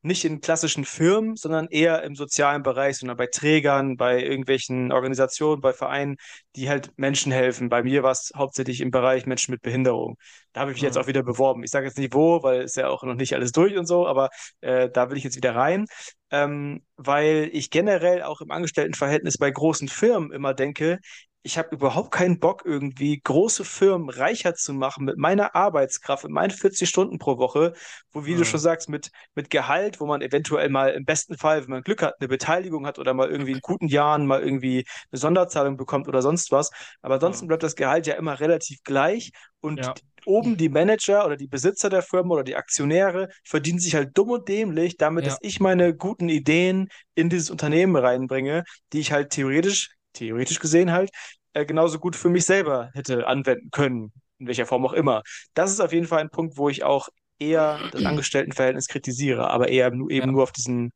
nicht 0.02 0.24
in 0.24 0.40
klassischen 0.40 0.84
Firmen, 0.84 1.36
sondern 1.36 1.68
eher 1.68 2.02
im 2.02 2.14
sozialen 2.14 2.62
Bereich, 2.62 2.98
sondern 2.98 3.16
bei 3.16 3.28
Trägern, 3.28 3.96
bei 3.96 4.22
irgendwelchen 4.22 4.92
Organisationen, 4.92 5.60
bei 5.60 5.72
Vereinen, 5.72 6.16
die 6.56 6.68
halt 6.68 6.92
Menschen 6.98 7.32
helfen. 7.32 7.68
Bei 7.68 7.82
mir 7.82 8.02
war 8.02 8.10
es 8.10 8.32
hauptsächlich 8.36 8.80
im 8.80 8.90
Bereich 8.90 9.26
Menschen 9.26 9.52
mit 9.52 9.62
Behinderung. 9.62 10.16
Da 10.52 10.60
habe 10.60 10.72
ich 10.72 10.76
mich 10.76 10.82
mhm. 10.82 10.86
jetzt 10.86 10.98
auch 10.98 11.06
wieder 11.06 11.22
beworben. 11.22 11.62
Ich 11.62 11.70
sage 11.70 11.86
jetzt 11.86 11.98
nicht 11.98 12.14
wo, 12.14 12.42
weil 12.42 12.62
es 12.62 12.74
ja 12.74 12.88
auch 12.88 13.04
noch 13.04 13.14
nicht 13.14 13.34
alles 13.34 13.52
durch 13.52 13.76
und 13.76 13.86
so, 13.86 14.06
aber 14.06 14.28
äh, 14.60 14.90
da 14.90 15.08
will 15.08 15.16
ich 15.16 15.24
jetzt 15.24 15.36
wieder 15.36 15.54
rein, 15.54 15.86
ähm, 16.30 16.82
weil 16.96 17.48
ich 17.52 17.70
generell 17.70 18.22
auch 18.22 18.40
im 18.40 18.50
Angestelltenverhältnis 18.50 19.38
bei 19.38 19.50
großen 19.50 19.88
Firmen 19.88 20.32
immer 20.32 20.52
denke, 20.52 20.98
ich 21.44 21.58
habe 21.58 21.74
überhaupt 21.74 22.12
keinen 22.12 22.38
Bock, 22.38 22.62
irgendwie 22.64 23.20
große 23.20 23.64
Firmen 23.64 24.08
reicher 24.08 24.54
zu 24.54 24.72
machen 24.72 25.04
mit 25.04 25.18
meiner 25.18 25.56
Arbeitskraft, 25.56 26.22
mit 26.24 26.32
meinen 26.32 26.50
40 26.50 26.88
Stunden 26.88 27.18
pro 27.18 27.36
Woche, 27.38 27.72
wo, 28.12 28.24
wie 28.24 28.34
mhm. 28.34 28.38
du 28.38 28.44
schon 28.44 28.60
sagst, 28.60 28.88
mit, 28.88 29.10
mit 29.34 29.50
Gehalt, 29.50 30.00
wo 30.00 30.06
man 30.06 30.22
eventuell 30.22 30.68
mal 30.68 30.90
im 30.90 31.04
besten 31.04 31.36
Fall, 31.36 31.62
wenn 31.62 31.70
man 31.70 31.82
Glück 31.82 32.02
hat, 32.02 32.14
eine 32.20 32.28
Beteiligung 32.28 32.86
hat 32.86 33.00
oder 33.00 33.12
mal 33.12 33.28
irgendwie 33.28 33.52
in 33.52 33.60
guten 33.60 33.88
Jahren 33.88 34.24
mal 34.24 34.40
irgendwie 34.40 34.84
eine 35.10 35.18
Sonderzahlung 35.18 35.76
bekommt 35.76 36.06
oder 36.06 36.22
sonst 36.22 36.52
was. 36.52 36.70
Aber 37.00 37.14
ansonsten 37.14 37.46
mhm. 37.46 37.48
bleibt 37.48 37.64
das 37.64 37.74
Gehalt 37.74 38.06
ja 38.06 38.14
immer 38.14 38.38
relativ 38.38 38.82
gleich 38.84 39.32
und 39.60 39.80
ja. 39.80 39.94
oben 40.24 40.56
die 40.56 40.68
Manager 40.68 41.26
oder 41.26 41.36
die 41.36 41.48
Besitzer 41.48 41.90
der 41.90 42.02
Firma 42.02 42.34
oder 42.34 42.44
die 42.44 42.56
Aktionäre 42.56 43.28
verdienen 43.44 43.80
sich 43.80 43.96
halt 43.96 44.16
dumm 44.16 44.30
und 44.30 44.48
dämlich 44.48 44.96
damit, 44.96 45.24
ja. 45.24 45.30
dass 45.30 45.38
ich 45.40 45.58
meine 45.58 45.94
guten 45.94 46.28
Ideen 46.28 46.88
in 47.16 47.28
dieses 47.28 47.50
Unternehmen 47.50 47.96
reinbringe, 47.96 48.62
die 48.92 49.00
ich 49.00 49.10
halt 49.10 49.30
theoretisch 49.30 49.90
theoretisch 50.12 50.60
gesehen 50.60 50.92
halt, 50.92 51.10
äh, 51.52 51.64
genauso 51.64 51.98
gut 51.98 52.16
für 52.16 52.28
mich 52.28 52.44
selber 52.44 52.90
hätte 52.94 53.26
anwenden 53.26 53.70
können, 53.70 54.12
in 54.38 54.46
welcher 54.46 54.66
Form 54.66 54.84
auch 54.86 54.92
immer. 54.92 55.22
Das 55.54 55.70
ist 55.70 55.80
auf 55.80 55.92
jeden 55.92 56.06
Fall 56.06 56.20
ein 56.20 56.30
Punkt, 56.30 56.56
wo 56.56 56.68
ich 56.68 56.84
auch 56.84 57.08
eher 57.38 57.80
das 57.90 58.04
Angestelltenverhältnis 58.04 58.88
kritisiere, 58.88 59.50
aber 59.50 59.68
eher 59.68 59.86
eben 59.86 60.10
ja. 60.10 60.26
nur 60.26 60.42
auf 60.42 60.52
diesen, 60.52 60.92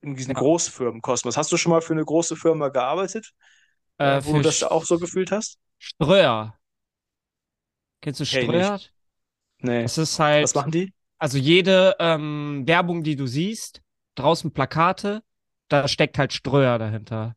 in 0.00 0.14
diesen 0.14 0.34
ja. 0.34 0.38
Großfirmenkosmos. 0.38 1.36
Hast 1.36 1.52
du 1.52 1.56
schon 1.56 1.70
mal 1.70 1.80
für 1.80 1.92
eine 1.92 2.04
große 2.04 2.36
Firma 2.36 2.68
gearbeitet, 2.68 3.32
äh, 3.98 4.18
äh 4.18 4.24
wo 4.24 4.34
du 4.34 4.42
das 4.42 4.62
auch 4.62 4.84
so 4.84 4.98
gefühlt 4.98 5.32
hast? 5.32 5.58
Ströer. 5.78 6.56
Kennst 8.00 8.20
du 8.20 8.24
Ströer? 8.24 8.78
Hey, 8.78 8.88
nee. 9.58 9.82
Das 9.82 9.98
ist 9.98 10.18
halt. 10.18 10.44
Was 10.44 10.54
machen 10.54 10.70
die? 10.70 10.92
Also 11.18 11.36
jede 11.36 11.96
ähm, 11.98 12.62
Werbung, 12.66 13.02
die 13.02 13.14
du 13.14 13.26
siehst, 13.26 13.82
draußen 14.14 14.52
Plakate, 14.52 15.22
da 15.68 15.86
steckt 15.86 16.18
halt 16.18 16.32
Ströer 16.32 16.78
dahinter. 16.78 17.36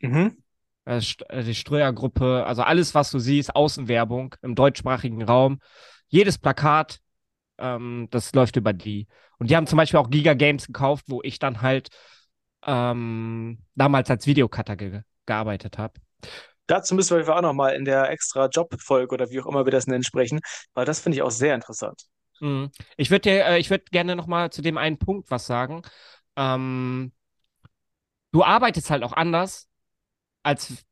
Mhm. 0.00 0.41
Äh, 0.84 1.00
äh, 1.28 1.44
die 1.44 1.54
Ströer-Gruppe, 1.54 2.44
also 2.46 2.62
alles, 2.62 2.94
was 2.94 3.10
du 3.10 3.18
siehst, 3.18 3.54
Außenwerbung 3.54 4.34
im 4.42 4.54
deutschsprachigen 4.54 5.22
Raum, 5.22 5.60
jedes 6.08 6.38
Plakat, 6.38 6.98
ähm, 7.58 8.08
das 8.10 8.34
läuft 8.34 8.56
über 8.56 8.72
die. 8.72 9.06
Und 9.38 9.50
die 9.50 9.56
haben 9.56 9.66
zum 9.66 9.76
Beispiel 9.76 10.00
auch 10.00 10.10
Giga 10.10 10.34
Games 10.34 10.66
gekauft, 10.66 11.04
wo 11.08 11.20
ich 11.22 11.38
dann 11.38 11.62
halt 11.62 11.88
ähm, 12.66 13.58
damals 13.74 14.10
als 14.10 14.26
Videocutter 14.26 14.76
ge 14.76 15.02
gearbeitet 15.24 15.78
habe. 15.78 15.94
Dazu 16.66 16.96
müssen 16.96 17.16
wir 17.16 17.36
auch 17.36 17.42
nochmal 17.42 17.74
in 17.74 17.84
der 17.84 18.10
extra 18.10 18.46
Job-Folge 18.46 19.14
oder 19.14 19.30
wie 19.30 19.40
auch 19.40 19.46
immer 19.46 19.64
wir 19.64 19.70
das 19.70 19.86
nennen 19.86 20.02
sprechen, 20.02 20.40
weil 20.74 20.84
das 20.84 21.00
finde 21.00 21.16
ich 21.16 21.22
auch 21.22 21.30
sehr 21.30 21.54
interessant. 21.54 22.02
Mhm. 22.40 22.70
Ich 22.96 23.10
würde 23.10 23.30
äh, 23.30 23.58
ich 23.58 23.70
würde 23.70 23.84
gerne 23.92 24.16
nochmal 24.16 24.50
zu 24.50 24.62
dem 24.62 24.78
einen 24.78 24.98
Punkt 24.98 25.30
was 25.30 25.46
sagen. 25.46 25.82
Ähm, 26.36 27.12
du 28.32 28.42
arbeitest 28.42 28.90
halt 28.90 29.04
auch 29.04 29.12
anders, 29.12 29.68
als, 30.42 30.84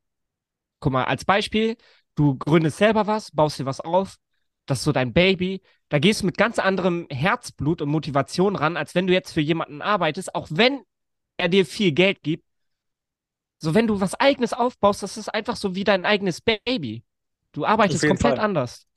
guck 0.79 0.93
mal, 0.93 1.05
als 1.05 1.25
Beispiel, 1.25 1.77
du 2.15 2.37
gründest 2.37 2.77
selber 2.77 3.07
was, 3.07 3.31
baust 3.31 3.59
dir 3.59 3.65
was 3.65 3.79
auf, 3.79 4.17
das 4.65 4.79
ist 4.79 4.83
so 4.85 4.91
dein 4.91 5.13
Baby. 5.13 5.61
Da 5.89 5.99
gehst 5.99 6.21
du 6.21 6.25
mit 6.25 6.37
ganz 6.37 6.59
anderem 6.59 7.07
Herzblut 7.09 7.81
und 7.81 7.89
Motivation 7.89 8.55
ran, 8.55 8.77
als 8.77 8.95
wenn 8.95 9.07
du 9.07 9.13
jetzt 9.13 9.31
für 9.33 9.41
jemanden 9.41 9.81
arbeitest, 9.81 10.35
auch 10.35 10.47
wenn 10.49 10.81
er 11.37 11.49
dir 11.49 11.65
viel 11.65 11.91
Geld 11.91 12.21
gibt. 12.23 12.45
So, 13.57 13.73
wenn 13.73 13.87
du 13.87 13.99
was 13.99 14.15
eigenes 14.15 14.53
aufbaust, 14.53 15.03
das 15.03 15.17
ist 15.17 15.29
einfach 15.29 15.55
so 15.55 15.75
wie 15.75 15.83
dein 15.83 16.05
eigenes 16.05 16.41
Baby. 16.41 17.03
Du 17.51 17.65
arbeitest 17.65 18.07
komplett 18.07 18.37
Fall. 18.37 18.39
anders. 18.39 18.87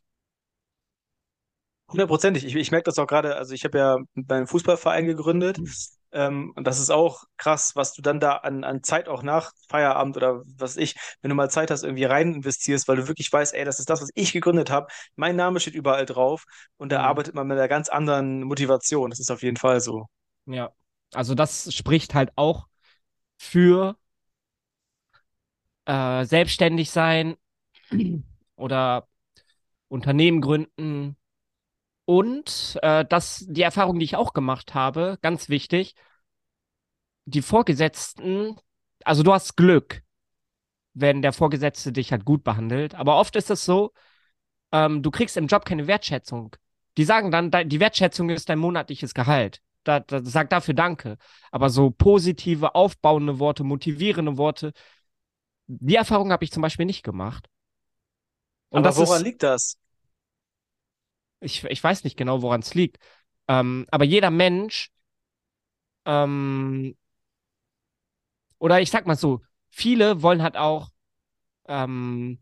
Hundertprozentig. 1.88 2.44
Ich, 2.44 2.54
ich 2.54 2.70
merke 2.70 2.84
das 2.84 2.98
auch 2.98 3.06
gerade, 3.06 3.36
also 3.36 3.52
ich 3.52 3.64
habe 3.64 3.78
ja 3.78 3.98
meinen 4.14 4.46
Fußballverein 4.46 5.06
gegründet 5.06 5.58
mhm. 5.58 5.70
Ähm, 6.14 6.53
und 6.55 6.66
das 6.66 6.79
ist 6.79 6.90
auch 6.90 7.24
krass, 7.37 7.72
was 7.74 7.92
du 7.92 8.00
dann 8.00 8.20
da 8.20 8.37
an, 8.37 8.62
an 8.62 8.85
Zeit 8.85 9.09
auch 9.09 9.22
nach 9.24 9.53
Feierabend 9.68 10.16
oder 10.16 10.42
was 10.57 10.77
ich, 10.77 10.94
wenn 11.20 11.29
du 11.29 11.35
mal 11.35 11.50
Zeit 11.50 11.70
hast, 11.72 11.83
irgendwie 11.83 12.05
rein 12.05 12.35
investierst, 12.35 12.87
weil 12.87 12.96
du 12.96 13.09
wirklich 13.09 13.33
weißt, 13.33 13.53
ey, 13.53 13.64
das 13.64 13.81
ist 13.81 13.90
das, 13.90 14.00
was 14.00 14.11
ich 14.14 14.33
gegründet 14.33 14.70
habe. 14.70 14.87
Mein 15.16 15.35
Name 15.35 15.59
steht 15.59 15.74
überall 15.74 16.07
drauf 16.07 16.44
und 16.77 16.92
da 16.92 17.00
mhm. 17.00 17.05
arbeitet 17.05 17.35
man 17.35 17.48
mit 17.48 17.59
einer 17.59 17.68
ganz 17.68 17.88
anderen 17.88 18.44
Motivation. 18.44 19.11
Das 19.11 19.18
ist 19.18 19.31
auf 19.31 19.42
jeden 19.42 19.57
Fall 19.57 19.81
so. 19.81 20.07
Ja, 20.46 20.70
also 21.12 21.35
das 21.35 21.74
spricht 21.74 22.14
halt 22.14 22.31
auch 22.37 22.68
für 23.37 23.96
äh, 25.87 26.24
selbstständig 26.24 26.90
sein 26.90 27.37
oder 28.57 29.09
Unternehmen 29.88 30.40
gründen 30.40 31.16
und 32.04 32.78
äh, 32.82 33.04
das, 33.04 33.44
die 33.48 33.62
Erfahrung, 33.62 33.98
die 33.98 34.04
ich 34.04 34.16
auch 34.16 34.32
gemacht 34.32 34.74
habe, 34.74 35.18
ganz 35.22 35.48
wichtig, 35.48 35.94
die 37.24 37.42
Vorgesetzten, 37.42 38.56
also 39.04 39.22
du 39.22 39.32
hast 39.32 39.56
Glück, 39.56 40.02
wenn 40.92 41.22
der 41.22 41.32
Vorgesetzte 41.32 41.92
dich 41.92 42.12
halt 42.12 42.24
gut 42.24 42.44
behandelt. 42.44 42.94
Aber 42.94 43.18
oft 43.18 43.36
ist 43.36 43.50
es 43.50 43.64
so, 43.64 43.92
ähm, 44.72 45.02
du 45.02 45.10
kriegst 45.10 45.36
im 45.36 45.46
Job 45.46 45.64
keine 45.64 45.86
Wertschätzung. 45.86 46.56
Die 46.96 47.04
sagen 47.04 47.30
dann, 47.30 47.50
die 47.68 47.80
Wertschätzung 47.80 48.30
ist 48.30 48.48
dein 48.48 48.58
monatliches 48.58 49.14
Gehalt. 49.14 49.60
Da, 49.82 50.00
da, 50.00 50.20
sag 50.22 50.50
dafür 50.50 50.74
Danke. 50.74 51.18
Aber 51.50 51.68
so 51.70 51.90
positive, 51.90 52.74
aufbauende 52.74 53.38
Worte, 53.38 53.64
motivierende 53.64 54.36
Worte, 54.36 54.72
die 55.66 55.96
Erfahrung 55.96 56.30
habe 56.32 56.44
ich 56.44 56.52
zum 56.52 56.62
Beispiel 56.62 56.86
nicht 56.86 57.02
gemacht. 57.02 57.48
Und 58.70 58.86
Aber 58.86 58.96
woran 58.96 59.18
ist, 59.18 59.24
liegt 59.24 59.42
das? 59.42 59.78
Ich, 61.44 61.64
ich 61.64 61.83
weiß 61.83 62.04
nicht 62.04 62.16
genau, 62.16 62.42
woran 62.42 62.61
es 62.61 62.74
liegt. 62.74 62.98
Ähm, 63.48 63.87
aber 63.90 64.04
jeder 64.04 64.30
Mensch, 64.30 64.90
ähm, 66.07 66.94
oder 68.59 68.80
ich 68.80 68.90
sag 68.90 69.07
mal 69.07 69.16
so, 69.16 69.40
viele 69.70 70.22
wollen 70.22 70.42
halt 70.42 70.57
auch 70.57 70.90
ähm, 71.68 72.40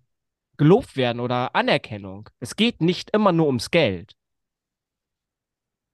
gelobt 0.58 0.96
werden 0.96 1.20
oder 1.20 1.56
Anerkennung. 1.56 2.28
Es 2.40 2.56
geht 2.56 2.80
nicht 2.82 3.10
immer 3.12 3.32
nur 3.32 3.46
ums 3.46 3.70
Geld. 3.72 4.16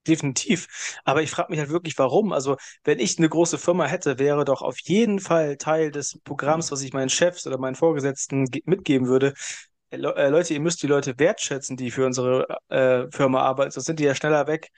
Definitiv. 0.07 0.67
Aber 1.03 1.21
ich 1.21 1.29
frage 1.29 1.51
mich 1.51 1.59
halt 1.59 1.69
wirklich, 1.69 1.97
warum. 1.99 2.31
Also, 2.31 2.57
wenn 2.83 2.99
ich 2.99 3.17
eine 3.19 3.29
große 3.29 3.57
Firma 3.57 3.85
hätte, 3.85 4.17
wäre 4.17 4.45
doch 4.45 4.61
auf 4.61 4.79
jeden 4.79 5.19
Fall 5.19 5.57
Teil 5.57 5.91
des 5.91 6.19
Programms, 6.23 6.71
was 6.71 6.81
ich 6.81 6.93
meinen 6.93 7.09
Chefs 7.09 7.45
oder 7.45 7.57
meinen 7.59 7.75
Vorgesetzten 7.75 8.47
mitgeben 8.65 9.07
würde, 9.07 9.33
Leute, 9.91 10.53
ihr 10.53 10.59
müsst 10.59 10.83
die 10.83 10.87
Leute 10.87 11.17
wertschätzen, 11.17 11.75
die 11.77 11.91
für 11.91 12.05
unsere 12.05 12.47
äh, 12.69 13.07
Firma 13.11 13.41
arbeiten, 13.41 13.71
sonst 13.71 13.85
sind 13.87 13.99
die 13.99 14.03
ja 14.03 14.13
schneller 14.15 14.47
weg, 14.47 14.69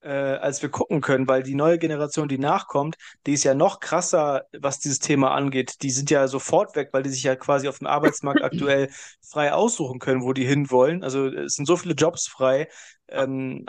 äh, 0.00 0.10
als 0.10 0.62
wir 0.62 0.68
gucken 0.70 1.00
können, 1.00 1.28
weil 1.28 1.42
die 1.42 1.54
neue 1.54 1.78
Generation, 1.78 2.28
die 2.28 2.38
nachkommt, 2.38 2.96
die 3.26 3.34
ist 3.34 3.44
ja 3.44 3.54
noch 3.54 3.80
krasser, 3.80 4.44
was 4.58 4.80
dieses 4.80 4.98
Thema 5.00 5.32
angeht. 5.32 5.82
Die 5.82 5.90
sind 5.90 6.10
ja 6.10 6.26
sofort 6.28 6.76
weg, 6.76 6.90
weil 6.92 7.02
die 7.02 7.10
sich 7.10 7.22
ja 7.22 7.36
quasi 7.36 7.68
auf 7.68 7.78
dem 7.78 7.86
Arbeitsmarkt 7.88 8.42
aktuell 8.44 8.90
frei 9.22 9.52
aussuchen 9.52 9.98
können, 10.00 10.22
wo 10.22 10.32
die 10.32 10.46
hinwollen. 10.46 11.02
Also 11.04 11.26
es 11.28 11.54
sind 11.54 11.66
so 11.66 11.76
viele 11.76 11.94
Jobs 11.94 12.26
frei. 12.28 12.68
Ähm, 13.08 13.66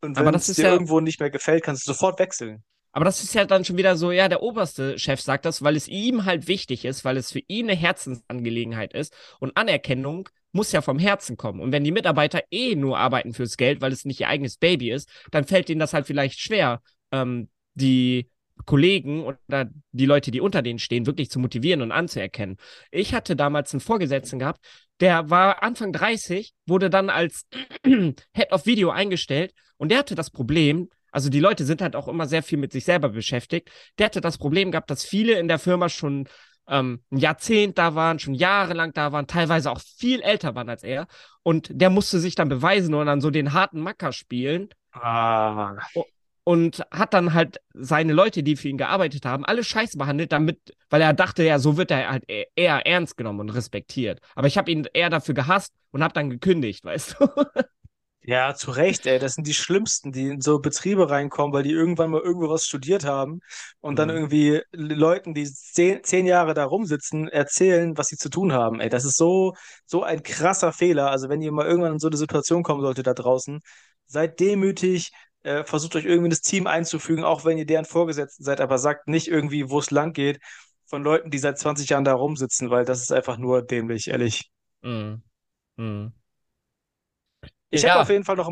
Und 0.00 0.18
wenn 0.18 0.34
es 0.34 0.52
dir 0.52 0.64
ja- 0.64 0.72
irgendwo 0.72 1.00
nicht 1.00 1.20
mehr 1.20 1.30
gefällt, 1.30 1.64
kannst 1.64 1.86
du 1.86 1.92
sofort 1.92 2.18
wechseln. 2.18 2.64
Aber 2.92 3.04
das 3.04 3.22
ist 3.22 3.34
ja 3.34 3.44
dann 3.44 3.64
schon 3.64 3.78
wieder 3.78 3.96
so, 3.96 4.12
ja, 4.12 4.28
der 4.28 4.42
oberste 4.42 4.98
Chef 4.98 5.20
sagt 5.20 5.46
das, 5.46 5.62
weil 5.62 5.76
es 5.76 5.88
ihm 5.88 6.24
halt 6.24 6.46
wichtig 6.46 6.84
ist, 6.84 7.04
weil 7.04 7.16
es 7.16 7.32
für 7.32 7.40
ihn 7.48 7.68
eine 7.68 7.78
Herzensangelegenheit 7.78 8.92
ist. 8.92 9.14
Und 9.40 9.56
Anerkennung 9.56 10.28
muss 10.52 10.72
ja 10.72 10.82
vom 10.82 10.98
Herzen 10.98 11.36
kommen. 11.36 11.60
Und 11.60 11.72
wenn 11.72 11.84
die 11.84 11.92
Mitarbeiter 11.92 12.42
eh 12.50 12.74
nur 12.74 12.98
arbeiten 12.98 13.32
fürs 13.32 13.56
Geld, 13.56 13.80
weil 13.80 13.92
es 13.92 14.04
nicht 14.04 14.20
ihr 14.20 14.28
eigenes 14.28 14.58
Baby 14.58 14.90
ist, 14.90 15.08
dann 15.30 15.44
fällt 15.44 15.70
ihnen 15.70 15.80
das 15.80 15.94
halt 15.94 16.06
vielleicht 16.06 16.38
schwer, 16.38 16.82
ähm, 17.10 17.48
die 17.74 18.28
Kollegen 18.66 19.24
oder 19.24 19.70
die 19.92 20.06
Leute, 20.06 20.30
die 20.30 20.40
unter 20.40 20.62
denen 20.62 20.78
stehen, 20.78 21.06
wirklich 21.06 21.30
zu 21.30 21.38
motivieren 21.38 21.82
und 21.82 21.92
anzuerkennen. 21.92 22.58
Ich 22.90 23.14
hatte 23.14 23.34
damals 23.34 23.72
einen 23.72 23.80
Vorgesetzten 23.80 24.38
gehabt, 24.38 24.60
der 25.00 25.30
war 25.30 25.62
Anfang 25.62 25.92
30, 25.92 26.52
wurde 26.66 26.90
dann 26.90 27.10
als 27.10 27.46
Head 27.84 28.52
of 28.52 28.66
Video 28.66 28.90
eingestellt 28.90 29.52
und 29.78 29.90
der 29.90 29.98
hatte 29.98 30.14
das 30.14 30.30
Problem, 30.30 30.90
also 31.12 31.30
die 31.30 31.40
Leute 31.40 31.64
sind 31.64 31.82
halt 31.82 31.96
auch 31.96 32.08
immer 32.08 32.26
sehr 32.26 32.42
viel 32.42 32.58
mit 32.58 32.72
sich 32.72 32.84
selber 32.84 33.10
beschäftigt. 33.10 33.70
Der 33.98 34.06
hatte 34.06 34.20
das 34.20 34.38
Problem 34.38 34.70
gehabt, 34.72 34.90
dass 34.90 35.04
viele 35.04 35.34
in 35.38 35.48
der 35.48 35.58
Firma 35.60 35.88
schon 35.88 36.28
ähm, 36.68 37.02
ein 37.10 37.18
Jahrzehnt 37.18 37.78
da 37.78 37.94
waren, 37.94 38.18
schon 38.18 38.34
jahrelang 38.34 38.92
da 38.92 39.12
waren, 39.12 39.26
teilweise 39.26 39.70
auch 39.70 39.80
viel 39.80 40.20
älter 40.22 40.54
waren 40.54 40.68
als 40.68 40.82
er. 40.82 41.06
Und 41.42 41.68
der 41.72 41.90
musste 41.90 42.18
sich 42.20 42.34
dann 42.34 42.48
beweisen 42.48 42.94
und 42.94 43.06
dann 43.06 43.20
so 43.20 43.30
den 43.30 43.52
harten 43.52 43.80
Macker 43.80 44.12
spielen 44.12 44.70
Ah, 44.94 45.76
und 46.44 46.82
hat 46.90 47.14
dann 47.14 47.34
halt 47.34 47.58
seine 47.72 48.12
Leute, 48.12 48.42
die 48.42 48.56
für 48.56 48.68
ihn 48.68 48.76
gearbeitet 48.78 49.24
haben, 49.24 49.44
alle 49.44 49.62
scheiße 49.62 49.96
behandelt, 49.96 50.32
damit, 50.32 50.58
weil 50.90 51.00
er 51.00 51.12
dachte, 51.14 51.44
ja, 51.44 51.58
so 51.60 51.76
wird 51.76 51.90
er 51.92 52.10
halt 52.10 52.24
e- 52.28 52.46
eher 52.56 52.84
ernst 52.86 53.16
genommen 53.16 53.40
und 53.40 53.50
respektiert. 53.50 54.20
Aber 54.34 54.48
ich 54.48 54.58
habe 54.58 54.70
ihn 54.70 54.88
eher 54.92 55.08
dafür 55.10 55.34
gehasst 55.34 55.72
und 55.92 56.02
habe 56.02 56.14
dann 56.14 56.30
gekündigt, 56.30 56.84
weißt 56.84 57.16
du? 57.20 57.26
ja, 58.24 58.54
zu 58.54 58.70
Recht, 58.70 59.06
ey. 59.06 59.18
Das 59.18 59.34
sind 59.34 59.46
die 59.46 59.54
Schlimmsten, 59.54 60.12
die 60.12 60.28
in 60.28 60.40
so 60.40 60.60
Betriebe 60.60 61.10
reinkommen, 61.10 61.52
weil 61.52 61.64
die 61.64 61.72
irgendwann 61.72 62.10
mal 62.10 62.20
irgendwo 62.20 62.48
was 62.48 62.64
studiert 62.66 63.04
haben 63.04 63.40
und 63.80 63.98
dann 63.98 64.08
Mhm. 64.08 64.14
irgendwie 64.14 64.62
Leuten, 64.72 65.34
die 65.34 65.44
zehn, 65.52 66.04
zehn 66.04 66.26
Jahre 66.26 66.54
da 66.54 66.64
rumsitzen, 66.64 67.28
erzählen, 67.28 67.96
was 67.98 68.08
sie 68.08 68.16
zu 68.16 68.28
tun 68.30 68.52
haben. 68.52 68.80
Ey, 68.80 68.88
das 68.88 69.04
ist 69.04 69.16
so, 69.16 69.54
so 69.86 70.02
ein 70.04 70.22
krasser 70.22 70.72
Fehler. 70.72 71.10
Also, 71.10 71.28
wenn 71.28 71.42
ihr 71.42 71.50
mal 71.52 71.66
irgendwann 71.66 71.94
in 71.94 71.98
so 71.98 72.06
eine 72.08 72.16
Situation 72.16 72.62
kommen 72.62 72.80
solltet 72.82 73.06
da 73.08 73.14
draußen, 73.14 73.60
seid 74.06 74.38
demütig, 74.40 75.10
äh, 75.42 75.64
versucht 75.64 75.96
euch 75.96 76.04
irgendwie 76.04 76.26
in 76.26 76.30
das 76.30 76.42
Team 76.42 76.66
einzufügen, 76.68 77.24
auch 77.24 77.44
wenn 77.44 77.58
ihr 77.58 77.66
deren 77.66 77.84
Vorgesetzten 77.86 78.44
seid, 78.44 78.60
aber 78.60 78.78
sagt 78.78 79.08
nicht 79.08 79.26
irgendwie, 79.28 79.68
wo 79.70 79.80
es 79.80 79.90
lang 79.90 80.12
geht, 80.12 80.38
von 80.86 81.02
Leuten, 81.02 81.30
die 81.30 81.38
seit 81.38 81.58
20 81.58 81.88
Jahren 81.88 82.04
da 82.04 82.12
rumsitzen, 82.14 82.70
weil 82.70 82.84
das 82.84 83.00
ist 83.02 83.12
einfach 83.12 83.36
nur 83.38 83.62
dämlich, 83.62 84.08
ehrlich. 84.08 84.50
Mhm. 84.82 85.22
Mhm. 85.76 86.12
Ich 87.72 87.82
Ja. 87.82 87.94
habe 87.94 88.02
auf 88.02 88.10
jeden 88.10 88.24
Fall 88.24 88.36
noch 88.36 88.48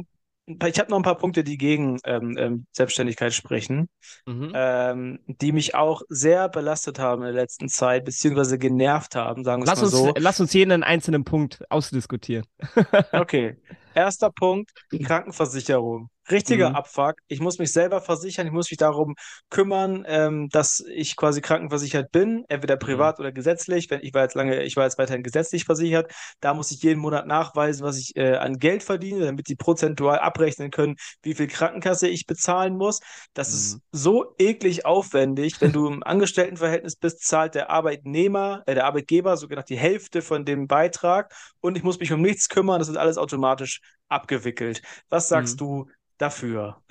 ein 0.48 0.59
paar, 0.59 0.68
ich 0.68 0.78
habe 0.80 0.90
noch 0.90 0.96
ein 0.98 1.02
paar 1.04 1.16
Punkte, 1.18 1.44
die 1.44 1.56
gegen 1.59 1.98
ähm, 2.04 2.37
ähm, 2.37 2.66
Selbstständigkeit 2.72 3.33
sprechen, 3.33 3.88
Mhm. 4.26 4.50
ähm, 4.54 5.20
die 5.26 5.52
mich 5.52 5.74
auch 5.76 6.02
sehr 6.09 6.48
belastet 6.48 6.98
haben 6.98 7.22
in 7.22 7.26
der 7.33 7.42
letzten 7.42 7.68
Zeit, 7.68 8.04
beziehungsweise 8.04 8.59
genervt 8.59 9.14
haben, 9.14 9.44
sagen 9.44 9.62
wir 9.62 9.66
Lass 9.66 9.78
mal 9.78 9.85
uns, 9.85 9.92
so. 9.92 10.14
lass 10.18 10.40
uns 10.40 10.52
jeden 10.52 10.83
einzelnen 10.83 11.24
Punkt 11.24 11.62
ausdiskutieren. 11.70 12.46
Okay. 13.12 13.56
Erster 13.94 14.30
Punkt, 14.30 14.70
Krankenversicherung. 15.04 16.09
Richtiger 16.30 16.74
Mhm. 16.74 16.76
Abfuck. 16.76 17.16
Ich 17.28 17.40
muss 17.40 17.59
mich 17.59 17.72
selber 17.72 18.00
versichern, 18.00 18.46
ich 18.46 18.52
muss 18.52 18.70
mich 18.70 18.78
darum 18.78 19.14
kümmern, 19.48 20.04
ähm, 20.06 20.48
dass 20.50 20.85
ich 20.92 21.16
quasi 21.16 21.40
krankenversichert 21.40 22.12
bin, 22.12 22.44
entweder 22.48 22.76
privat 22.76 23.18
oder 23.18 23.33
gesetzlich. 23.33 23.90
Wenn 23.90 24.00
ich 24.02 24.14
war 24.14 24.22
jetzt 24.22 24.35
lange, 24.35 24.62
ich 24.62 24.76
war 24.76 24.85
jetzt 24.85 24.98
weiterhin 24.98 25.22
gesetzlich 25.22 25.64
versichert, 25.64 26.12
da 26.40 26.54
muss 26.54 26.70
ich 26.70 26.83
jeden 26.83 27.00
Monat 27.00 27.26
nachweisen, 27.26 27.85
was 27.85 27.98
ich 27.98 28.14
äh, 28.16 28.37
an 28.37 28.59
Geld 28.59 28.83
verdiene, 28.83 29.24
damit 29.26 29.48
die 29.48 29.56
prozentual 29.56 30.18
abrechnen 30.20 30.70
können, 30.70 30.96
wie 31.22 31.35
viel 31.35 31.48
Krankenkasse 31.48 32.09
ich 32.09 32.26
bezahlen 32.26 32.76
muss. 32.76 33.00
Das 33.35 33.52
ist 33.52 33.78
Mhm. 33.78 33.83
so 33.92 34.35
eklig 34.38 34.85
aufwendig. 34.87 35.61
Wenn 35.61 35.72
du 35.72 35.87
im 35.88 36.02
Angestelltenverhältnis 36.04 36.96
bist, 36.96 37.24
zahlt 37.24 37.54
der 37.54 37.70
Arbeitnehmer, 37.70 38.62
äh, 38.66 38.74
der 38.74 38.87
Arbeitgeber 38.87 39.37
sogar 39.37 39.62
die 39.64 39.78
Hälfte 39.78 40.22
von 40.22 40.44
dem 40.44 40.66
Beitrag 40.66 41.33
und 41.61 41.76
ich 41.76 41.83
muss 41.83 41.98
mich 41.98 42.12
um 42.12 42.20
nichts 42.22 42.48
kümmern. 42.48 42.78
Das 42.78 42.88
wird 42.88 42.98
alles 42.98 43.18
automatisch 43.18 43.80
abgewickelt. 44.09 44.83
Was 45.09 45.28
sagst 45.28 45.61
Mhm. 45.61 45.61
du 45.61 45.87
dafür? 46.20 46.83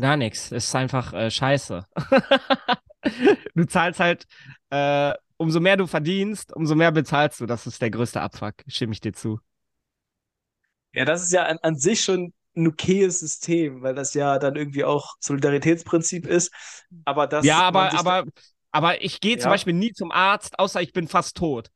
Gar 0.00 0.16
nichts. 0.16 0.52
Ist 0.52 0.74
einfach 0.74 1.12
äh, 1.12 1.30
scheiße. 1.30 1.84
du 3.54 3.64
zahlst 3.66 4.00
halt, 4.00 4.26
äh, 4.70 5.12
umso 5.36 5.60
mehr 5.60 5.76
du 5.76 5.86
verdienst, 5.86 6.54
umso 6.54 6.74
mehr 6.74 6.92
bezahlst 6.92 7.40
du. 7.40 7.46
Das 7.46 7.66
ist 7.66 7.80
der 7.82 7.90
größte 7.90 8.20
Abfuck, 8.20 8.54
stimme 8.68 8.92
ich 8.92 9.00
dir 9.00 9.12
zu. 9.12 9.40
Ja, 10.92 11.04
das 11.04 11.22
ist 11.22 11.32
ja 11.32 11.44
an, 11.44 11.58
an 11.62 11.76
sich 11.76 12.00
schon 12.02 12.32
ein 12.56 12.68
okayes 12.68 13.20
System, 13.20 13.82
weil 13.82 13.94
das 13.94 14.14
ja 14.14 14.38
dann 14.38 14.56
irgendwie 14.56 14.84
auch 14.84 15.14
Solidaritätsprinzip 15.20 16.26
ist. 16.26 16.50
Aber 17.04 17.26
das 17.26 17.44
ja, 17.44 17.58
aber, 17.62 17.92
aber, 17.98 18.24
aber 18.72 19.02
ich 19.02 19.20
gehe 19.20 19.38
zum 19.38 19.50
Ja. 19.50 19.50
Beispiel 19.50 19.72
nie 19.74 19.92
zum 19.92 20.10
Arzt, 20.10 20.58
außer 20.58 20.80
ich 20.82 20.92
bin 20.92 21.08
fast 21.08 21.36
tot. 21.36 21.70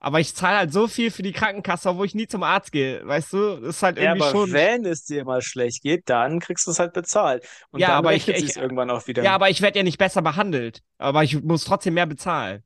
Aber 0.00 0.20
ich 0.20 0.34
zahle 0.34 0.58
halt 0.58 0.72
so 0.72 0.86
viel 0.86 1.10
für 1.10 1.22
die 1.22 1.32
Krankenkasse, 1.32 1.88
obwohl 1.90 2.06
ich 2.06 2.14
nie 2.14 2.28
zum 2.28 2.44
Arzt 2.44 2.70
gehe. 2.70 3.04
Weißt 3.04 3.32
du, 3.32 3.56
das 3.56 3.76
ist 3.76 3.82
halt 3.82 3.98
Ja, 3.98 4.12
irgendwie 4.12 4.20
aber 4.22 4.30
schon. 4.30 4.52
wenn 4.52 4.84
es 4.84 5.04
dir 5.04 5.24
mal 5.24 5.42
schlecht 5.42 5.82
geht, 5.82 6.08
dann 6.08 6.38
kriegst 6.38 6.66
du 6.66 6.70
es 6.70 6.78
halt 6.78 6.92
bezahlt. 6.92 7.44
Und 7.70 7.80
Ja, 7.80 7.88
dann 7.88 7.96
aber 7.98 8.14
ich- 8.14 8.28
ich- 8.28 8.56
irgendwann 8.56 8.90
auch 8.90 9.06
wieder. 9.08 9.24
Ja, 9.24 9.34
aber 9.34 9.50
ich 9.50 9.60
werde 9.60 9.78
ja 9.78 9.82
nicht 9.82 9.98
besser 9.98 10.22
behandelt. 10.22 10.82
Aber 10.98 11.24
ich 11.24 11.42
muss 11.42 11.64
trotzdem 11.64 11.94
mehr 11.94 12.06
bezahlen. 12.06 12.62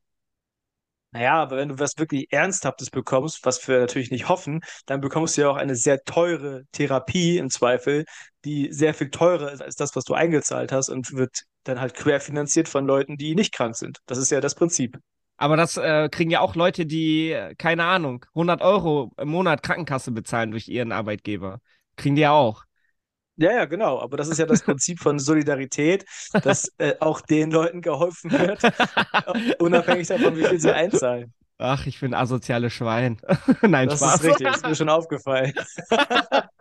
Naja, 1.14 1.34
aber 1.42 1.58
wenn 1.58 1.68
du 1.68 1.78
was 1.78 1.98
wirklich 1.98 2.32
Ernsthaftes 2.32 2.88
bekommst, 2.90 3.44
was 3.44 3.66
wir 3.68 3.80
natürlich 3.80 4.10
nicht 4.10 4.28
hoffen, 4.28 4.60
dann 4.86 5.02
bekommst 5.02 5.36
du 5.36 5.42
ja 5.42 5.50
auch 5.50 5.56
eine 5.56 5.76
sehr 5.76 6.02
teure 6.04 6.64
Therapie 6.72 7.36
im 7.36 7.50
Zweifel, 7.50 8.06
die 8.46 8.72
sehr 8.72 8.94
viel 8.94 9.10
teurer 9.10 9.52
ist 9.52 9.60
als 9.62 9.76
das, 9.76 9.94
was 9.94 10.04
du 10.04 10.14
eingezahlt 10.14 10.72
hast 10.72 10.88
und 10.88 11.12
wird 11.12 11.42
dann 11.64 11.80
halt 11.80 11.94
querfinanziert 11.94 12.68
von 12.68 12.86
Leuten, 12.86 13.18
die 13.18 13.34
nicht 13.34 13.52
krank 13.52 13.76
sind. 13.76 13.98
Das 14.06 14.16
ist 14.16 14.30
ja 14.30 14.40
das 14.40 14.54
Prinzip. 14.54 14.96
Aber 15.36 15.56
das 15.56 15.76
äh, 15.76 16.08
kriegen 16.10 16.30
ja 16.30 16.40
auch 16.40 16.54
Leute, 16.54 16.86
die, 16.86 17.32
äh, 17.32 17.54
keine 17.56 17.84
Ahnung, 17.84 18.24
100 18.34 18.62
Euro 18.62 19.12
im 19.18 19.28
Monat 19.28 19.62
Krankenkasse 19.62 20.12
bezahlen 20.12 20.50
durch 20.52 20.68
ihren 20.68 20.92
Arbeitgeber. 20.92 21.60
Kriegen 21.96 22.14
die 22.16 22.22
ja 22.22 22.32
auch. 22.32 22.64
Ja, 23.36 23.52
ja, 23.52 23.64
genau. 23.64 23.98
Aber 24.00 24.16
das 24.16 24.28
ist 24.28 24.38
ja 24.38 24.46
das 24.46 24.62
Prinzip 24.62 25.00
von 25.00 25.18
Solidarität, 25.18 26.04
dass 26.42 26.70
äh, 26.78 26.94
auch 27.00 27.20
den 27.20 27.50
Leuten 27.50 27.80
geholfen 27.80 28.30
wird, 28.30 28.62
unabhängig 29.58 30.06
davon, 30.08 30.36
wie 30.36 30.44
viel 30.44 30.60
sie 30.60 30.72
einzahlen. 30.72 31.32
Ach, 31.58 31.86
ich 31.86 32.00
bin 32.00 32.12
asoziale 32.14 32.70
Schwein. 32.70 33.20
Nein, 33.62 33.88
Das 33.88 34.00
Spaß. 34.00 34.16
ist 34.16 34.24
richtig, 34.24 34.48
ist 34.48 34.66
mir 34.66 34.74
schon 34.74 34.88
aufgefallen. 34.88 35.52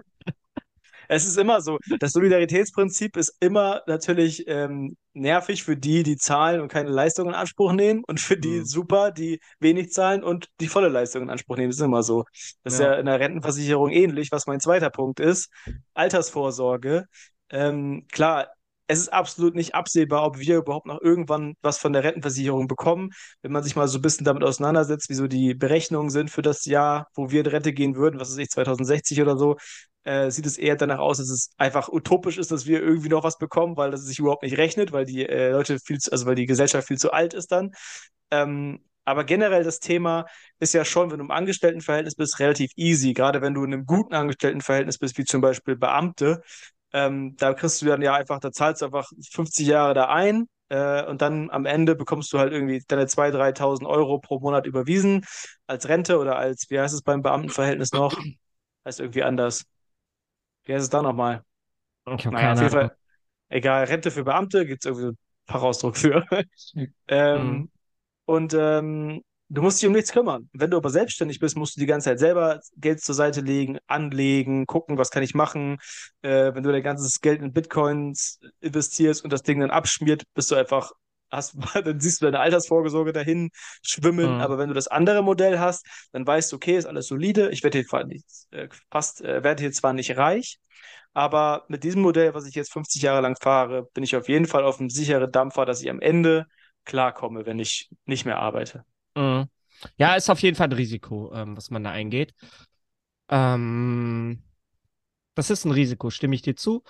Es 1.13 1.25
ist 1.27 1.37
immer 1.37 1.59
so, 1.61 1.77
das 1.99 2.13
Solidaritätsprinzip 2.13 3.17
ist 3.17 3.35
immer 3.41 3.81
natürlich 3.85 4.45
ähm, 4.47 4.95
nervig 5.13 5.61
für 5.63 5.75
die, 5.75 6.03
die 6.03 6.15
zahlen 6.15 6.61
und 6.61 6.69
keine 6.69 6.89
Leistung 6.89 7.27
in 7.27 7.33
Anspruch 7.35 7.73
nehmen 7.73 8.01
und 8.07 8.21
für 8.21 8.37
die 8.37 8.59
Mhm. 8.59 8.65
super, 8.65 9.11
die 9.11 9.41
wenig 9.59 9.91
zahlen 9.91 10.23
und 10.23 10.47
die 10.61 10.67
volle 10.69 10.87
Leistung 10.87 11.23
in 11.23 11.29
Anspruch 11.29 11.57
nehmen. 11.57 11.69
Das 11.69 11.79
ist 11.79 11.83
immer 11.83 12.01
so. 12.03 12.23
Das 12.63 12.75
ist 12.75 12.79
Ja. 12.79 12.85
ja 12.93 12.93
in 12.99 13.07
der 13.07 13.19
Rentenversicherung 13.19 13.89
ähnlich, 13.91 14.31
was 14.31 14.47
mein 14.47 14.61
zweiter 14.61 14.89
Punkt 14.89 15.19
ist. 15.19 15.49
Altersvorsorge. 15.95 17.05
Ähm, 17.49 18.07
klar, 18.11 18.47
es 18.87 18.99
ist 18.99 19.09
absolut 19.13 19.55
nicht 19.55 19.75
absehbar, 19.75 20.23
ob 20.25 20.37
wir 20.39 20.57
überhaupt 20.57 20.85
noch 20.85 21.01
irgendwann 21.01 21.55
was 21.61 21.77
von 21.77 21.93
der 21.93 22.03
Rentenversicherung 22.05 22.67
bekommen. 22.67 23.09
Wenn 23.41 23.51
man 23.51 23.63
sich 23.63 23.75
mal 23.75 23.87
so 23.89 23.97
ein 23.99 24.01
bisschen 24.01 24.25
damit 24.25 24.43
auseinandersetzt, 24.43 25.09
wie 25.09 25.13
so 25.13 25.27
die 25.27 25.53
Berechnungen 25.55 26.09
sind 26.09 26.29
für 26.29 26.41
das 26.41 26.65
Jahr, 26.65 27.07
wo 27.15 27.31
wir 27.31 27.41
in 27.41 27.47
Rente 27.47 27.73
gehen 27.73 27.95
würden, 27.95 28.19
was 28.19 28.31
weiß 28.31 28.37
ich, 28.37 28.49
2060 28.49 29.21
oder 29.21 29.37
so, 29.37 29.57
äh, 30.03 30.31
sieht 30.31 30.45
es 30.45 30.57
eher 30.57 30.75
danach 30.75 30.99
aus, 30.99 31.17
dass 31.17 31.29
es 31.29 31.51
einfach 31.57 31.89
utopisch 31.89 32.37
ist, 32.37 32.51
dass 32.51 32.65
wir 32.65 32.81
irgendwie 32.81 33.09
noch 33.09 33.23
was 33.23 33.37
bekommen, 33.37 33.77
weil 33.77 33.91
das 33.91 34.01
sich 34.03 34.19
überhaupt 34.19 34.43
nicht 34.43 34.57
rechnet, 34.57 34.91
weil 34.91 35.05
die 35.05 35.27
äh, 35.27 35.51
Leute 35.51 35.79
viel 35.79 35.99
zu, 35.99 36.11
also 36.11 36.25
weil 36.25 36.35
die 36.35 36.45
Gesellschaft 36.47 36.87
viel 36.87 36.97
zu 36.97 37.11
alt 37.11 37.33
ist 37.33 37.51
dann. 37.51 37.71
Ähm, 38.31 38.83
aber 39.05 39.23
generell 39.23 39.63
das 39.63 39.79
Thema 39.79 40.25
ist 40.59 40.73
ja 40.73 40.85
schon, 40.85 41.11
wenn 41.11 41.17
du 41.19 41.25
im 41.25 41.31
Angestelltenverhältnis 41.31 42.15
bist, 42.15 42.39
relativ 42.39 42.71
easy. 42.75 43.13
Gerade 43.13 43.41
wenn 43.41 43.53
du 43.53 43.63
in 43.63 43.73
einem 43.73 43.85
guten 43.85 44.13
Angestelltenverhältnis 44.13 44.97
bist, 44.99 45.17
wie 45.17 45.25
zum 45.25 45.41
Beispiel 45.41 45.75
Beamte, 45.75 46.41
ähm, 46.93 47.35
da 47.37 47.53
kriegst 47.53 47.81
du 47.81 47.85
dann 47.87 48.01
ja 48.01 48.13
einfach, 48.13 48.39
da 48.39 48.51
zahlst 48.51 48.81
du 48.81 48.85
einfach 48.87 49.09
50 49.31 49.67
Jahre 49.67 49.93
da 49.93 50.09
ein 50.09 50.47
äh, 50.69 51.03
und 51.05 51.21
dann 51.21 51.49
am 51.49 51.65
Ende 51.65 51.95
bekommst 51.95 52.31
du 52.33 52.39
halt 52.39 52.53
irgendwie 52.53 52.83
deine 52.87 53.07
2.000, 53.07 53.31
3.000 53.35 53.85
Euro 53.87 54.19
pro 54.19 54.39
Monat 54.39 54.65
überwiesen 54.67 55.25
als 55.67 55.87
Rente 55.89 56.17
oder 56.19 56.37
als, 56.37 56.69
wie 56.69 56.79
heißt 56.79 56.93
es 56.93 57.01
beim 57.01 57.21
Beamtenverhältnis 57.21 57.91
noch? 57.93 58.17
Heißt 58.85 58.99
irgendwie 58.99 59.23
anders. 59.23 59.63
Wie 60.65 60.73
heißt 60.73 60.83
es 60.83 60.89
da 60.89 61.01
nochmal? 61.01 61.43
Ich 62.17 62.25
habe 62.27 62.35
Naja, 62.35 62.53
auf 62.53 62.59
keine 62.59 62.61
jeden 62.61 62.71
Ahnung. 62.71 62.71
Fall, 62.71 62.95
egal, 63.49 63.85
Rente 63.85 64.11
für 64.11 64.23
Beamte 64.23 64.65
gibt 64.65 64.83
es 64.85 64.87
irgendwie 64.87 65.07
einen 65.09 65.17
Fachausdruck 65.47 65.97
für. 65.97 66.25
ähm, 67.07 67.63
Mhm. 67.63 67.69
Und 68.25 68.53
ähm, 68.55 69.23
du 69.49 69.61
musst 69.63 69.81
dich 69.81 69.87
um 69.87 69.93
nichts 69.93 70.11
kümmern. 70.13 70.49
Wenn 70.53 70.71
du 70.71 70.77
aber 70.77 70.89
selbstständig 70.91 71.39
bist, 71.39 71.57
musst 71.57 71.75
du 71.77 71.81
die 71.81 71.87
ganze 71.87 72.11
Zeit 72.11 72.19
selber 72.19 72.61
Geld 72.77 73.01
zur 73.03 73.15
Seite 73.15 73.41
legen, 73.41 73.79
anlegen, 73.87 74.67
gucken, 74.67 74.97
was 74.97 75.11
kann 75.11 75.23
ich 75.23 75.35
machen. 75.35 75.79
Äh, 76.21 76.55
wenn 76.55 76.63
du 76.63 76.71
dein 76.71 76.83
ganzes 76.83 77.21
Geld 77.21 77.41
in 77.41 77.53
Bitcoins 77.53 78.39
investierst 78.61 79.23
und 79.23 79.33
das 79.33 79.43
Ding 79.43 79.59
dann 79.61 79.71
abschmiert, 79.71 80.23
bist 80.35 80.51
du 80.51 80.55
einfach, 80.55 80.91
hast, 81.31 81.55
dann 81.85 81.99
siehst 81.99 82.21
du 82.21 82.25
deine 82.25 82.39
Altersvorsorge 82.39 83.13
dahin 83.13 83.49
schwimmen. 83.83 84.35
Mhm. 84.35 84.39
Aber 84.39 84.57
wenn 84.57 84.69
du 84.69 84.75
das 84.75 84.87
andere 84.87 85.23
Modell 85.23 85.59
hast, 85.59 85.85
dann 86.11 86.25
weißt 86.27 86.51
du, 86.51 86.57
okay, 86.57 86.77
ist 86.77 86.85
alles 86.85 87.07
solide. 87.07 87.49
Ich 87.51 87.63
werde 87.63 87.79
hier 87.79 87.87
zwar 87.87 88.03
nicht, 88.05 88.25
äh, 88.51 88.67
fast, 88.91 89.21
äh, 89.21 89.43
werde 89.43 89.61
hier 89.63 89.71
zwar 89.71 89.93
nicht 89.93 90.17
reich, 90.17 90.59
Aber 91.13 91.65
mit 91.67 91.83
diesem 91.83 92.01
Modell, 92.01 92.33
was 92.33 92.47
ich 92.47 92.55
jetzt 92.55 92.71
50 92.73 93.01
Jahre 93.01 93.21
lang 93.21 93.35
fahre, 93.41 93.83
bin 93.93 94.03
ich 94.03 94.15
auf 94.15 94.29
jeden 94.29 94.45
Fall 94.47 94.63
auf 94.63 94.79
einem 94.79 94.89
sicheren 94.89 95.31
Dampfer, 95.31 95.65
dass 95.65 95.81
ich 95.81 95.89
am 95.89 95.99
Ende 96.01 96.47
klarkomme, 96.85 97.45
wenn 97.45 97.59
ich 97.59 97.89
nicht 98.05 98.25
mehr 98.25 98.39
arbeite. 98.39 98.85
Mhm. 99.15 99.49
Ja, 99.97 100.15
ist 100.15 100.29
auf 100.29 100.39
jeden 100.41 100.55
Fall 100.55 100.67
ein 100.69 100.73
Risiko, 100.73 101.31
ähm, 101.33 101.57
was 101.57 101.69
man 101.71 101.83
da 101.83 101.91
eingeht. 101.91 102.33
Ähm, 103.29 104.43
das 105.35 105.49
ist 105.49 105.65
ein 105.65 105.71
Risiko, 105.71 106.09
stimme 106.11 106.35
ich 106.35 106.41
dir 106.43 106.55
zu. 106.55 106.83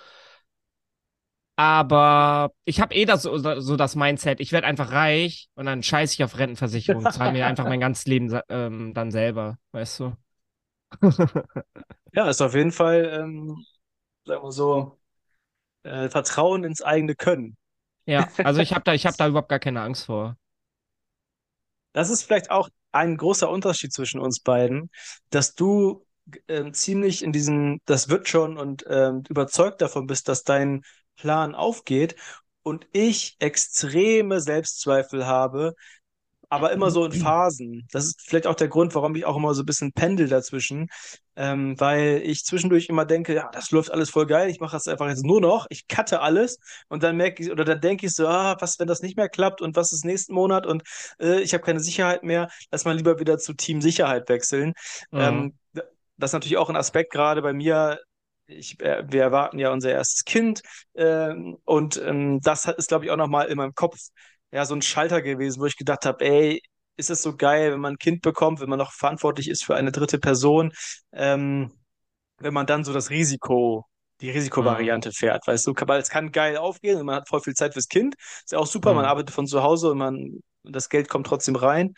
Aber 1.56 2.52
ich 2.64 2.80
habe 2.80 2.94
eh 2.94 3.04
das, 3.04 3.22
so 3.22 3.76
das 3.76 3.94
Mindset, 3.94 4.40
ich 4.40 4.52
werde 4.52 4.66
einfach 4.66 4.90
reich 4.90 5.48
und 5.54 5.66
dann 5.66 5.82
scheiße 5.82 6.14
ich 6.14 6.24
auf 6.24 6.38
Rentenversicherung, 6.38 7.04
zahle 7.10 7.32
mir 7.32 7.46
einfach 7.46 7.64
mein 7.64 7.80
ganzes 7.80 8.06
Leben 8.06 8.40
ähm, 8.48 8.94
dann 8.94 9.10
selber, 9.10 9.58
weißt 9.72 10.00
du? 10.00 10.16
ja, 12.12 12.28
ist 12.28 12.40
auf 12.40 12.54
jeden 12.54 12.72
Fall, 12.72 13.04
ähm, 13.20 13.64
sagen 14.24 14.42
wir 14.42 14.52
so, 14.52 14.98
äh, 15.82 16.08
Vertrauen 16.08 16.64
ins 16.64 16.82
eigene 16.82 17.14
Können. 17.14 17.56
Ja, 18.06 18.28
also 18.38 18.60
ich 18.60 18.72
habe 18.72 18.84
da, 18.84 18.94
ich 18.94 19.06
hab 19.06 19.16
da 19.16 19.28
überhaupt 19.28 19.48
gar 19.48 19.58
keine 19.58 19.82
Angst 19.82 20.06
vor. 20.06 20.36
Das 21.92 22.10
ist 22.10 22.22
vielleicht 22.22 22.50
auch 22.50 22.68
ein 22.92 23.16
großer 23.16 23.48
Unterschied 23.48 23.92
zwischen 23.92 24.20
uns 24.20 24.40
beiden, 24.40 24.90
dass 25.30 25.54
du 25.54 26.06
äh, 26.46 26.70
ziemlich 26.72 27.22
in 27.22 27.32
diesem, 27.32 27.80
das 27.84 28.08
wird 28.08 28.28
schon 28.28 28.56
und 28.56 28.86
äh, 28.86 29.10
überzeugt 29.28 29.82
davon 29.82 30.06
bist, 30.06 30.28
dass 30.28 30.42
dein 30.44 30.82
Plan 31.16 31.54
aufgeht 31.54 32.16
und 32.62 32.86
ich 32.92 33.36
extreme 33.40 34.40
Selbstzweifel 34.40 35.26
habe, 35.26 35.74
aber 36.52 36.70
immer 36.72 36.90
so 36.90 37.06
in 37.06 37.12
Phasen. 37.12 37.88
Das 37.92 38.04
ist 38.04 38.20
vielleicht 38.20 38.46
auch 38.46 38.54
der 38.54 38.68
Grund, 38.68 38.94
warum 38.94 39.14
ich 39.14 39.24
auch 39.24 39.38
immer 39.38 39.54
so 39.54 39.62
ein 39.62 39.66
bisschen 39.66 39.92
pendel 39.92 40.28
dazwischen, 40.28 40.88
ähm, 41.34 41.80
weil 41.80 42.20
ich 42.24 42.44
zwischendurch 42.44 42.90
immer 42.90 43.06
denke, 43.06 43.34
ja, 43.34 43.48
das 43.54 43.70
läuft 43.70 43.90
alles 43.90 44.10
voll 44.10 44.26
geil, 44.26 44.50
ich 44.50 44.60
mache 44.60 44.76
das 44.76 44.86
einfach 44.86 45.08
jetzt 45.08 45.24
nur 45.24 45.40
noch, 45.40 45.66
ich 45.70 45.88
cutte 45.88 46.20
alles 46.20 46.58
und 46.88 47.02
dann 47.02 47.16
merke 47.16 47.42
ich, 47.42 47.50
oder 47.50 47.64
dann 47.64 47.80
denke 47.80 48.04
ich 48.04 48.12
so, 48.12 48.28
ah, 48.28 48.54
was, 48.60 48.78
wenn 48.78 48.86
das 48.86 49.00
nicht 49.00 49.16
mehr 49.16 49.30
klappt 49.30 49.62
und 49.62 49.76
was 49.76 49.92
ist 49.92 50.04
nächsten 50.04 50.34
Monat 50.34 50.66
und 50.66 50.82
äh, 51.18 51.40
ich 51.40 51.54
habe 51.54 51.64
keine 51.64 51.80
Sicherheit 51.80 52.22
mehr, 52.22 52.50
lass 52.70 52.84
mal 52.84 52.94
lieber 52.94 53.18
wieder 53.18 53.38
zu 53.38 53.54
Team 53.54 53.80
Sicherheit 53.80 54.28
wechseln. 54.28 54.74
Mhm. 55.10 55.20
Ähm, 55.20 55.58
das 56.18 56.28
ist 56.28 56.34
natürlich 56.34 56.58
auch 56.58 56.68
ein 56.68 56.76
Aspekt 56.76 57.12
gerade 57.14 57.40
bei 57.40 57.54
mir, 57.54 57.98
ich, 58.52 58.80
äh, 58.80 59.04
wir 59.08 59.22
erwarten 59.22 59.58
ja 59.58 59.72
unser 59.72 59.92
erstes 59.92 60.24
Kind 60.24 60.62
ähm, 60.94 61.56
und 61.64 62.00
ähm, 62.04 62.40
das 62.40 62.66
ist, 62.66 62.88
glaube 62.88 63.04
ich, 63.04 63.10
auch 63.10 63.16
nochmal 63.16 63.48
in 63.48 63.56
meinem 63.56 63.74
Kopf 63.74 63.96
ja 64.50 64.64
so 64.64 64.74
ein 64.74 64.82
Schalter 64.82 65.22
gewesen, 65.22 65.60
wo 65.60 65.66
ich 65.66 65.76
gedacht 65.76 66.04
habe, 66.06 66.24
ey, 66.24 66.62
ist 66.96 67.10
es 67.10 67.22
so 67.22 67.36
geil, 67.36 67.72
wenn 67.72 67.80
man 67.80 67.94
ein 67.94 67.98
Kind 67.98 68.22
bekommt, 68.22 68.60
wenn 68.60 68.68
man 68.68 68.78
noch 68.78 68.92
verantwortlich 68.92 69.48
ist 69.48 69.64
für 69.64 69.74
eine 69.74 69.92
dritte 69.92 70.18
Person, 70.18 70.72
ähm, 71.12 71.72
wenn 72.38 72.54
man 72.54 72.66
dann 72.66 72.84
so 72.84 72.92
das 72.92 73.10
Risiko, 73.10 73.86
die 74.20 74.30
Risikovariante 74.30 75.08
mhm. 75.08 75.14
fährt, 75.14 75.46
weißt 75.46 75.66
du, 75.66 75.74
weil 75.86 76.00
es 76.00 76.10
kann 76.10 76.32
geil 76.32 76.56
aufgehen 76.56 76.98
und 76.98 77.06
man 77.06 77.16
hat 77.16 77.28
voll 77.28 77.40
viel 77.40 77.54
Zeit 77.54 77.72
fürs 77.72 77.88
Kind, 77.88 78.14
ist 78.16 78.52
ja 78.52 78.58
auch 78.58 78.66
super, 78.66 78.90
mhm. 78.90 78.96
man 78.96 79.04
arbeitet 79.06 79.34
von 79.34 79.46
zu 79.46 79.62
Hause 79.62 79.90
und 79.90 79.98
man, 79.98 80.40
das 80.64 80.88
Geld 80.88 81.08
kommt 81.08 81.26
trotzdem 81.26 81.56
rein, 81.56 81.94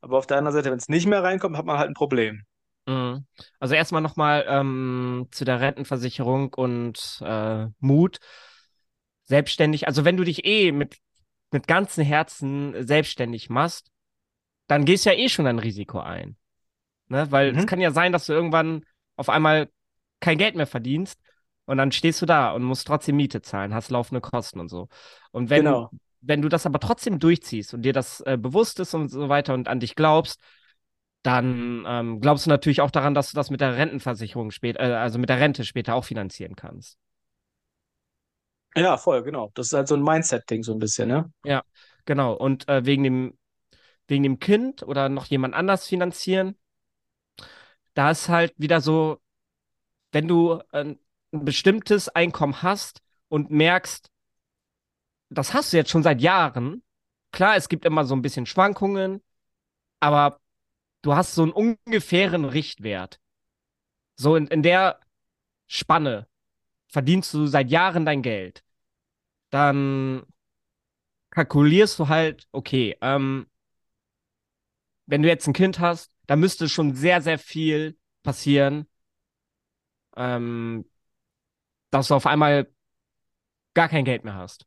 aber 0.00 0.18
auf 0.18 0.26
der 0.26 0.38
anderen 0.38 0.54
Seite, 0.54 0.70
wenn 0.70 0.78
es 0.78 0.88
nicht 0.88 1.06
mehr 1.06 1.22
reinkommt, 1.22 1.56
hat 1.56 1.66
man 1.66 1.78
halt 1.78 1.90
ein 1.90 1.94
Problem. 1.94 2.42
Mhm. 2.88 3.26
Also 3.60 3.74
erstmal 3.74 4.00
nochmal 4.00 4.44
ähm, 4.48 5.28
zu 5.30 5.44
der 5.44 5.60
Rentenversicherung 5.60 6.54
und 6.54 7.20
äh, 7.22 7.66
Mut. 7.78 8.18
Selbstständig, 9.24 9.86
also 9.86 10.06
wenn 10.06 10.16
du 10.16 10.24
dich 10.24 10.46
eh 10.46 10.72
mit 10.72 10.96
mit 11.50 11.66
ganzem 11.66 12.04
Herzen 12.04 12.74
selbstständig 12.86 13.48
machst, 13.50 13.90
dann 14.66 14.84
gehst 14.84 15.06
du 15.06 15.10
ja 15.10 15.16
eh 15.16 15.28
schon 15.28 15.46
ein 15.46 15.58
Risiko 15.58 16.00
ein. 16.00 16.36
Ne? 17.08 17.30
Weil 17.30 17.52
mhm. 17.52 17.58
es 17.58 17.66
kann 17.66 17.80
ja 17.80 17.90
sein, 17.90 18.12
dass 18.12 18.26
du 18.26 18.32
irgendwann 18.32 18.84
auf 19.16 19.28
einmal 19.28 19.70
kein 20.20 20.38
Geld 20.38 20.56
mehr 20.56 20.66
verdienst 20.66 21.18
und 21.64 21.78
dann 21.78 21.92
stehst 21.92 22.20
du 22.20 22.26
da 22.26 22.52
und 22.52 22.62
musst 22.62 22.86
trotzdem 22.86 23.16
Miete 23.16 23.40
zahlen, 23.40 23.74
hast 23.74 23.90
laufende 23.90 24.20
Kosten 24.20 24.60
und 24.60 24.68
so. 24.68 24.88
Und 25.30 25.50
wenn, 25.50 25.64
genau. 25.64 25.90
wenn 26.20 26.42
du 26.42 26.48
das 26.48 26.66
aber 26.66 26.80
trotzdem 26.80 27.18
durchziehst 27.18 27.72
und 27.74 27.82
dir 27.82 27.92
das 27.92 28.20
äh, 28.20 28.36
bewusst 28.36 28.80
ist 28.80 28.94
und 28.94 29.08
so 29.08 29.28
weiter 29.28 29.54
und 29.54 29.68
an 29.68 29.80
dich 29.80 29.94
glaubst, 29.94 30.40
dann 31.22 31.84
ähm, 31.86 32.20
glaubst 32.20 32.46
du 32.46 32.50
natürlich 32.50 32.80
auch 32.80 32.90
daran, 32.90 33.14
dass 33.14 33.30
du 33.30 33.36
das 33.36 33.50
mit 33.50 33.60
der 33.60 33.76
Rentenversicherung 33.76 34.50
später, 34.50 34.80
äh, 34.80 34.94
also 34.94 35.18
mit 35.18 35.28
der 35.28 35.40
Rente 35.40 35.64
später 35.64 35.94
auch 35.94 36.04
finanzieren 36.04 36.56
kannst. 36.56 36.98
Ja, 38.76 38.96
voll, 38.96 39.22
genau. 39.22 39.50
Das 39.54 39.66
ist 39.68 39.72
halt 39.72 39.88
so 39.88 39.96
ein 39.96 40.02
Mindset-Ding, 40.02 40.62
so 40.62 40.72
ein 40.72 40.78
bisschen, 40.78 41.08
ne? 41.08 41.32
Ja, 41.44 41.62
genau. 42.04 42.34
Und 42.34 42.68
äh, 42.68 42.84
wegen 42.84 43.02
dem, 43.02 43.38
wegen 44.06 44.22
dem 44.22 44.38
Kind 44.38 44.82
oder 44.82 45.08
noch 45.08 45.26
jemand 45.26 45.54
anders 45.54 45.86
finanzieren, 45.86 46.56
da 47.94 48.10
ist 48.10 48.28
halt 48.28 48.54
wieder 48.56 48.80
so, 48.80 49.20
wenn 50.12 50.28
du 50.28 50.62
ein, 50.70 50.98
ein 51.32 51.44
bestimmtes 51.44 52.08
Einkommen 52.08 52.62
hast 52.62 53.00
und 53.28 53.50
merkst, 53.50 54.10
das 55.30 55.52
hast 55.52 55.72
du 55.72 55.76
jetzt 55.76 55.90
schon 55.90 56.02
seit 56.02 56.20
Jahren. 56.20 56.82
Klar, 57.32 57.56
es 57.56 57.68
gibt 57.68 57.84
immer 57.84 58.04
so 58.04 58.14
ein 58.14 58.22
bisschen 58.22 58.46
Schwankungen, 58.46 59.22
aber 60.00 60.40
du 61.02 61.14
hast 61.14 61.34
so 61.34 61.42
einen 61.42 61.52
ungefähren 61.52 62.44
Richtwert. 62.44 63.20
So 64.16 64.36
in, 64.36 64.46
in 64.48 64.62
der 64.62 65.00
Spanne 65.66 66.26
verdienst 66.88 67.32
du 67.34 67.46
seit 67.46 67.70
Jahren 67.70 68.04
dein 68.04 68.22
Geld, 68.22 68.64
dann 69.50 70.24
kalkulierst 71.30 71.98
du 71.98 72.08
halt, 72.08 72.48
okay, 72.52 72.96
ähm, 73.00 73.46
wenn 75.06 75.22
du 75.22 75.28
jetzt 75.28 75.46
ein 75.46 75.52
Kind 75.52 75.78
hast, 75.78 76.10
da 76.26 76.36
müsste 76.36 76.68
schon 76.68 76.94
sehr, 76.94 77.22
sehr 77.22 77.38
viel 77.38 77.98
passieren, 78.22 78.86
ähm, 80.16 80.84
dass 81.90 82.08
du 82.08 82.14
auf 82.14 82.26
einmal 82.26 82.70
gar 83.74 83.88
kein 83.88 84.04
Geld 84.04 84.24
mehr 84.24 84.34
hast. 84.34 84.66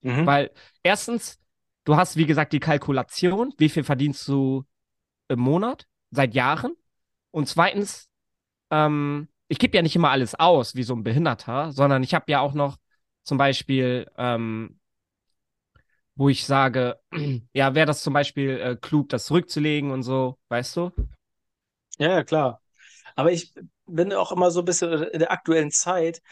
Mhm. 0.00 0.26
Weil 0.26 0.50
erstens, 0.82 1.38
du 1.84 1.96
hast, 1.96 2.16
wie 2.16 2.26
gesagt, 2.26 2.52
die 2.52 2.60
Kalkulation, 2.60 3.52
wie 3.58 3.68
viel 3.68 3.84
verdienst 3.84 4.26
du 4.26 4.64
im 5.30 5.40
Monat, 5.40 5.86
seit 6.10 6.34
Jahren. 6.34 6.74
Und 7.30 7.48
zweitens, 7.48 8.08
ähm, 8.70 9.28
ich 9.48 9.58
gebe 9.58 9.76
ja 9.76 9.82
nicht 9.82 9.96
immer 9.96 10.10
alles 10.10 10.34
aus, 10.34 10.74
wie 10.74 10.82
so 10.82 10.94
ein 10.94 11.02
Behinderter, 11.02 11.72
sondern 11.72 12.02
ich 12.02 12.14
habe 12.14 12.30
ja 12.30 12.40
auch 12.40 12.54
noch 12.54 12.78
zum 13.24 13.38
Beispiel, 13.38 14.10
ähm, 14.16 14.78
wo 16.14 16.28
ich 16.28 16.44
sage, 16.44 17.00
ja, 17.52 17.74
wäre 17.74 17.86
das 17.86 18.02
zum 18.02 18.12
Beispiel 18.12 18.60
äh, 18.60 18.76
klug, 18.76 19.08
das 19.08 19.24
zurückzulegen 19.24 19.90
und 19.90 20.02
so, 20.02 20.38
weißt 20.48 20.76
du? 20.76 20.90
Ja, 21.98 22.10
ja, 22.10 22.24
klar. 22.24 22.62
Aber 23.16 23.32
ich 23.32 23.52
bin 23.86 24.12
auch 24.12 24.32
immer 24.32 24.50
so 24.50 24.60
ein 24.60 24.64
bisschen 24.64 25.02
in 25.04 25.18
der 25.18 25.32
aktuellen 25.32 25.70
Zeit, 25.70 26.22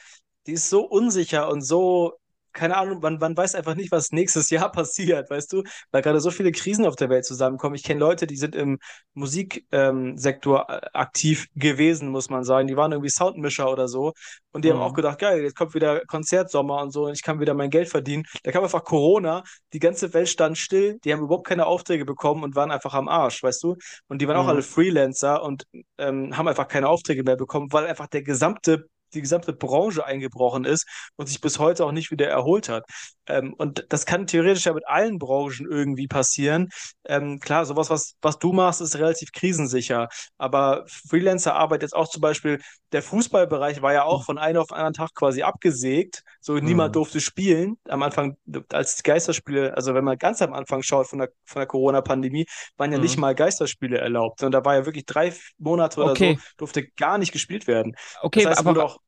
die 0.47 0.53
ist 0.53 0.71
so 0.71 0.85
unsicher 0.85 1.49
und 1.49 1.63
so 1.63 2.19
keine 2.53 2.77
Ahnung, 2.77 3.01
man, 3.01 3.19
man 3.19 3.37
weiß 3.37 3.55
einfach 3.55 3.75
nicht, 3.75 3.93
was 3.93 4.13
nächstes 4.13 4.51
Jahr 4.51 4.71
passiert, 4.71 5.31
weißt 5.31 5.53
du? 5.53 5.63
Weil 5.91 6.03
gerade 6.03 6.21
so 6.21 6.31
viele 6.31 6.53
Krisen 6.53 6.87
auf 6.87 6.97
der 6.97 7.09
Welt 7.09 7.25
zusammenkommen. 7.25 7.75
Ich 7.75 7.85
kenne 7.85 8.01
Leute, 8.01 8.27
die 8.27 8.37
sind 8.37 8.55
im 8.55 8.79
Musiksektor 9.15 10.67
ähm, 10.69 10.81
aktiv 10.93 11.47
gewesen, 11.55 12.09
muss 12.09 12.31
man 12.31 12.45
sagen. 12.45 12.69
Die 12.69 12.77
waren 12.77 12.93
irgendwie 12.93 13.11
Soundmischer 13.11 13.71
oder 13.71 13.89
so. 13.89 14.13
Und 14.53 14.65
die 14.65 14.73
mhm. 14.73 14.75
haben 14.75 14.83
auch 14.83 14.95
gedacht, 14.95 15.19
geil, 15.19 15.43
jetzt 15.43 15.57
kommt 15.57 15.75
wieder 15.75 16.05
Konzertsommer 16.07 16.83
und 16.83 16.91
so 16.93 17.07
und 17.07 17.13
ich 17.13 17.23
kann 17.23 17.41
wieder 17.41 17.55
mein 17.55 17.71
Geld 17.71 17.89
verdienen. 17.89 18.25
Da 18.43 18.51
kam 18.51 18.65
einfach 18.65 18.85
Corona, 18.85 19.45
die 19.73 19.79
ganze 19.79 20.13
Welt 20.15 20.29
stand 20.29 20.59
still, 20.59 20.99
die 21.05 21.13
haben 21.13 21.23
überhaupt 21.23 21.47
keine 21.47 21.67
Aufträge 21.67 22.05
bekommen 22.05 22.43
und 22.43 22.57
waren 22.57 22.71
einfach 22.71 22.95
am 22.95 23.09
Arsch, 23.09 23.43
weißt 23.43 23.63
du? 23.63 23.77
Und 24.09 24.21
die 24.21 24.29
waren 24.29 24.37
mhm. 24.37 24.43
auch 24.43 24.49
alle 24.49 24.63
Freelancer 24.63 25.43
und 25.43 25.65
ähm, 25.99 26.37
haben 26.37 26.49
einfach 26.49 26.69
keine 26.69 26.89
Aufträge 26.89 27.23
mehr 27.23 27.37
bekommen, 27.37 27.73
weil 27.73 27.87
einfach 27.87 28.07
der 28.09 28.23
gesamte 28.23 28.89
die 29.15 29.21
gesamte 29.21 29.53
Branche 29.53 30.05
eingebrochen 30.05 30.65
ist 30.65 30.87
und 31.17 31.27
sich 31.27 31.41
bis 31.41 31.59
heute 31.59 31.85
auch 31.85 31.93
nicht 31.93 32.11
wieder 32.11 32.29
erholt 32.29 32.69
hat. 32.69 32.85
Ähm, 33.29 33.55
und 33.55 33.85
das 33.91 34.07
kann 34.07 34.27
theoretisch 34.27 34.65
ja 34.65 34.73
mit 34.73 34.87
allen 34.89 35.19
Branchen 35.19 35.67
irgendwie 35.71 36.07
passieren. 36.07 36.69
Ähm, 37.05 37.41
klar, 37.41 37.67
sowas, 37.67 37.91
was, 37.91 38.15
was 38.23 38.39
du 38.39 38.53
machst, 38.53 38.81
ist 38.81 38.97
relativ 38.97 39.33
krisensicher. 39.33 40.09
Aber 40.39 40.85
Freelancer-Arbeit 40.87 41.83
jetzt 41.83 41.95
auch 41.95 42.09
zum 42.09 42.21
Beispiel, 42.21 42.61
der 42.93 43.03
Fußballbereich 43.03 43.83
war 43.83 43.93
ja 43.93 44.05
auch 44.05 44.25
von 44.25 44.39
einem 44.39 44.61
auf 44.61 44.69
den 44.69 44.77
anderen 44.77 44.95
Tag 44.95 45.15
quasi 45.15 45.43
abgesägt. 45.43 46.23
So 46.41 46.55
niemand 46.55 46.91
mhm. 46.91 46.93
durfte 46.95 47.21
spielen. 47.21 47.77
Am 47.89 48.03
Anfang, 48.03 48.37
als 48.73 49.03
Geisterspiele, 49.03 49.77
also 49.77 49.95
wenn 49.95 50.05
man 50.05 50.17
ganz 50.17 50.41
am 50.41 50.55
Anfang 50.55 50.83
schaut 50.83 51.07
von 51.07 51.19
der, 51.19 51.29
von 51.45 51.61
der 51.61 51.67
Corona-Pandemie, 51.67 52.47
waren 52.77 52.93
ja 52.93 52.99
mhm. 52.99 53.05
nicht 53.05 53.19
mal 53.19 53.35
Geisterspiele 53.35 53.99
erlaubt. 53.99 54.43
Und 54.43 54.53
da 54.53 54.65
war 54.65 54.77
ja 54.77 54.87
wirklich 54.87 55.05
drei 55.05 55.35
Monate 55.59 56.01
oder 56.01 56.13
okay. 56.13 56.37
so, 56.37 56.43
durfte 56.59 56.87
gar 56.97 57.19
nicht 57.19 57.33
gespielt 57.33 57.67
werden. 57.67 57.95
Okay, 58.23 58.45
das 58.45 58.59
heißt, 58.59 58.67
aber 58.67 58.85
auch 58.85 58.99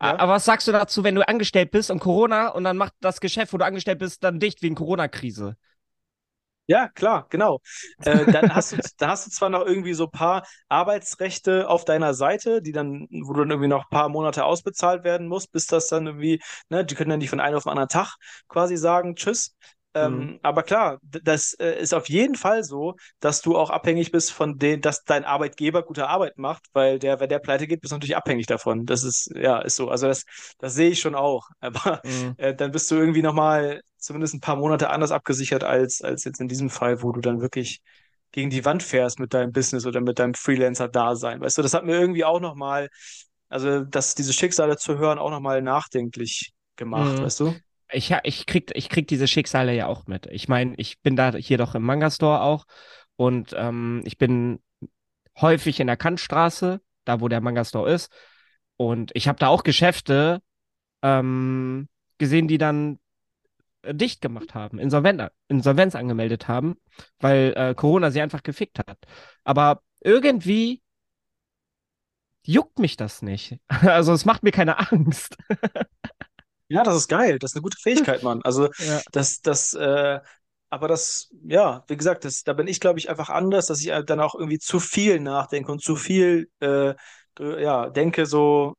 ja? 0.00 0.18
Aber 0.18 0.32
was 0.34 0.44
sagst 0.44 0.66
du 0.68 0.72
dazu, 0.72 1.04
wenn 1.04 1.14
du 1.14 1.26
angestellt 1.26 1.70
bist 1.70 1.90
und 1.90 2.00
Corona 2.00 2.48
und 2.48 2.64
dann 2.64 2.76
macht 2.76 2.94
das 3.00 3.20
Geschäft, 3.20 3.52
wo 3.52 3.58
du 3.58 3.64
angestellt 3.64 3.98
bist, 3.98 4.22
dann 4.24 4.40
dicht 4.40 4.62
wegen 4.62 4.74
Corona-Krise? 4.74 5.56
Ja, 6.66 6.88
klar, 6.88 7.26
genau. 7.28 7.60
Äh, 8.04 8.24
dann 8.32 8.54
hast 8.54 8.72
du, 8.72 8.78
da 8.98 9.08
hast 9.08 9.26
du 9.26 9.30
zwar 9.30 9.50
noch 9.50 9.66
irgendwie 9.66 9.92
so 9.92 10.04
ein 10.06 10.10
paar 10.10 10.46
Arbeitsrechte 10.68 11.68
auf 11.68 11.84
deiner 11.84 12.14
Seite, 12.14 12.62
die 12.62 12.72
dann, 12.72 13.06
wo 13.10 13.34
du 13.34 13.40
dann 13.40 13.50
irgendwie 13.50 13.68
noch 13.68 13.82
ein 13.84 13.90
paar 13.90 14.08
Monate 14.08 14.44
ausbezahlt 14.44 15.04
werden 15.04 15.28
musst, 15.28 15.52
bis 15.52 15.66
das 15.66 15.88
dann 15.88 16.06
irgendwie, 16.06 16.40
ne, 16.70 16.84
die 16.84 16.94
können 16.94 17.10
dann 17.10 17.18
nicht 17.18 17.28
von 17.30 17.40
einem 17.40 17.56
auf 17.58 17.64
den 17.64 17.70
anderen 17.70 17.90
Tag 17.90 18.16
quasi 18.48 18.76
sagen, 18.78 19.14
tschüss. 19.14 19.54
Ähm, 19.94 20.28
Mhm. 20.28 20.40
aber 20.42 20.64
klar, 20.64 20.98
das 21.02 21.54
äh, 21.60 21.80
ist 21.80 21.94
auf 21.94 22.08
jeden 22.08 22.34
Fall 22.34 22.64
so, 22.64 22.96
dass 23.20 23.42
du 23.42 23.56
auch 23.56 23.70
abhängig 23.70 24.10
bist 24.10 24.32
von 24.32 24.58
dem, 24.58 24.80
dass 24.80 25.04
dein 25.04 25.24
Arbeitgeber 25.24 25.84
gute 25.84 26.08
Arbeit 26.08 26.36
macht, 26.36 26.64
weil 26.72 26.98
der, 26.98 27.20
wenn 27.20 27.28
der 27.28 27.38
pleite 27.38 27.66
geht, 27.68 27.80
bist 27.80 27.92
du 27.92 27.96
natürlich 27.96 28.16
abhängig 28.16 28.46
davon. 28.46 28.86
Das 28.86 29.04
ist, 29.04 29.30
ja, 29.36 29.58
ist 29.60 29.76
so. 29.76 29.88
Also 29.90 30.08
das, 30.08 30.24
das 30.58 30.74
sehe 30.74 30.90
ich 30.90 31.00
schon 31.00 31.14
auch. 31.14 31.46
Aber 31.60 32.02
Mhm. 32.04 32.36
äh, 32.36 32.54
dann 32.54 32.72
bist 32.72 32.90
du 32.90 32.96
irgendwie 32.96 33.22
nochmal 33.22 33.80
zumindest 33.98 34.34
ein 34.34 34.40
paar 34.40 34.56
Monate 34.56 34.90
anders 34.90 35.12
abgesichert 35.12 35.62
als, 35.64 36.02
als 36.02 36.24
jetzt 36.24 36.40
in 36.40 36.48
diesem 36.48 36.70
Fall, 36.70 37.02
wo 37.02 37.12
du 37.12 37.20
dann 37.20 37.40
wirklich 37.40 37.80
gegen 38.32 38.50
die 38.50 38.64
Wand 38.64 38.82
fährst 38.82 39.20
mit 39.20 39.32
deinem 39.32 39.52
Business 39.52 39.86
oder 39.86 40.00
mit 40.00 40.18
deinem 40.18 40.34
Freelancer-Dasein. 40.34 41.40
Weißt 41.40 41.56
du, 41.58 41.62
das 41.62 41.72
hat 41.74 41.84
mir 41.84 41.94
irgendwie 41.98 42.24
auch 42.24 42.40
nochmal, 42.40 42.88
also 43.48 43.84
das, 43.84 44.14
diese 44.14 44.32
Schicksale 44.32 44.76
zu 44.76 44.98
hören, 44.98 45.18
auch 45.18 45.30
nochmal 45.30 45.62
nachdenklich 45.62 46.52
gemacht, 46.76 47.20
Mhm. 47.20 47.20
weißt 47.20 47.40
du? 47.40 47.60
Ich, 47.94 48.14
ich, 48.24 48.46
krieg, 48.46 48.70
ich 48.74 48.88
krieg 48.88 49.06
diese 49.08 49.28
Schicksale 49.28 49.74
ja 49.74 49.86
auch 49.86 50.06
mit. 50.06 50.26
Ich 50.26 50.48
meine, 50.48 50.74
ich 50.76 51.00
bin 51.00 51.16
da 51.16 51.32
hier 51.32 51.58
doch 51.58 51.74
im 51.74 51.82
Manga-Store 51.82 52.40
auch 52.40 52.66
und 53.16 53.54
ähm, 53.56 54.02
ich 54.04 54.18
bin 54.18 54.60
häufig 55.40 55.80
in 55.80 55.86
der 55.86 55.96
Kantstraße, 55.96 56.80
da 57.04 57.20
wo 57.20 57.28
der 57.28 57.40
Manga-Store 57.40 57.90
ist. 57.90 58.12
Und 58.76 59.12
ich 59.14 59.28
habe 59.28 59.38
da 59.38 59.48
auch 59.48 59.62
Geschäfte 59.62 60.42
ähm, 61.02 61.88
gesehen, 62.18 62.48
die 62.48 62.58
dann 62.58 62.98
äh, 63.82 63.94
dicht 63.94 64.20
gemacht 64.20 64.54
haben, 64.54 64.78
Insolvent, 64.78 65.30
Insolvenz 65.48 65.94
angemeldet 65.94 66.48
haben, 66.48 66.76
weil 67.20 67.52
äh, 67.56 67.74
Corona 67.74 68.10
sie 68.10 68.20
einfach 68.20 68.42
gefickt 68.42 68.78
hat. 68.78 68.98
Aber 69.44 69.82
irgendwie 70.00 70.82
juckt 72.46 72.78
mich 72.78 72.96
das 72.96 73.22
nicht. 73.22 73.58
Also 73.68 74.12
es 74.12 74.24
macht 74.24 74.42
mir 74.42 74.52
keine 74.52 74.78
Angst. 74.78 75.36
Ja, 76.68 76.82
das 76.82 76.96
ist 76.96 77.08
geil. 77.08 77.38
Das 77.38 77.52
ist 77.52 77.56
eine 77.56 77.62
gute 77.62 77.78
Fähigkeit, 77.78 78.22
Mann. 78.22 78.40
Also 78.42 78.68
Ja. 78.78 79.00
das, 79.12 79.40
das, 79.42 79.74
äh, 79.74 80.20
aber 80.70 80.88
das, 80.88 81.28
ja, 81.44 81.84
wie 81.88 81.96
gesagt, 81.96 82.24
das, 82.24 82.42
da 82.42 82.52
bin 82.52 82.66
ich, 82.66 82.80
glaube 82.80 82.98
ich, 82.98 83.08
einfach 83.10 83.28
anders, 83.30 83.66
dass 83.66 83.80
ich 83.80 83.90
halt 83.92 84.10
dann 84.10 84.20
auch 84.20 84.34
irgendwie 84.34 84.58
zu 84.58 84.80
viel 84.80 85.20
nachdenke 85.20 85.70
und 85.70 85.82
zu 85.82 85.94
viel, 85.96 86.50
äh, 86.60 86.94
ja, 87.38 87.90
denke 87.90 88.26
so, 88.26 88.74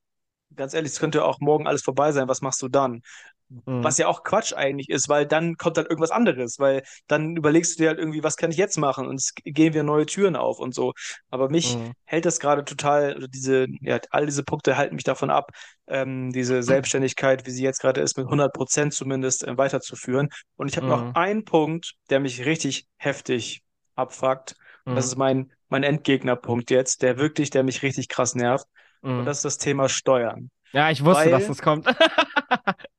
ganz 0.56 0.74
ehrlich, 0.74 0.94
es 0.94 1.00
könnte 1.00 1.26
auch 1.26 1.40
morgen 1.42 1.68
alles 1.68 1.84
vorbei 1.84 2.12
sein, 2.14 2.28
was 2.30 2.42
machst 2.42 2.62
du 2.62 2.70
dann? 2.70 3.02
Mhm. 3.50 3.82
Was 3.82 3.98
ja 3.98 4.08
auch 4.08 4.24
Quatsch 4.24 4.54
eigentlich 4.54 4.90
ist, 4.90 5.10
weil 5.10 5.26
dann 5.28 5.58
kommt 5.58 5.78
dann 5.78 5.86
irgendwas 5.86 6.10
anderes, 6.12 6.58
weil 6.60 6.82
dann 7.08 7.36
überlegst 7.36 7.78
du 7.78 7.84
dir 7.84 7.90
halt 7.90 8.00
irgendwie, 8.00 8.24
was 8.24 8.38
kann 8.38 8.50
ich 8.52 8.58
jetzt 8.58 8.78
machen? 8.78 9.06
Und 9.08 9.16
es 9.18 9.34
gehen 9.36 9.74
wieder 9.74 9.84
neue 9.84 10.06
Türen 10.08 10.36
auf 10.36 10.60
und 10.60 10.74
so. 10.74 10.94
Aber 11.30 11.50
mich 11.50 11.78
Mhm. 11.78 11.94
hält 12.06 12.26
das 12.26 12.40
gerade 12.40 12.64
total, 12.66 13.28
diese, 13.30 13.68
ja, 13.82 14.00
all 14.12 14.26
diese 14.26 14.44
Punkte 14.44 14.78
halten 14.78 14.96
mich 14.96 15.04
davon 15.04 15.30
ab, 15.30 15.52
ähm, 15.88 16.32
diese 16.32 16.64
Selbstständigkeit, 16.64 17.46
wie 17.46 17.52
sie 17.52 17.64
jetzt 17.64 17.80
gerade 17.82 18.02
ist, 18.02 18.18
mit 18.18 18.28
100 18.28 18.54
Prozent 18.54 18.94
zumindest 18.94 19.44
äh, 19.44 19.58
weiterzuführen. 19.58 20.30
Und 20.56 20.68
ich 20.70 20.78
habe 20.78 20.90
noch 20.90 21.06
Mhm. 21.06 21.14
einen 21.14 21.46
Punkt, 21.46 21.94
der 22.10 22.20
mich 22.20 22.46
richtig 22.46 22.88
heftig 22.98 23.62
abfuckt. 23.96 24.56
Das 24.94 25.06
Mhm. 25.06 25.10
ist 25.10 25.18
mein, 25.18 25.52
mein 25.70 25.84
Endgegnerpunkt 25.84 26.72
jetzt, 26.72 27.02
der 27.02 27.18
wirklich, 27.18 27.50
der 27.50 27.64
mich 27.64 27.84
richtig 27.84 28.08
krass 28.10 28.36
nervt. 28.36 28.66
Und 29.14 29.26
Mhm. 29.26 29.26
das 29.26 29.38
ist 29.38 29.46
das 29.46 29.58
Thema 29.58 29.90
Steuern. 29.90 30.50
Ja, 30.74 30.90
ich 30.92 31.04
wusste, 31.04 31.30
dass 31.30 31.44
Weil, 31.44 31.50
es 31.50 31.62
kommt. 31.62 31.88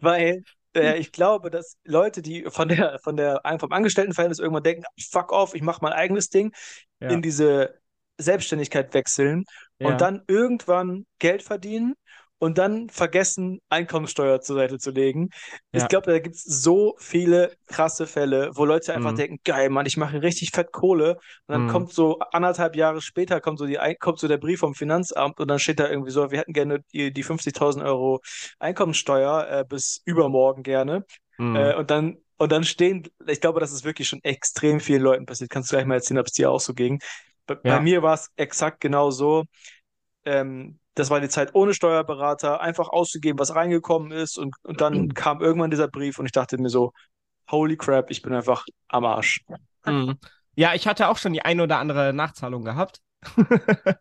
weil 0.00 0.42
äh, 0.74 0.98
ich 0.98 1.12
glaube, 1.12 1.50
dass 1.50 1.76
Leute, 1.84 2.22
die 2.22 2.44
von 2.48 2.68
der, 2.68 2.98
von 3.02 3.16
der, 3.16 3.40
vom 3.58 3.72
Angestelltenverhältnis 3.72 4.38
irgendwann 4.38 4.62
denken, 4.62 4.84
fuck 5.10 5.32
off, 5.32 5.54
ich 5.54 5.62
mache 5.62 5.80
mein 5.82 5.92
eigenes 5.92 6.28
Ding, 6.30 6.52
Ja, 7.00 7.08
in 7.12 7.22
diese 7.22 7.80
Selbstständigkeit 8.18 8.92
wechseln 8.94 9.44
und 9.80 9.92
ja, 9.92 10.00
dann 10.00 10.22
irgendwann 10.28 11.06
Geld 11.18 11.42
verdienen 11.42 11.94
und 12.40 12.58
dann 12.58 12.88
vergessen, 12.90 13.60
Einkommensteuer 13.68 14.40
zur 14.40 14.56
Seite 14.56 14.78
zu 14.78 14.90
legen. 14.90 15.30
Ich 15.72 15.86
ja. 15.86 15.88
glaube, 15.88 16.10
da 16.10 16.18
gibt 16.18 16.36
es 16.36 16.42
so 16.44 16.96
viele 16.98 17.54
krasse 17.66 18.06
Fälle, 18.08 18.50
wo 18.54 18.64
Leute 18.64 18.94
einfach 18.94 19.12
Mhm. 19.12 19.14
denken, 19.14 19.38
geil, 19.44 19.70
Mann, 19.70 19.86
ich 19.86 19.96
mache 19.98 20.22
richtig 20.22 20.50
fett 20.50 20.72
Kohle. 20.72 21.14
Und 21.16 21.20
dann 21.54 21.66
Mhm. 21.66 21.66
kommt 21.66 21.92
so 21.92 22.18
anderthalb 22.32 22.76
Jahre 22.76 23.02
später 23.02 23.40
kommt 23.40 23.58
so, 23.60 23.66
die, 23.66 23.78
kommt 24.00 24.18
so 24.18 24.28
der 24.28 24.38
Brief 24.38 24.60
vom 24.60 24.74
Finanzamt 24.74 25.38
und 25.40 25.48
dann 25.48 25.60
steht 25.60 25.80
da 25.80 25.88
irgendwie 25.88 26.10
so, 26.12 26.32
wir 26.32 26.38
hätten 26.40 26.54
gerne 26.54 26.80
die, 26.92 27.12
die 27.12 27.22
50.000 27.22 27.84
Euro 27.84 28.20
Einkommensteuer 28.58 29.48
äh, 29.60 29.64
bis 29.68 30.02
übermorgen 30.04 30.62
gerne. 30.64 31.04
Äh, 31.52 31.74
Mhm. 31.74 31.76
und 31.76 31.90
dann, 31.90 32.18
und 32.38 32.52
dann 32.52 32.64
stehen, 32.64 33.08
ich 33.26 33.40
glaube, 33.40 33.60
das 33.60 33.72
ist 33.72 33.84
wirklich 33.84 34.08
schon 34.08 34.22
extrem 34.24 34.80
vielen 34.80 35.02
Leuten 35.02 35.26
passiert. 35.26 35.50
Kannst 35.50 35.70
du 35.70 35.76
gleich 35.76 35.86
mal 35.86 35.94
erzählen, 35.96 36.18
ob 36.20 36.26
es 36.26 36.32
dir 36.32 36.50
auch 36.50 36.60
so 36.60 36.74
ging. 36.74 37.00
Bei, 37.46 37.54
bei 37.56 37.80
Ja. 37.80 37.80
mir 37.80 38.02
war 38.02 38.14
es 38.14 38.30
exakt 38.36 38.80
genau 38.80 39.10
so. 39.10 39.44
Ähm, 40.24 40.78
das 40.94 41.10
war 41.10 41.20
die 41.20 41.28
Zeit 41.28 41.54
ohne 41.54 41.74
Steuerberater, 41.74 42.60
einfach 42.60 42.88
auszugeben, 42.88 43.38
was 43.38 43.54
reingekommen 43.54 44.12
ist. 44.12 44.38
Und, 44.38 44.54
und 44.62 44.80
dann 44.80 45.14
kam 45.14 45.40
irgendwann 45.40 45.70
dieser 45.70 45.88
Brief 45.88 46.18
und 46.18 46.26
ich 46.26 46.32
dachte 46.32 46.58
mir 46.58 46.70
so, 46.70 46.92
holy 47.50 47.76
crap, 47.76 48.10
ich 48.10 48.22
bin 48.22 48.34
einfach 48.34 48.64
am 48.88 49.04
Arsch. 49.04 49.44
Mhm. 49.84 50.18
Ja, 50.56 50.74
ich 50.74 50.86
hatte 50.86 51.08
auch 51.08 51.18
schon 51.18 51.32
die 51.32 51.42
ein 51.42 51.60
oder 51.60 51.78
andere 51.78 52.12
Nachzahlung 52.12 52.64
gehabt. 52.64 53.00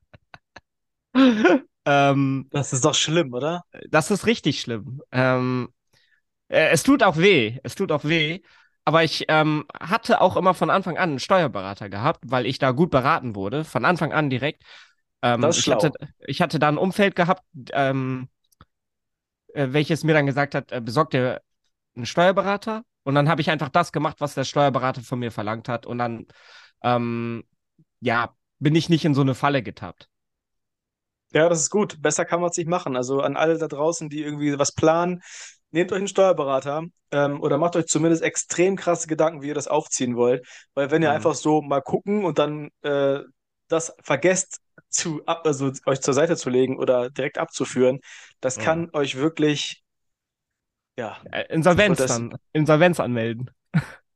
Ähm, 1.85 2.49
Das 2.51 2.73
ist 2.73 2.85
doch 2.85 2.93
schlimm, 2.95 3.33
oder? 3.33 3.63
das 3.89 4.11
ist 4.11 4.25
richtig 4.25 4.61
schlimm. 4.61 5.01
Ähm, 5.11 5.69
äh, 6.49 6.69
es 6.71 6.83
tut 6.83 7.03
auch 7.03 7.17
weh. 7.17 7.59
Es 7.63 7.75
tut 7.75 7.91
auch 7.91 8.03
weh. 8.05 8.41
Aber 8.85 9.03
ich 9.03 9.25
ähm, 9.29 9.65
hatte 9.79 10.21
auch 10.21 10.35
immer 10.37 10.53
von 10.55 10.69
Anfang 10.69 10.97
an 10.97 11.11
einen 11.11 11.19
Steuerberater 11.19 11.89
gehabt, 11.89 12.21
weil 12.27 12.45
ich 12.47 12.57
da 12.59 12.71
gut 12.71 12.89
beraten 12.91 13.35
wurde. 13.35 13.63
Von 13.65 13.85
Anfang 13.85 14.13
an 14.13 14.29
direkt. 14.29 14.63
Ähm, 15.21 15.51
Das 15.51 15.57
ist 15.57 15.65
ich 15.65 15.71
hatte, 15.71 15.93
ich 16.19 16.41
hatte 16.41 16.59
da 16.59 16.69
ein 16.69 16.77
Umfeld 16.77 17.15
gehabt, 17.15 17.43
ähm, 17.73 18.29
äh, 19.53 19.67
welches 19.71 20.03
mir 20.03 20.13
dann 20.13 20.25
gesagt 20.25 20.55
hat, 20.55 20.71
äh, 20.71 20.81
besorg 20.81 21.11
dir 21.11 21.41
einen 21.95 22.05
Steuerberater. 22.05 22.83
Und 23.03 23.15
dann 23.15 23.29
habe 23.29 23.41
ich 23.41 23.49
einfach 23.49 23.69
das 23.69 23.91
gemacht, 23.91 24.17
was 24.21 24.35
der 24.35 24.43
Steuerberater 24.45 25.01
von 25.01 25.19
mir 25.19 25.31
verlangt 25.31 25.69
hat. 25.69 25.85
Und 25.85 25.97
dann, 25.99 26.27
ähm, 26.83 27.43
ja, 28.01 28.35
bin 28.59 28.75
ich 28.75 28.89
nicht 28.89 29.05
in 29.05 29.15
so 29.15 29.21
eine 29.21 29.35
Falle 29.35 29.63
getappt. 29.63 30.09
Ja, 31.31 31.47
das 31.47 31.59
ist 31.61 31.69
gut. 31.69 32.01
Besser 32.01 32.25
kann 32.25 32.41
man 32.41 32.49
es 32.49 32.57
nicht 32.57 32.67
machen. 32.69 32.95
Also 32.95 33.21
an 33.21 33.37
alle 33.37 33.57
da 33.57 33.67
draußen, 33.67 34.09
die 34.09 34.23
irgendwie 34.23 34.57
was 34.57 34.71
planen, 34.73 35.21
nehmt 35.71 35.91
euch 35.91 35.99
einen 35.99 36.07
Steuerberater 36.07 36.83
ähm, 37.11 37.41
oder 37.41 37.57
macht 37.59 37.75
euch 37.75 37.85
zumindest 37.85 38.23
extrem 38.23 38.75
krasse 38.75 39.07
Gedanken, 39.07 39.41
wie 39.43 39.47
ihr 39.49 39.53
das 39.53 39.67
aufziehen 39.67 40.15
wollt. 40.15 40.47
Weil 40.73 40.89
wenn 40.91 41.03
ihr 41.03 41.11
Mhm. 41.11 41.11
einfach 41.11 41.35
so 41.35 41.61
mal 41.61 41.81
gucken 41.81 42.25
und 42.25 42.39
dann 42.39 42.69
äh, 42.81 43.19
das 43.67 43.95
vergesst, 44.03 44.59
zu, 44.89 45.21
ab, 45.25 45.45
also 45.45 45.71
euch 45.85 46.01
zur 46.01 46.13
Seite 46.13 46.37
zu 46.37 46.49
legen 46.49 46.77
oder 46.77 47.09
direkt 47.09 47.37
abzuführen, 47.37 47.99
das 48.41 48.57
Mhm. 48.57 48.59
kann 48.59 48.89
euch 48.93 49.15
wirklich, 49.17 49.83
ja, 50.97 51.17
Äh, 51.31 51.45
Insolvenz 51.53 51.97
das, 51.97 52.05
dann. 52.05 52.37
Insolvenz 52.53 52.99
anmelden. 52.99 53.49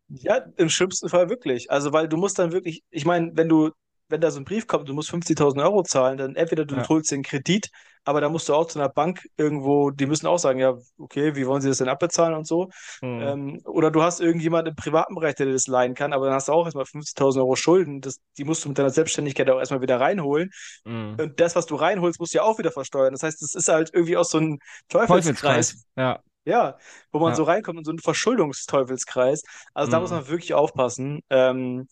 ja, 0.10 0.38
im 0.58 0.70
schlimmsten 0.70 1.10
Fall 1.10 1.30
wirklich. 1.30 1.72
Also, 1.72 1.94
weil 1.94 2.08
du 2.08 2.18
musst 2.18 2.40
dann 2.40 2.52
wirklich, 2.52 2.84
ich 2.90 3.06
meine, 3.06 3.32
wenn 3.36 3.50
du, 3.50 3.72
wenn 4.10 4.22
da 4.22 4.32
so 4.32 4.40
ein 4.40 4.46
Brief 4.46 4.68
kommt, 4.68 4.88
du 4.90 4.94
musst 4.94 5.10
50.000 5.10 5.62
Euro 5.64 5.84
zahlen, 5.84 6.18
dann 6.18 6.36
entweder 6.36 6.66
du 6.66 6.76
Ja. 6.76 6.88
holst 6.90 7.12
den 7.12 7.24
Kredit, 7.24 7.70
aber 8.06 8.22
da 8.22 8.30
musst 8.30 8.50
du 8.50 8.54
auch 8.54 8.68
zu 8.68 8.80
einer 8.80 8.90
Bank 8.90 9.22
irgendwo, 9.38 9.90
die 9.92 10.06
müssen 10.06 10.28
auch 10.28 10.38
sagen, 10.38 10.60
ja, 10.60 10.76
okay, 10.98 11.36
wie 11.36 11.48
wollen 11.48 11.62
sie 11.62 11.70
das 11.70 11.78
denn 11.78 11.90
abbezahlen 11.90 12.36
und 12.36 12.46
so. 12.46 12.70
Mhm. 13.02 13.22
Ähm, 13.22 13.62
oder 13.66 13.92
du 13.92 14.04
hast 14.04 14.20
irgendjemand 14.20 14.68
im 14.68 14.76
privaten 14.76 15.16
Bereich, 15.16 15.36
der 15.36 15.46
dir 15.48 15.54
das 15.54 15.68
leihen 15.68 15.94
kann, 15.96 16.14
aber 16.14 16.26
dann 16.26 16.36
hast 16.36 16.48
du 16.50 16.52
auch 16.52 16.66
erstmal 16.66 16.86
50.000 16.86 17.42
Euro 17.44 17.56
Schulden. 17.56 18.02
Das, 18.02 18.20
die 18.38 18.44
musst 18.44 18.66
du 18.66 18.70
mit 18.70 18.78
deiner 18.78 18.90
Selbstständigkeit 18.90 19.50
auch 19.50 19.60
erstmal 19.60 19.82
wieder 19.82 20.00
reinholen. 20.00 20.50
Mhm. 20.86 21.16
Und 21.20 21.40
das, 21.40 21.56
was 21.56 21.66
du 21.66 21.76
reinholst, 21.76 22.20
musst 22.20 22.34
du 22.34 22.38
ja 22.40 22.44
auch 22.44 22.58
wieder 22.58 22.72
versteuern. 22.72 23.14
Das 23.14 23.24
heißt, 23.24 23.42
es 23.42 23.54
ist 23.56 23.68
halt 23.68 23.92
irgendwie 23.94 24.18
auch 24.18 24.26
so 24.26 24.40
ein 24.40 24.60
Teufelskreis. 24.90 25.86
Ja. 25.96 26.20
Ja, 26.46 26.78
wo 27.14 27.20
man 27.20 27.30
Ja. 27.30 27.36
so 27.36 27.44
reinkommt 27.44 27.80
in 27.80 27.86
so 27.86 27.92
einen 27.92 28.00
Verschuldungsteufelskreis. 28.00 29.44
Also 29.74 29.92
da 29.92 30.00
muss 30.02 30.10
Mhm. 30.10 30.18
man 30.18 30.28
wirklich 30.28 30.54
aufpassen. 30.54 31.22
Ähm, 31.30 31.88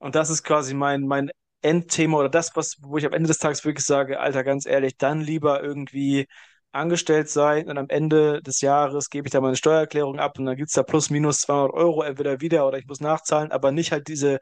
und 0.00 0.16
das 0.16 0.30
ist 0.30 0.44
quasi 0.44 0.74
mein, 0.74 1.02
mein 1.02 1.30
Endthema 1.62 2.18
oder 2.18 2.30
das, 2.30 2.56
was, 2.56 2.78
wo 2.82 2.98
ich 2.98 3.06
am 3.06 3.14
Ende 3.14 3.28
des 3.28 3.38
Tages 3.38 3.64
wirklich 3.64 3.86
sage, 3.86 4.20
Alter, 4.20 4.44
ganz 4.44 4.66
ehrlich, 4.66 4.96
dann 4.98 5.20
lieber 5.22 5.62
irgendwie 5.62 6.26
angestellt 6.72 7.30
sein 7.30 7.68
und 7.70 7.78
am 7.78 7.88
Ende 7.90 8.42
des 8.42 8.60
Jahres 8.62 9.10
gebe 9.10 9.28
ich 9.28 9.32
da 9.32 9.40
meine 9.40 9.56
Steuererklärung 9.56 10.20
ab 10.20 10.38
und 10.38 10.46
dann 10.46 10.56
gibt 10.56 10.68
es 10.70 10.74
da 10.74 10.82
plus 10.84 11.10
minus 11.10 11.42
200 11.42 11.74
Euro 11.74 12.02
entweder 12.02 12.40
wieder 12.42 12.66
oder 12.68 12.78
ich 12.78 12.86
muss 12.86 13.00
nachzahlen, 13.00 13.52
aber 13.52 13.72
nicht 13.72 13.92
halt 13.92 14.08
diese, 14.08 14.40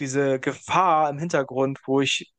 diese 0.00 0.40
Gefahr 0.40 1.10
im 1.10 1.18
Hintergrund, 1.18 1.80
wo 1.86 2.00
ich 2.00 2.32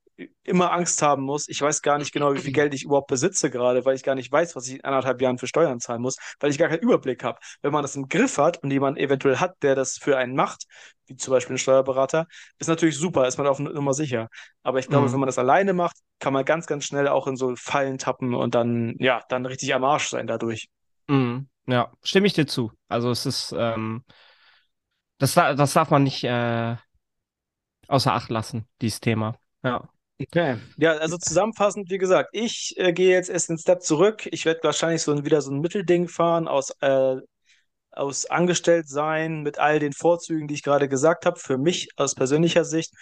immer 0.43 0.71
Angst 0.71 1.01
haben 1.01 1.23
muss. 1.23 1.47
Ich 1.49 1.61
weiß 1.61 1.81
gar 1.81 1.97
nicht 1.97 2.11
genau, 2.13 2.33
wie 2.33 2.39
viel 2.39 2.51
Geld 2.53 2.73
ich 2.73 2.83
überhaupt 2.83 3.07
besitze 3.07 3.49
gerade, 3.49 3.83
weil 3.85 3.95
ich 3.95 4.03
gar 4.03 4.15
nicht 4.15 4.31
weiß, 4.31 4.55
was 4.55 4.67
ich 4.67 4.75
in 4.75 4.83
anderthalb 4.83 5.21
Jahren 5.21 5.37
für 5.37 5.47
Steuern 5.47 5.79
zahlen 5.79 6.01
muss, 6.01 6.17
weil 6.39 6.51
ich 6.51 6.57
gar 6.57 6.69
keinen 6.69 6.79
Überblick 6.81 7.23
habe. 7.23 7.39
Wenn 7.61 7.71
man 7.71 7.81
das 7.81 7.95
im 7.95 8.07
Griff 8.07 8.37
hat 8.37 8.61
und 8.63 8.71
jemand 8.71 8.97
eventuell 8.97 9.37
hat, 9.37 9.55
der 9.63 9.75
das 9.75 9.97
für 9.97 10.17
einen 10.17 10.35
macht, 10.35 10.65
wie 11.07 11.15
zum 11.15 11.31
Beispiel 11.31 11.55
ein 11.55 11.59
Steuerberater, 11.59 12.27
ist 12.59 12.67
natürlich 12.67 12.97
super, 12.97 13.27
ist 13.27 13.37
man 13.37 13.47
auf 13.47 13.59
Nummer 13.59 13.93
sicher. 13.93 14.27
Aber 14.63 14.79
ich 14.79 14.89
glaube, 14.89 15.07
Mhm. 15.07 15.13
wenn 15.13 15.19
man 15.19 15.27
das 15.27 15.37
alleine 15.39 15.73
macht, 15.73 15.97
kann 16.19 16.33
man 16.33 16.45
ganz, 16.45 16.67
ganz 16.67 16.85
schnell 16.85 17.07
auch 17.07 17.27
in 17.27 17.35
so 17.35 17.55
Fallen 17.55 17.97
tappen 17.97 18.33
und 18.33 18.55
dann, 18.55 18.95
ja, 18.99 19.21
dann 19.29 19.45
richtig 19.45 19.73
am 19.73 19.83
Arsch 19.83 20.09
sein 20.09 20.27
dadurch. 20.27 20.69
Mhm. 21.07 21.47
Ja, 21.67 21.91
stimme 22.03 22.27
ich 22.27 22.33
dir 22.33 22.45
zu. 22.45 22.71
Also 22.89 23.09
es 23.11 23.25
ist, 23.25 23.53
ähm, 23.57 24.03
das, 25.17 25.33
da- 25.33 25.53
das 25.55 25.73
darf 25.73 25.89
man 25.89 26.03
nicht 26.03 26.23
äh, 26.23 26.75
außer 27.87 28.13
Acht 28.13 28.29
lassen, 28.29 28.67
dieses 28.81 28.99
Thema. 28.99 29.37
Ja. 29.63 29.89
Okay. 30.31 30.57
Ja, 30.77 30.93
also 30.93 31.17
zusammenfassend, 31.17 31.89
wie 31.89 31.97
gesagt, 31.97 32.29
ich 32.33 32.73
äh, 32.77 32.93
gehe 32.93 33.11
jetzt 33.11 33.29
erst 33.29 33.49
einen 33.49 33.59
Step 33.59 33.81
zurück. 33.81 34.27
Ich 34.31 34.45
werde 34.45 34.61
wahrscheinlich 34.63 35.01
so 35.01 35.11
ein, 35.11 35.25
wieder 35.25 35.41
so 35.41 35.51
ein 35.51 35.59
Mittelding 35.59 36.07
fahren 36.07 36.47
aus, 36.47 36.71
äh, 36.81 37.15
aus 37.91 38.25
Angestelltsein 38.25 39.41
mit 39.41 39.59
all 39.59 39.79
den 39.79 39.93
Vorzügen, 39.93 40.47
die 40.47 40.55
ich 40.55 40.63
gerade 40.63 40.89
gesagt 40.89 41.25
habe, 41.25 41.39
für 41.39 41.57
mich 41.57 41.89
aus 41.97 42.15
persönlicher 42.15 42.65
Sicht, 42.65 42.93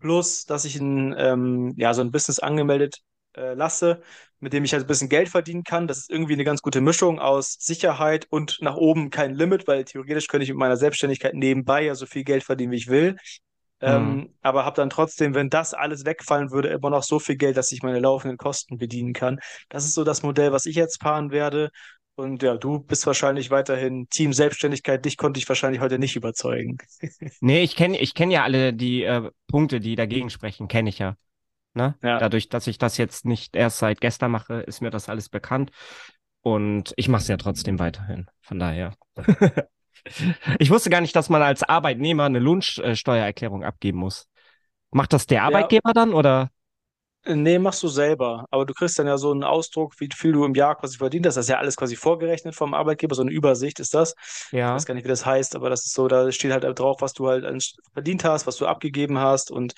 plus 0.00 0.44
dass 0.46 0.64
ich 0.64 0.76
ein, 0.80 1.14
ähm, 1.18 1.74
ja, 1.76 1.94
so 1.94 2.00
ein 2.02 2.12
Business 2.12 2.38
angemeldet 2.38 2.98
äh, 3.36 3.54
lasse, 3.54 4.02
mit 4.40 4.52
dem 4.52 4.64
ich 4.64 4.72
halt 4.72 4.84
ein 4.84 4.88
bisschen 4.88 5.08
Geld 5.08 5.28
verdienen 5.28 5.64
kann. 5.64 5.86
Das 5.86 5.98
ist 5.98 6.10
irgendwie 6.10 6.32
eine 6.34 6.44
ganz 6.44 6.62
gute 6.62 6.80
Mischung 6.80 7.20
aus 7.20 7.56
Sicherheit 7.60 8.26
und 8.30 8.58
nach 8.60 8.76
oben 8.76 9.10
kein 9.10 9.34
Limit, 9.34 9.68
weil 9.68 9.84
theoretisch 9.84 10.28
könnte 10.28 10.44
ich 10.44 10.50
mit 10.50 10.58
meiner 10.58 10.76
Selbstständigkeit 10.76 11.34
nebenbei 11.34 11.84
ja 11.84 11.94
so 11.94 12.06
viel 12.06 12.24
Geld 12.24 12.42
verdienen, 12.44 12.72
wie 12.72 12.76
ich 12.76 12.88
will. 12.88 13.16
Ähm, 13.82 14.26
Mhm. 14.26 14.34
aber 14.42 14.64
habe 14.66 14.76
dann 14.76 14.90
trotzdem, 14.90 15.34
wenn 15.34 15.48
das 15.50 15.72
alles 15.74 16.04
wegfallen 16.04 16.50
würde, 16.50 16.68
immer 16.68 16.90
noch 16.90 17.02
so 17.02 17.18
viel 17.18 17.36
Geld, 17.36 17.56
dass 17.56 17.72
ich 17.72 17.82
meine 17.82 17.98
laufenden 18.00 18.36
Kosten 18.38 18.76
bedienen 18.78 19.12
kann. 19.14 19.40
Das 19.70 19.84
ist 19.84 19.94
so 19.94 20.04
das 20.04 20.22
Modell, 20.22 20.52
was 20.52 20.66
ich 20.66 20.76
jetzt 20.76 21.00
fahren 21.02 21.30
werde. 21.30 21.70
Und 22.14 22.42
ja, 22.42 22.56
du 22.56 22.80
bist 22.80 23.06
wahrscheinlich 23.06 23.50
weiterhin 23.50 24.06
Team 24.10 24.32
Selbstständigkeit. 24.34 25.04
Dich 25.04 25.16
konnte 25.16 25.38
ich 25.40 25.48
wahrscheinlich 25.48 25.80
heute 25.80 25.98
nicht 25.98 26.16
überzeugen. 26.16 26.76
Nee, 27.40 27.62
ich 27.62 27.74
kenne 27.76 27.98
ich 27.98 28.14
kenn 28.14 28.30
ja 28.30 28.42
alle 28.44 28.74
die 28.74 29.02
äh, 29.02 29.30
Punkte, 29.46 29.80
die 29.80 29.96
dagegen 29.96 30.28
sprechen, 30.30 30.68
kenne 30.68 30.90
ich 30.90 30.98
ja. 30.98 31.16
Ne? 31.74 31.98
Ja, 32.02 32.18
Dadurch, 32.18 32.48
dass 32.48 32.66
ich 32.68 32.78
das 32.78 32.98
jetzt 32.98 33.24
nicht 33.26 33.56
erst 33.56 33.78
seit 33.78 34.00
gestern 34.00 34.30
mache, 34.32 34.56
ist 34.62 34.82
mir 34.82 34.90
das 34.90 35.08
alles 35.08 35.28
bekannt. 35.30 35.72
Und 36.42 36.94
ich 36.96 37.08
mache 37.08 37.22
es 37.22 37.28
ja 37.28 37.36
trotzdem 37.38 37.78
weiterhin. 37.78 38.28
Von 38.42 38.58
daher. 38.60 38.94
Ich 40.58 40.70
wusste 40.70 40.90
gar 40.90 41.00
nicht, 41.00 41.14
dass 41.14 41.28
man 41.28 41.42
als 41.42 41.62
Arbeitnehmer 41.62 42.24
eine 42.24 42.38
Lohnsteuererklärung 42.38 43.64
abgeben 43.64 43.98
muss. 43.98 44.28
Macht 44.90 45.12
das 45.12 45.26
der 45.26 45.38
ja, 45.38 45.44
Arbeitgeber 45.44 45.92
dann 45.92 46.12
oder? 46.12 46.50
Nee, 47.26 47.58
machst 47.58 47.82
du 47.82 47.88
selber. 47.88 48.46
Aber 48.50 48.64
du 48.64 48.72
kriegst 48.72 48.98
dann 48.98 49.06
ja 49.06 49.18
so 49.18 49.30
einen 49.30 49.44
Ausdruck, 49.44 49.94
wie 50.00 50.08
viel 50.14 50.32
du 50.32 50.44
im 50.44 50.54
Jahr 50.54 50.74
quasi 50.76 50.96
verdient 50.96 51.26
hast. 51.26 51.36
Das 51.36 51.44
ist 51.46 51.50
ja 51.50 51.58
alles 51.58 51.76
quasi 51.76 51.94
vorgerechnet 51.96 52.54
vom 52.54 52.72
Arbeitgeber. 52.72 53.14
So 53.14 53.22
eine 53.22 53.30
Übersicht 53.30 53.78
ist 53.78 53.92
das. 53.94 54.14
Ich 54.64 54.72
weiß 54.74 54.84
Ja, 54.84 54.86
gar 54.86 54.94
nicht, 54.94 55.04
wie 55.04 55.08
das 55.08 55.26
heißt, 55.26 55.54
aber 55.54 55.68
das 55.70 55.84
ist 55.84 55.94
so, 55.94 56.08
da 56.08 56.32
steht 56.32 56.50
halt 56.52 56.64
drauf, 56.78 57.00
was 57.02 57.12
du 57.12 57.28
halt 57.28 57.44
verdient 57.92 58.24
hast, 58.24 58.46
was 58.46 58.56
du 58.56 58.66
abgegeben 58.66 59.18
hast 59.18 59.50
und 59.50 59.74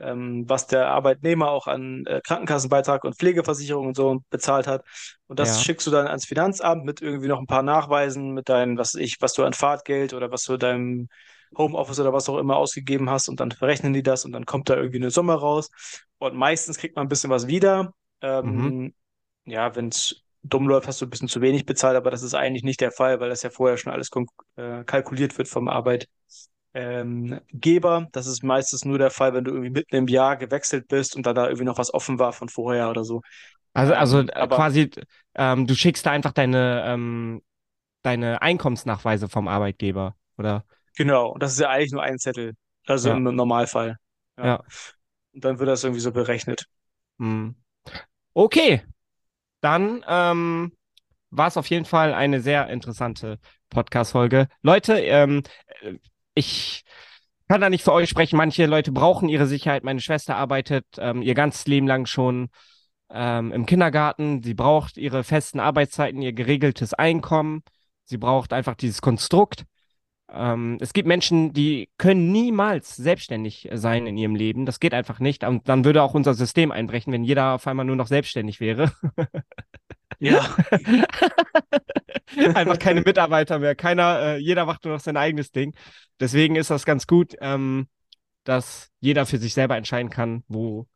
ähm, 0.00 0.48
was 0.48 0.66
der 0.66 0.88
Arbeitnehmer 0.88 1.50
auch 1.50 1.66
an 1.68 2.04
äh, 2.06 2.20
Krankenkassenbeitrag 2.24 3.04
und 3.04 3.16
Pflegeversicherung 3.16 3.88
und 3.88 3.96
so 3.96 4.20
bezahlt 4.30 4.66
hat. 4.66 4.84
Und 5.28 5.38
das 5.38 5.60
ja, 5.60 5.60
schickst 5.60 5.86
du 5.86 5.90
dann 5.92 6.06
ans 6.08 6.24
Finanzamt 6.26 6.84
mit 6.84 7.02
irgendwie 7.02 7.28
noch 7.28 7.38
ein 7.38 7.46
paar 7.46 7.62
Nachweisen, 7.62 8.32
mit 8.32 8.48
deinem, 8.48 8.78
was 8.78 8.94
ich, 8.94 9.16
was 9.20 9.34
du 9.34 9.44
an 9.44 9.52
Fahrtgeld 9.52 10.12
oder 10.14 10.30
was 10.32 10.42
du 10.44 10.56
deinem 10.56 11.08
Homeoffice 11.56 12.00
oder 12.00 12.12
was 12.12 12.28
auch 12.28 12.38
immer 12.38 12.56
ausgegeben 12.56 13.10
hast 13.10 13.28
und 13.28 13.40
dann 13.40 13.50
verrechnen 13.50 13.92
die 13.92 14.02
das 14.02 14.24
und 14.24 14.32
dann 14.32 14.46
kommt 14.46 14.68
da 14.68 14.76
irgendwie 14.76 14.98
eine 14.98 15.10
Summe 15.10 15.34
raus. 15.34 15.70
Und 16.18 16.36
meistens 16.36 16.78
kriegt 16.78 16.96
man 16.96 17.06
ein 17.06 17.08
bisschen 17.08 17.30
was 17.30 17.46
wieder. 17.46 17.92
mhm. 18.42 18.82
Ähm, 18.86 18.94
ja, 19.46 19.74
wenn 19.74 19.88
es 19.88 20.22
dumm 20.42 20.68
läuft, 20.68 20.86
hast 20.88 21.00
du 21.00 21.06
ein 21.06 21.10
bisschen 21.10 21.28
zu 21.28 21.40
wenig 21.40 21.66
bezahlt, 21.66 21.96
aber 21.96 22.10
das 22.10 22.22
ist 22.22 22.34
eigentlich 22.34 22.62
nicht 22.62 22.80
der 22.80 22.92
Fall, 22.92 23.20
weil 23.20 23.28
das 23.28 23.42
ja 23.42 23.50
vorher 23.50 23.76
schon 23.76 23.92
alles 23.92 24.10
äh, 24.56 24.84
kalkuliert 24.84 25.36
wird 25.38 25.48
vom 25.48 25.68
Arbeitgeber. 25.68 26.08
Geber. 27.52 28.08
Das 28.12 28.26
ist 28.26 28.42
meistens 28.44 28.84
nur 28.84 28.98
der 28.98 29.10
Fall, 29.10 29.34
wenn 29.34 29.44
du 29.44 29.50
irgendwie 29.50 29.70
mitten 29.70 29.96
im 29.96 30.06
Jahr 30.06 30.36
gewechselt 30.36 30.88
bist 30.88 31.16
und 31.16 31.26
dann 31.26 31.34
da 31.34 31.46
irgendwie 31.46 31.64
noch 31.64 31.78
was 31.78 31.92
offen 31.92 32.18
war 32.18 32.32
von 32.32 32.48
vorher 32.48 32.90
oder 32.90 33.04
so. 33.04 33.22
Also, 33.72 33.94
also 33.94 34.20
Ähm, 34.20 34.28
äh, 34.28 34.32
aber 34.32 34.56
quasi, 34.56 34.90
ähm, 35.34 35.66
du 35.66 35.74
schickst 35.74 36.06
da 36.06 36.10
einfach 36.10 36.32
deine, 36.32 36.84
ähm, 36.86 37.42
deine 38.02 38.42
Einkommensnachweise 38.42 39.28
vom 39.28 39.48
Arbeitgeber, 39.48 40.16
oder? 40.38 40.64
Genau, 40.96 41.36
das 41.38 41.52
ist 41.52 41.60
ja 41.60 41.70
eigentlich 41.70 41.92
nur 41.92 42.02
ein 42.02 42.18
Zettel. 42.18 42.54
Also 42.86 43.10
Ja, 43.10 43.16
im 43.16 43.24
Normalfall. 43.24 43.96
Ja. 44.38 44.44
ja. 44.44 44.62
Und 45.32 45.44
dann 45.44 45.58
wird 45.58 45.68
das 45.68 45.84
irgendwie 45.84 46.00
so 46.00 46.12
berechnet. 46.12 46.66
hm. 47.18 47.54
Okay, 48.32 48.82
dann 49.60 50.04
ähm, 50.08 50.72
war 51.30 51.48
es 51.48 51.56
auf 51.56 51.68
jeden 51.68 51.84
Fall 51.84 52.14
eine 52.14 52.40
sehr 52.40 52.68
interessante 52.68 53.38
Podcast-Folge. 53.68 54.48
Leute, 54.62 54.98
ähm, 55.00 55.42
äh, 55.82 55.94
ich 56.34 56.84
kann 57.48 57.60
da 57.60 57.68
nicht 57.68 57.84
für 57.84 57.92
euch 57.92 58.08
sprechen. 58.08 58.36
Manche 58.36 58.66
Leute 58.66 58.92
brauchen 58.92 59.28
ihre 59.28 59.46
Sicherheit. 59.46 59.82
Meine 59.82 60.00
Schwester 60.00 60.36
arbeitet 60.36 60.86
ähm, 60.98 61.22
ihr 61.22 61.34
ganzes 61.34 61.66
Leben 61.66 61.86
lang 61.86 62.06
schon 62.06 62.48
ähm, 63.10 63.52
im 63.52 63.66
Kindergarten. 63.66 64.42
Sie 64.42 64.54
braucht 64.54 64.96
ihre 64.96 65.24
festen 65.24 65.58
Arbeitszeiten, 65.58 66.22
ihr 66.22 66.32
geregeltes 66.32 66.94
Einkommen. 66.94 67.62
Sie 68.04 68.18
braucht 68.18 68.52
einfach 68.52 68.76
dieses 68.76 69.02
Konstrukt. 69.02 69.64
Ähm, 70.32 70.78
es 70.80 70.92
gibt 70.92 71.08
Menschen, 71.08 71.52
die 71.52 71.88
können 71.98 72.30
niemals 72.32 72.96
selbstständig 72.96 73.68
sein 73.72 74.06
in 74.06 74.16
ihrem 74.16 74.34
Leben. 74.34 74.66
Das 74.66 74.80
geht 74.80 74.94
einfach 74.94 75.18
nicht. 75.18 75.44
Und 75.44 75.68
dann 75.68 75.84
würde 75.84 76.02
auch 76.02 76.14
unser 76.14 76.34
System 76.34 76.70
einbrechen, 76.70 77.12
wenn 77.12 77.24
jeder 77.24 77.54
auf 77.54 77.66
einmal 77.66 77.84
nur 77.84 77.96
noch 77.96 78.06
selbstständig 78.06 78.60
wäre. 78.60 78.92
Ja, 80.22 80.54
Einfach 82.54 82.78
keine 82.78 83.00
Mitarbeiter 83.00 83.58
mehr. 83.58 83.74
Keiner, 83.74 84.20
äh, 84.20 84.36
jeder 84.36 84.66
macht 84.66 84.84
nur 84.84 84.92
noch 84.92 85.00
sein 85.00 85.16
eigenes 85.16 85.50
Ding. 85.50 85.74
Deswegen 86.20 86.56
ist 86.56 86.70
das 86.70 86.84
ganz 86.84 87.06
gut, 87.06 87.34
ähm, 87.40 87.88
dass 88.44 88.90
jeder 89.00 89.24
für 89.24 89.38
sich 89.38 89.54
selber 89.54 89.76
entscheiden 89.76 90.10
kann, 90.10 90.44
wo 90.46 90.86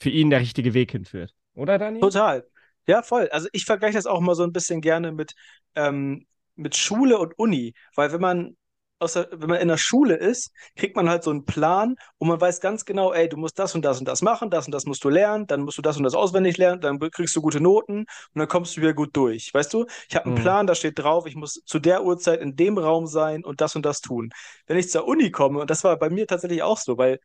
für 0.00 0.08
ihn 0.08 0.30
der 0.30 0.40
richtige 0.40 0.72
Weg 0.72 0.92
hinführt. 0.92 1.34
Oder, 1.54 1.78
Daniel? 1.78 2.00
total. 2.00 2.46
Ja, 2.86 3.02
voll. 3.02 3.28
Also 3.30 3.48
ich 3.52 3.64
vergleiche 3.64 3.96
das 3.96 4.06
auch 4.06 4.20
mal 4.20 4.34
so 4.34 4.42
ein 4.44 4.52
bisschen 4.52 4.80
gerne 4.80 5.12
mit, 5.12 5.34
ähm, 5.74 6.26
mit 6.56 6.76
Schule 6.76 7.18
und 7.18 7.38
Uni, 7.38 7.74
weil 7.94 8.12
wenn 8.12 8.20
man 8.20 8.56
der, 9.00 9.28
wenn 9.32 9.48
man 9.50 9.60
in 9.60 9.68
der 9.68 9.76
Schule 9.76 10.14
ist, 10.16 10.50
kriegt 10.76 10.96
man 10.96 11.08
halt 11.10 11.22
so 11.24 11.30
einen 11.30 11.44
Plan 11.44 11.96
und 12.18 12.28
man 12.28 12.40
weiß 12.40 12.60
ganz 12.60 12.84
genau, 12.84 13.12
ey, 13.12 13.28
du 13.28 13.36
musst 13.36 13.58
das 13.58 13.74
und 13.74 13.84
das 13.84 13.98
und 13.98 14.06
das 14.08 14.22
machen, 14.22 14.50
das 14.50 14.66
und 14.66 14.72
das 14.72 14.86
musst 14.86 15.04
du 15.04 15.08
lernen, 15.10 15.46
dann 15.46 15.62
musst 15.62 15.78
du 15.78 15.82
das 15.82 15.96
und 15.96 16.04
das 16.04 16.14
auswendig 16.14 16.56
lernen, 16.56 16.80
dann 16.80 16.98
kriegst 17.10 17.36
du 17.36 17.42
gute 17.42 17.60
Noten 17.60 17.98
und 18.00 18.06
dann 18.34 18.48
kommst 18.48 18.76
du 18.76 18.80
wieder 18.80 18.94
gut 18.94 19.10
durch. 19.16 19.52
Weißt 19.52 19.72
du, 19.74 19.86
ich 20.08 20.16
habe 20.16 20.26
einen 20.26 20.34
Mhm. 20.34 20.34
Plan, 20.34 20.66
da 20.66 20.74
steht 20.74 20.98
drauf, 20.98 21.26
ich 21.26 21.34
muss 21.36 21.62
zu 21.66 21.78
der 21.78 22.04
Uhrzeit 22.04 22.40
in 22.40 22.56
dem 22.56 22.78
Raum 22.78 23.06
sein 23.06 23.44
und 23.44 23.60
das 23.60 23.76
und 23.76 23.84
das 23.84 24.00
tun. 24.00 24.30
Wenn 24.66 24.78
ich 24.78 24.90
zur 24.90 25.06
Uni 25.06 25.30
komme, 25.30 25.60
und 25.60 25.70
das 25.70 25.84
war 25.84 25.98
bei 25.98 26.10
mir 26.10 26.26
tatsächlich 26.26 26.62
auch 26.62 26.78
so, 26.78 26.96
weil 26.98 27.18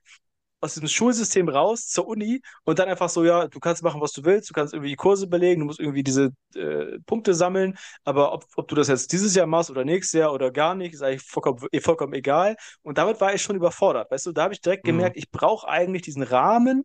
aus 0.61 0.73
diesem 0.73 0.89
Schulsystem 0.89 1.47
raus 1.49 1.87
zur 1.87 2.07
Uni 2.07 2.41
und 2.65 2.79
dann 2.79 2.89
einfach 2.89 3.09
so, 3.09 3.23
ja, 3.23 3.47
du 3.47 3.59
kannst 3.59 3.83
machen, 3.83 4.01
was 4.01 4.11
du 4.11 4.25
willst, 4.25 4.49
du 4.49 4.53
kannst 4.53 4.73
irgendwie 4.73 4.95
Kurse 4.95 5.27
belegen, 5.27 5.61
du 5.61 5.65
musst 5.65 5.79
irgendwie 5.79 6.03
diese 6.03 6.31
äh, 6.55 6.99
Punkte 7.05 7.33
sammeln, 7.33 7.77
aber 8.03 8.33
ob, 8.33 8.45
ob 8.55 8.67
du 8.67 8.75
das 8.75 8.87
jetzt 8.89 9.11
dieses 9.13 9.35
Jahr 9.35 9.47
machst 9.47 9.69
oder 9.71 9.85
nächstes 9.85 10.19
Jahr 10.19 10.33
oder 10.33 10.51
gar 10.51 10.75
nicht, 10.75 10.93
ist 10.93 11.01
eigentlich 11.01 11.23
vollkommen, 11.23 11.65
eh 11.71 11.79
vollkommen 11.79 12.13
egal. 12.13 12.55
Und 12.81 12.97
damit 12.97 13.21
war 13.21 13.33
ich 13.33 13.41
schon 13.41 13.55
überfordert, 13.55 14.11
weißt 14.11 14.25
du, 14.27 14.31
da 14.33 14.43
habe 14.43 14.53
ich 14.53 14.61
direkt 14.61 14.83
Mhm. 14.83 14.85
gemerkt, 14.85 15.17
ich 15.17 15.31
brauche 15.31 15.67
eigentlich 15.67 16.01
diesen 16.03 16.23
Rahmen, 16.23 16.83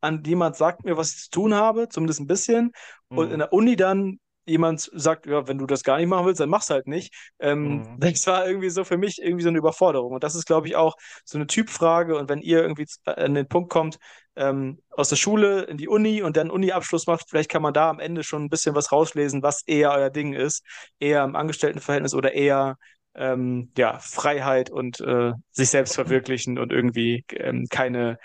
an 0.00 0.22
dem 0.22 0.30
jemand 0.34 0.56
sagt 0.56 0.84
mir, 0.84 0.96
was 0.96 1.12
ich 1.14 1.22
zu 1.24 1.30
tun 1.30 1.54
habe, 1.54 1.88
zumindest 1.88 2.20
ein 2.20 2.26
bisschen. 2.26 2.72
Und 3.14 3.30
in 3.32 3.38
Mhm. 3.38 3.38
der 3.38 3.52
Uni 3.52 3.76
dann 3.76 4.18
jemand 4.46 4.90
sagt, 4.94 5.26
ja, 5.26 5.46
wenn 5.48 5.58
du 5.58 5.66
das 5.66 5.82
gar 5.84 5.98
nicht 5.98 6.08
machen 6.08 6.26
willst, 6.26 6.40
dann 6.40 6.50
mach's 6.50 6.70
halt 6.70 6.86
nicht. 6.86 7.14
Ähm, 7.38 7.84
Mhm. 7.84 7.94
das 8.00 8.26
war 8.26 8.46
irgendwie 8.46 8.70
so 8.70 8.84
für 8.84 8.98
mich 8.98 9.20
irgendwie 9.22 9.42
so 9.42 9.48
eine 9.48 9.58
Überforderung. 9.58 10.12
Und 10.14 10.24
das 10.24 10.34
ist, 10.34 10.46
glaube 10.46 10.66
ich, 10.68 10.76
auch 10.76 10.96
so 11.24 11.38
eine 11.38 11.46
Typfrage. 11.46 12.16
Und 12.16 12.28
wenn 12.28 12.40
ihr 12.40 12.62
irgendwie 12.62 12.86
z- 12.86 13.06
an 13.08 13.34
den 13.34 13.48
Punkt 13.48 13.70
kommt, 13.70 13.98
ähm, 14.36 14.80
aus 14.90 15.08
der 15.08 15.16
Schule 15.16 15.62
in 15.64 15.76
die 15.76 15.88
Uni 15.88 16.22
und 16.22 16.36
dann 16.36 16.50
Uni-Abschluss 16.50 17.06
macht, 17.06 17.26
vielleicht 17.30 17.50
kann 17.50 17.62
man 17.62 17.72
da 17.74 17.88
am 17.90 18.00
Ende 18.00 18.24
schon 18.24 18.44
ein 18.44 18.48
bisschen 18.50 18.74
was 18.74 18.92
rauslesen, 18.92 19.42
was 19.42 19.62
eher 19.66 19.92
euer 19.92 20.10
Ding 20.10 20.32
ist. 20.32 20.64
Eher 20.98 21.24
im 21.24 21.36
Angestelltenverhältnis 21.36 22.14
oder 22.14 22.32
eher 22.32 22.76
ähm, 23.14 23.70
ja, 23.78 23.98
Freiheit 24.00 24.70
und 24.70 25.00
äh, 25.00 25.32
sich 25.52 25.70
selbst 25.70 25.94
verwirklichen 25.94 26.58
und 26.58 26.72
irgendwie 26.72 27.24
ähm, 27.30 27.66
keine, 27.70 28.18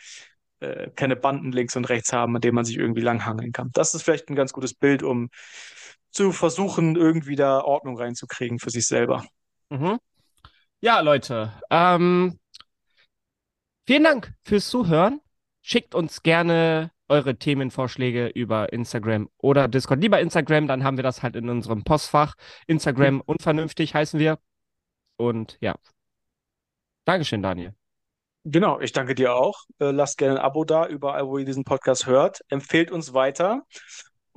äh, 0.59 0.89
keine 0.95 1.15
Banden 1.15 1.51
links 1.51 1.75
und 1.75 1.89
rechts 1.89 2.13
haben, 2.13 2.35
an 2.35 2.41
denen 2.41 2.55
man 2.55 2.65
sich 2.65 2.77
irgendwie 2.77 3.01
langhangeln 3.01 3.51
kann. 3.51 3.69
Das 3.73 3.93
ist 3.95 4.03
vielleicht 4.03 4.29
ein 4.29 4.35
ganz 4.35 4.53
gutes 4.53 4.73
Bild, 4.73 5.03
um 5.03 5.29
zu 6.11 6.31
versuchen, 6.31 6.95
irgendwie 6.95 7.35
da 7.35 7.61
Ordnung 7.61 7.97
reinzukriegen 7.97 8.59
für 8.59 8.69
sich 8.69 8.87
selber. 8.87 9.25
Mhm. 9.69 9.99
Ja, 10.81 11.01
Leute, 11.01 11.53
ähm, 11.69 12.39
vielen 13.85 14.03
Dank 14.03 14.33
fürs 14.43 14.69
Zuhören. 14.69 15.21
Schickt 15.61 15.93
uns 15.93 16.23
gerne 16.23 16.91
eure 17.09 17.35
Themenvorschläge 17.35 18.27
über 18.27 18.71
Instagram 18.71 19.29
oder 19.37 19.67
Discord. 19.67 20.01
Lieber 20.01 20.19
Instagram, 20.19 20.67
dann 20.67 20.83
haben 20.83 20.97
wir 20.97 21.03
das 21.03 21.21
halt 21.21 21.35
in 21.35 21.49
unserem 21.49 21.83
Postfach. 21.83 22.35
Instagram 22.67 23.21
unvernünftig 23.21 23.93
heißen 23.93 24.19
wir. 24.19 24.39
Und 25.17 25.57
ja, 25.59 25.75
Dankeschön, 27.09 27.41
Daniel. 27.41 27.73
Genau, 28.43 28.79
ich 28.79 28.91
danke 28.91 29.15
dir 29.15 29.33
auch. 29.33 29.63
Äh, 29.79 29.89
lasst 29.89 30.19
gerne 30.19 30.35
ein 30.35 30.45
Abo 30.45 30.63
da, 30.63 30.85
überall, 30.85 31.25
wo 31.25 31.39
ihr 31.39 31.45
diesen 31.45 31.63
Podcast 31.63 32.05
hört. 32.05 32.41
Empfehlt 32.49 32.91
uns 32.91 33.15
weiter. 33.15 33.65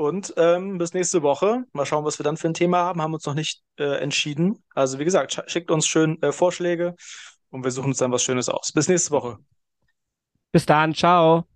Und 0.02 0.34
ähm, 0.36 0.78
bis 0.78 0.94
nächste 0.94 1.22
Woche. 1.22 1.64
Mal 1.72 1.86
schauen, 1.86 2.04
was 2.04 2.18
wir 2.18 2.24
dann 2.24 2.36
für 2.36 2.48
ein 2.48 2.54
Thema 2.54 2.78
haben. 2.78 3.00
Haben 3.02 3.14
uns 3.14 3.26
noch 3.26 3.34
nicht 3.34 3.62
äh, 3.78 3.84
entschieden. 4.00 4.62
Also, 4.74 4.98
wie 4.98 5.04
gesagt, 5.04 5.32
sch- 5.34 5.48
schickt 5.48 5.70
uns 5.70 5.86
schön 5.86 6.20
äh, 6.22 6.32
Vorschläge 6.32 6.96
und 7.50 7.64
wir 7.64 7.70
suchen 7.70 7.88
uns 7.88 7.98
dann 7.98 8.12
was 8.12 8.22
Schönes 8.22 8.48
aus. 8.48 8.72
Bis 8.72 8.88
nächste 8.88 9.10
Woche. 9.12 9.38
Bis 10.52 10.66
dann, 10.66 10.94
ciao. 10.94 11.46